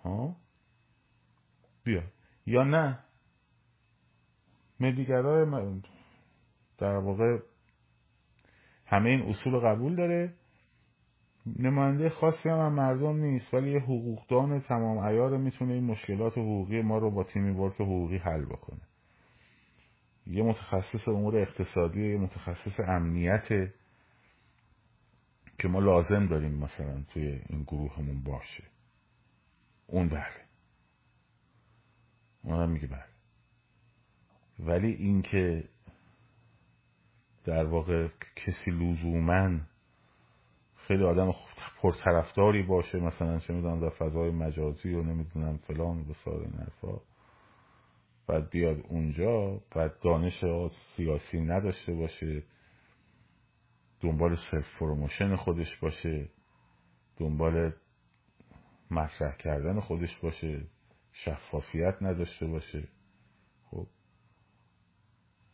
ها؟ 0.03 0.36
بیا. 1.84 2.03
یا 2.45 2.63
نه. 2.63 2.99
ملیگرا 4.80 5.45
در 6.78 6.95
واقع 6.95 7.39
همه 8.86 9.09
این 9.09 9.21
اصول 9.21 9.59
قبول 9.59 9.95
داره. 9.95 10.34
نماینده 11.59 12.09
خاصی 12.09 12.49
هم, 12.49 12.73
مردم 12.73 13.15
نیست 13.17 13.53
ولی 13.53 13.71
یه 13.71 13.79
حقوقدان 13.79 14.59
تمام 14.59 14.97
ایار 14.97 15.37
می‌تونه 15.37 15.73
این 15.73 15.83
مشکلات 15.83 16.37
حقوقی 16.37 16.81
ما 16.81 16.97
رو 16.97 17.11
با 17.11 17.23
تیمی 17.23 17.51
ورک 17.51 17.73
حقوقی 17.73 18.17
حل 18.17 18.45
بکنه. 18.45 18.81
یه 20.27 20.43
متخصص 20.43 21.07
امور 21.07 21.37
اقتصادی 21.37 22.11
یه 22.11 22.17
متخصص 22.17 22.79
امنیت 22.79 23.47
که 25.59 25.67
ما 25.67 25.79
لازم 25.79 26.27
داریم 26.27 26.53
مثلا 26.53 27.03
توی 27.13 27.41
این 27.49 27.63
گروهمون 27.63 28.23
باشه. 28.23 28.63
اون 29.87 30.09
بله. 30.09 30.47
هم 32.45 32.69
میگه 32.69 32.87
بله. 32.87 33.05
ولی 34.59 34.91
اینکه 34.91 35.63
در 37.43 37.65
واقع 37.65 38.07
کسی 38.35 38.71
لزوما 38.71 39.59
خیلی 40.88 41.03
آدم 41.03 41.31
پرطرفداری 41.81 42.63
باشه 42.63 42.99
مثلا 42.99 43.39
چه 43.39 43.53
می‌دونم 43.53 43.79
در 43.79 43.89
فضای 43.89 44.31
مجازی 44.31 44.93
و 44.93 45.03
نمی‌دونم 45.03 45.57
فلان 45.57 45.99
و 45.99 46.13
سال 46.13 46.39
این 46.39 46.53
حرفا. 46.53 47.01
بعد 48.27 48.49
بیاد 48.49 48.77
اونجا 48.89 49.61
بعد 49.75 49.99
دانش 49.99 50.45
سیاسی 50.95 51.41
نداشته 51.41 51.93
باشه 51.93 52.43
دنبال 54.01 54.35
self 54.51 54.79
promotion 54.79 55.35
خودش 55.35 55.77
باشه 55.77 56.29
دنبال 57.17 57.73
مطرح 58.91 59.38
کردن 59.38 59.79
خودش 59.79 60.19
باشه 60.23 60.61
شفافیت 61.13 61.95
نداشته 62.01 62.47
باشه. 62.47 62.88
خب 63.71 63.88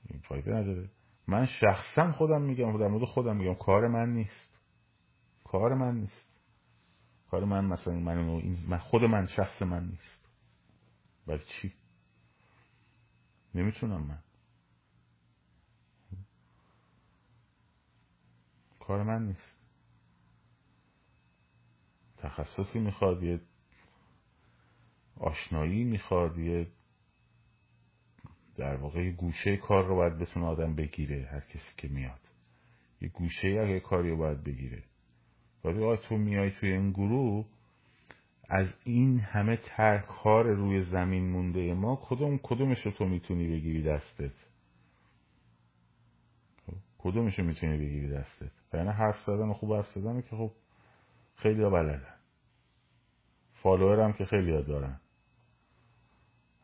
این 0.09 0.19
فایده 0.19 0.51
نداره. 0.51 0.89
من 1.27 1.45
شخصا 1.45 2.11
خودم 2.11 2.41
میگم 2.41 2.77
در 2.77 2.87
مورد 2.87 3.05
خودم 3.05 3.37
میگم 3.37 3.53
کار 3.53 3.87
من 3.87 4.13
نیست. 4.13 4.52
کار 5.53 5.73
من 5.73 5.95
نیست. 5.95 6.27
کار 7.31 7.45
من 7.45 7.65
مثلا 7.65 7.93
من, 7.93 8.17
من 8.67 8.77
خود 8.77 9.03
من 9.03 9.25
شخص 9.25 9.61
من 9.61 9.87
نیست. 9.87 10.29
ولی 11.27 11.43
چی؟ 11.43 11.73
نمی‌تونم 13.55 14.01
من. 14.03 14.23
کار 18.79 19.03
من 19.03 19.25
نیست. 19.27 19.57
تخصصی 22.17 22.79
می‌خواد 22.79 23.23
یه 23.23 23.41
آشنایی 25.17 25.83
می‌خواد 25.83 26.37
یه 26.37 26.71
در 28.55 28.75
واقع 28.75 29.05
یه 29.05 29.11
گوشه 29.11 29.57
کار 29.57 29.85
رو 29.87 29.95
باید 29.95 30.17
بتونه 30.17 30.45
آدم 30.45 30.75
بگیره 30.75 31.29
هر 31.31 31.39
کسی 31.39 31.73
که 31.77 31.87
میاد. 31.87 32.29
یه 33.01 33.09
گوشه 33.09 33.47
اگه 33.47 33.79
کاری 33.79 34.09
رو 34.09 34.17
باید 34.17 34.43
بگیره. 34.43 34.83
ولی 35.63 35.97
تو 35.97 36.17
میای 36.17 36.51
توی 36.51 36.71
این 36.71 36.91
گروه 36.91 37.45
از 38.49 38.67
این 38.83 39.19
همه 39.19 39.57
track 39.57 40.05
کار 40.05 40.45
روی 40.45 40.83
زمین 40.83 41.29
مونده 41.29 41.73
ما 41.73 41.95
کدوم 41.95 42.39
کدومش 42.43 42.85
رو 42.85 42.91
تو 42.91 43.05
می‌تونی 43.05 43.47
بگیری 43.47 43.83
دستت؟ 43.83 44.33
کدومش 46.97 47.39
رو 47.39 47.45
می‌تونی 47.45 47.77
بگیری 47.77 48.09
دستت؟ 48.09 48.51
یعنی 48.73 48.89
حرف 48.89 49.19
زدن 49.25 49.49
و 49.49 49.53
خوب 49.53 49.73
حرف 49.73 49.87
زدن 49.87 50.21
که 50.21 50.35
خب 50.35 50.51
خیلی 51.35 51.63
ها 51.63 51.69
بلدن. 51.69 52.13
follower 53.53 53.99
هم 53.99 54.13
که 54.13 54.25
خیلی 54.25 54.51
ها 54.51 54.61
دارن. 54.61 54.99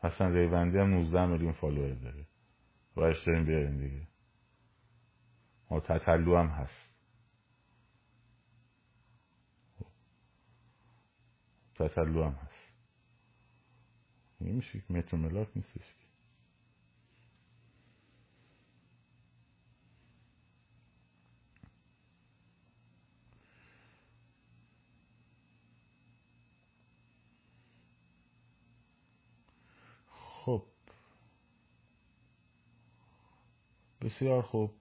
حسن 0.03 0.33
ریوندی 0.33 0.77
هم 0.77 0.89
19 0.89 1.25
میلیون 1.25 1.51
فالوور 1.51 1.93
داره. 1.93 2.25
و 2.97 3.13
داریم 3.25 3.45
بیارین 3.45 3.77
دیگه. 3.77 4.07
ما 5.71 5.79
تطلو 5.79 6.37
هم 6.37 6.47
هست. 6.47 6.88
تطلو 11.87 12.23
هم 12.23 12.31
هست. 12.31 12.73
این 14.39 14.55
میشه 14.55 14.79
که 14.79 14.93
متر 14.93 15.17
ملاک 15.17 15.47
نیستش 15.55 15.95
خب. 30.09 30.63
بسیار 34.01 34.41
خوب. 34.41 34.71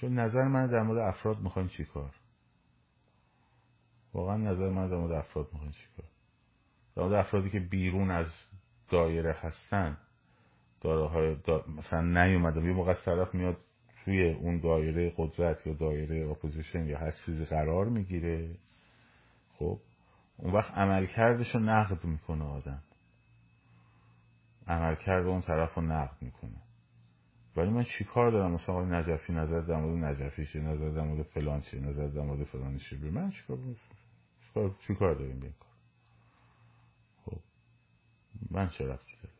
شما 0.00 0.08
نظر 0.08 0.44
من 0.44 0.66
در 0.66 0.82
مورد 0.82 0.98
افراد 0.98 1.38
می‌خواین 1.38 1.68
چی 1.68 1.84
کار؟ 1.84 2.14
واقعا 4.14 4.36
نظر 4.36 4.68
من 4.68 4.88
در 4.88 4.96
مورد 4.96 5.12
افراد 5.12 5.48
می‌خواین 5.52 5.72
چی 5.72 5.86
کار؟ 5.96 6.06
در 6.96 7.02
مورد 7.02 7.14
افرادی 7.14 7.50
که 7.50 7.60
بیرون 7.60 8.10
از 8.10 8.26
دایره 8.88 9.32
هستن 9.32 9.96
دایره 10.80 11.08
های 11.08 11.36
مثلا 11.76 12.00
نیومدم 12.00 12.66
یه 12.66 12.72
موقع 12.72 12.94
طرف 12.94 13.34
میاد 13.34 13.56
توی 14.04 14.30
اون 14.30 14.60
دایره 14.60 15.12
قدرت 15.16 15.66
یا 15.66 15.72
دایره 15.72 16.30
اپوزیشن 16.30 16.86
یا 16.86 16.98
هر 16.98 17.10
چیزی 17.10 17.44
قرار 17.44 17.88
می‌گیره. 17.88 18.56
خب 19.58 19.78
اون 20.36 20.52
وقت 20.52 20.78
عملکردش 20.78 21.54
رو 21.54 21.60
نقد 21.60 22.04
می‌کنه 22.04 22.44
آدم. 22.44 22.82
عملکرد 24.68 25.26
اون 25.26 25.40
طرف 25.40 25.74
رو 25.74 25.82
نقد 25.82 26.16
می‌کنه. 26.20 26.65
ولی 27.56 27.70
من 27.70 27.84
چی 27.84 28.04
کار 28.04 28.30
دارم؟ 28.30 28.52
مثلا 28.52 28.74
آقای 28.74 28.86
نجفی 28.86 29.32
نظر 29.32 29.60
در 29.60 29.76
مورد 29.76 30.04
نجفی 30.04 30.46
چه 30.46 30.60
نظر 30.60 30.88
در 30.88 31.02
مورد 31.02 31.22
فلان 31.22 31.60
چه 31.60 31.80
نظر 31.80 32.06
در 32.06 32.22
مورد 32.22 32.44
فلان 32.44 32.78
چه 32.78 32.96
من 32.96 33.30
چی 33.30 33.42
کار 33.46 33.58
چی 34.86 34.94
داریم 35.14 35.40
به 35.40 35.48
کار 35.48 35.68
خب 37.24 37.40
من 38.50 38.68
چه 38.68 38.86
رفتی 38.86 39.12
دارم 39.22 39.36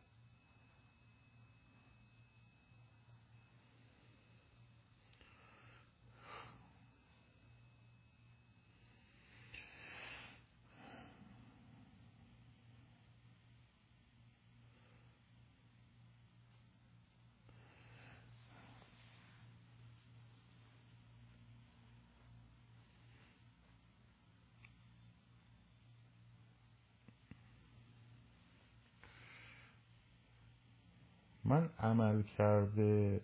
من 31.47 31.69
عمل 31.79 32.21
کرده 32.23 33.21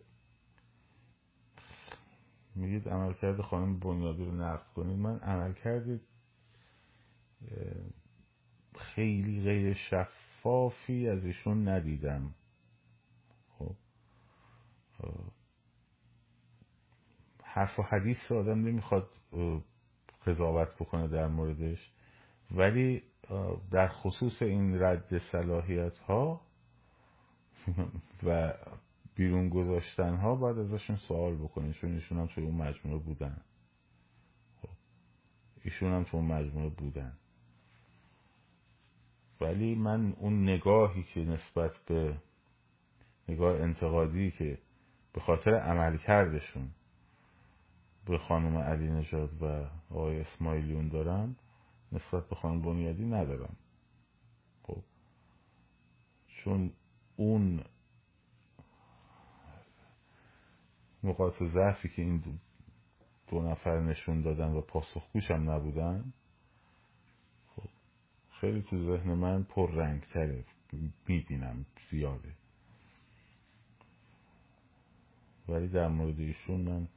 میگید 2.56 2.90
عمل 2.90 3.14
کرده 3.14 3.44
خانم 3.44 3.80
بنیادی 3.80 4.26
رو 4.26 4.32
نقد 4.32 4.74
کنید. 4.76 4.98
من 4.98 5.20
عمل 5.20 5.54
کرده 5.54 6.02
خیلی 8.76 9.44
غیر 9.44 9.74
شفافی 9.74 11.10
از 11.10 11.26
ایشون 11.26 11.68
ندیدم. 11.68 12.36
خب 13.58 13.76
حرف 17.44 17.80
و 17.80 17.84
حدیث 17.84 18.32
آدم 18.32 18.60
نمی‌خواد 18.60 19.10
قضاوت 20.26 20.76
بکنه 20.76 21.08
در 21.08 21.28
موردش. 21.28 21.92
ولی 22.52 23.04
در 23.72 23.88
خصوص 23.88 24.42
این 24.42 24.82
رد 24.82 25.18
صلاحیت 25.18 25.98
ها 25.98 26.42
و 28.24 28.54
بیرون 29.16 29.50
گذاشتن 29.50 30.16
ها 30.16 30.36
باید 30.36 30.58
ازشون 30.58 30.96
سوال 30.96 31.36
بکنید 31.36 31.74
چون 31.74 31.94
ایشون 31.94 32.20
هم 32.20 32.28
توی 32.28 32.44
اون 32.44 32.56
مجموعه 32.56 33.00
بودن. 33.00 33.42
خب. 34.62 34.70
ایشون 35.64 35.92
هم 35.92 36.04
توی 36.04 36.20
اون 36.20 36.32
مجموعه 36.32 36.70
بودن. 36.70 37.14
ولی 39.42 39.76
من 39.76 40.14
اون 40.20 40.44
نگاهی 40.44 41.04
که 41.04 41.20
نسبت 41.20 41.72
به 41.86 42.18
نگاه 43.30 43.62
انتقادی 43.62 44.32
که 44.32 44.58
به 45.14 45.22
خاطر 45.22 45.56
عمل 45.56 45.98
کردشون 45.98 46.70
به 48.06 48.18
خانم 48.18 48.58
علی 48.58 48.90
نژاد 48.90 49.44
و 49.44 49.66
آقای 49.90 50.20
اسماعیلیون 50.20 50.88
دارم 50.88 51.36
نسبت 51.92 52.30
به 52.30 52.36
خانم 52.36 52.62
بنیادی 52.62 53.06
ندارم. 53.06 53.56
خب. 54.64 54.84
چون 56.28 56.72
اون 57.16 57.64
نقاط 61.04 61.44
ضعفی 61.44 61.90
که 61.90 62.02
این 62.02 62.24
دو, 63.30 63.42
نفر 63.42 63.82
نشون 63.82 64.22
دادن 64.22 64.52
و 64.52 64.62
پاسخگوش 64.62 65.32
هم 65.32 65.50
نبودن 65.50 66.14
خب 67.56 67.70
خیلی 68.32 68.62
تو 68.62 68.78
ذهن 68.86 69.14
من 69.14 69.44
پر 69.44 69.72
رنگ 69.72 70.02
تره 70.02 70.46
می‌بینم 71.08 71.66
زیاده. 71.90 72.34
ولی 75.48 75.68
در 75.68 75.88
مورد 75.88 76.20
ایشون 76.20 76.62
من 76.62 76.88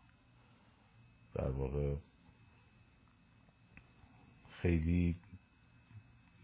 در 1.34 1.50
واقع 1.50 1.96
خیلی 4.62 5.16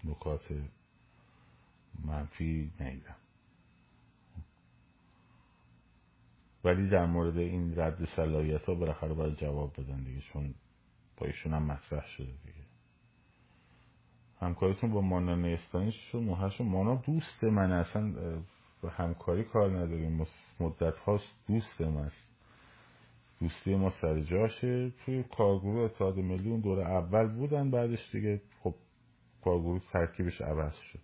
نکات 0.04 0.52
منفی 2.04 2.72
نیدم 2.80 3.21
ولی 6.64 6.88
در 6.88 7.06
مورد 7.06 7.38
این 7.38 7.80
رد 7.80 8.04
صلاحیت 8.04 8.64
ها 8.64 8.74
بالاخره 8.74 9.14
باید 9.14 9.34
جواب 9.34 9.72
بدن 9.80 10.04
دیگه 10.04 10.20
چون 10.20 10.54
با 11.16 11.26
ایشون 11.26 11.52
هم 11.52 11.62
مطرح 11.62 12.06
شده 12.06 12.26
دیگه. 12.26 12.66
همکاریتون 14.40 14.92
با 14.92 15.00
مانا 15.00 15.34
نیستانی 15.34 15.92
شد؟ 15.92 16.18
موهشون 16.18 16.68
مانا 16.68 16.94
دوست 16.94 17.44
من 17.44 17.72
اصلا 17.72 18.12
همکاری 18.90 19.44
کار 19.44 19.70
نداریم. 19.70 20.26
مدت 20.60 20.98
هاست 20.98 21.44
دوست 21.48 21.80
من. 21.80 22.10
دوستی 23.40 23.74
ما 23.74 23.90
سر 23.90 24.20
جاشه. 24.20 24.90
توی 24.90 25.22
کارگروه 25.22 25.82
اتحاد 25.82 26.18
ملی 26.18 26.50
اون 26.50 26.60
دور 26.60 26.80
اول 26.80 27.28
بودن 27.28 27.70
بعدش 27.70 28.10
دیگه 28.12 28.40
خب 28.62 28.74
کارگروه 29.44 29.80
ترکیبش 29.92 30.40
عوض 30.40 30.74
شد. 30.74 31.00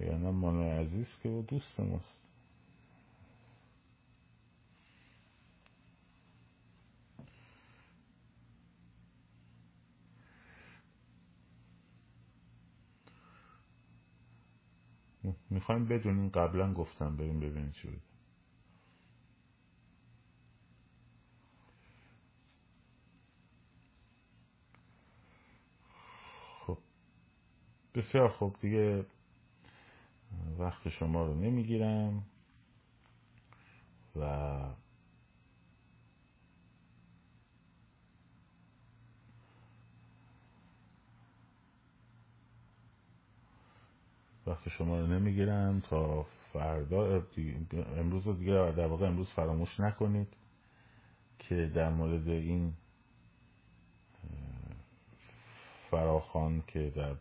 یعنی 0.00 0.30
مانا 0.30 0.64
عزیز 0.64 1.06
که 1.22 1.44
دوست 1.48 1.80
ماست. 1.80 2.23
می‌خوایم 15.50 15.84
بدونیم 15.84 16.28
قبلا 16.28 16.74
گفتم 16.74 17.16
بریم 17.16 17.40
ببینیم 17.40 17.70
چی 17.70 17.88
بود 17.88 18.02
خب 26.66 26.78
بسیار 27.94 28.28
خوب. 28.28 28.56
دیگه 28.60 29.06
وقت 30.58 30.88
شما 30.88 31.26
رو 31.26 31.34
نمی‌گیرم 31.34 32.22
و 34.16 34.83
وقت 44.46 44.68
شما 44.68 45.00
رو 45.00 45.06
نمی‌گیرم 45.06 45.80
تا 45.80 46.26
فردا 46.52 47.22
امروز 47.96 48.28
دیگه 48.38 48.52
در 48.52 48.86
واقع 48.86 49.06
امروز 49.06 49.30
فراموش 49.30 49.80
نکنید 49.80 50.28
که 51.38 51.66
در 51.74 51.90
مورد 51.90 52.28
این 52.28 52.74
فراخان 55.90 56.62
که 56.66 56.92
در 56.96 57.16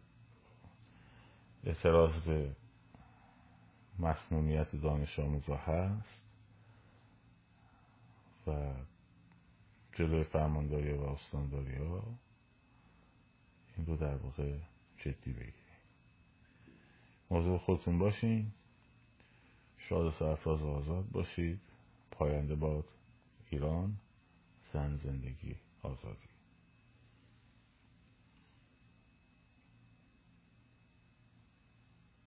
اعتراض 1.64 2.22
به 2.22 2.56
مسمومیت 4.00 4.76
دانش 4.76 5.20
آموزا 5.20 5.56
هست 5.56 6.24
و 8.48 8.74
جلوی 9.94 10.24
فرمانداری 10.24 10.94
و 10.94 11.02
استانداری 11.04 11.76
ها 11.76 12.04
این 13.78 13.86
رو 13.86 13.98
در 13.98 14.16
واقع 14.16 14.58
جدی 14.98 15.34
بگیر 15.34 15.63
موضوع 17.34 17.58
خودتون 17.58 18.00
باشین. 18.00 18.52
شاد 19.78 20.06
و 20.06 20.12
سرفراز 20.12 20.64
آزاد 20.64 21.06
باشید. 21.12 21.60
پاینده 22.12 22.56
باد 22.56 22.86
ایران. 23.50 23.98
زن 24.74 24.96
زندگی 24.96 25.56
آزادی. 25.82 26.33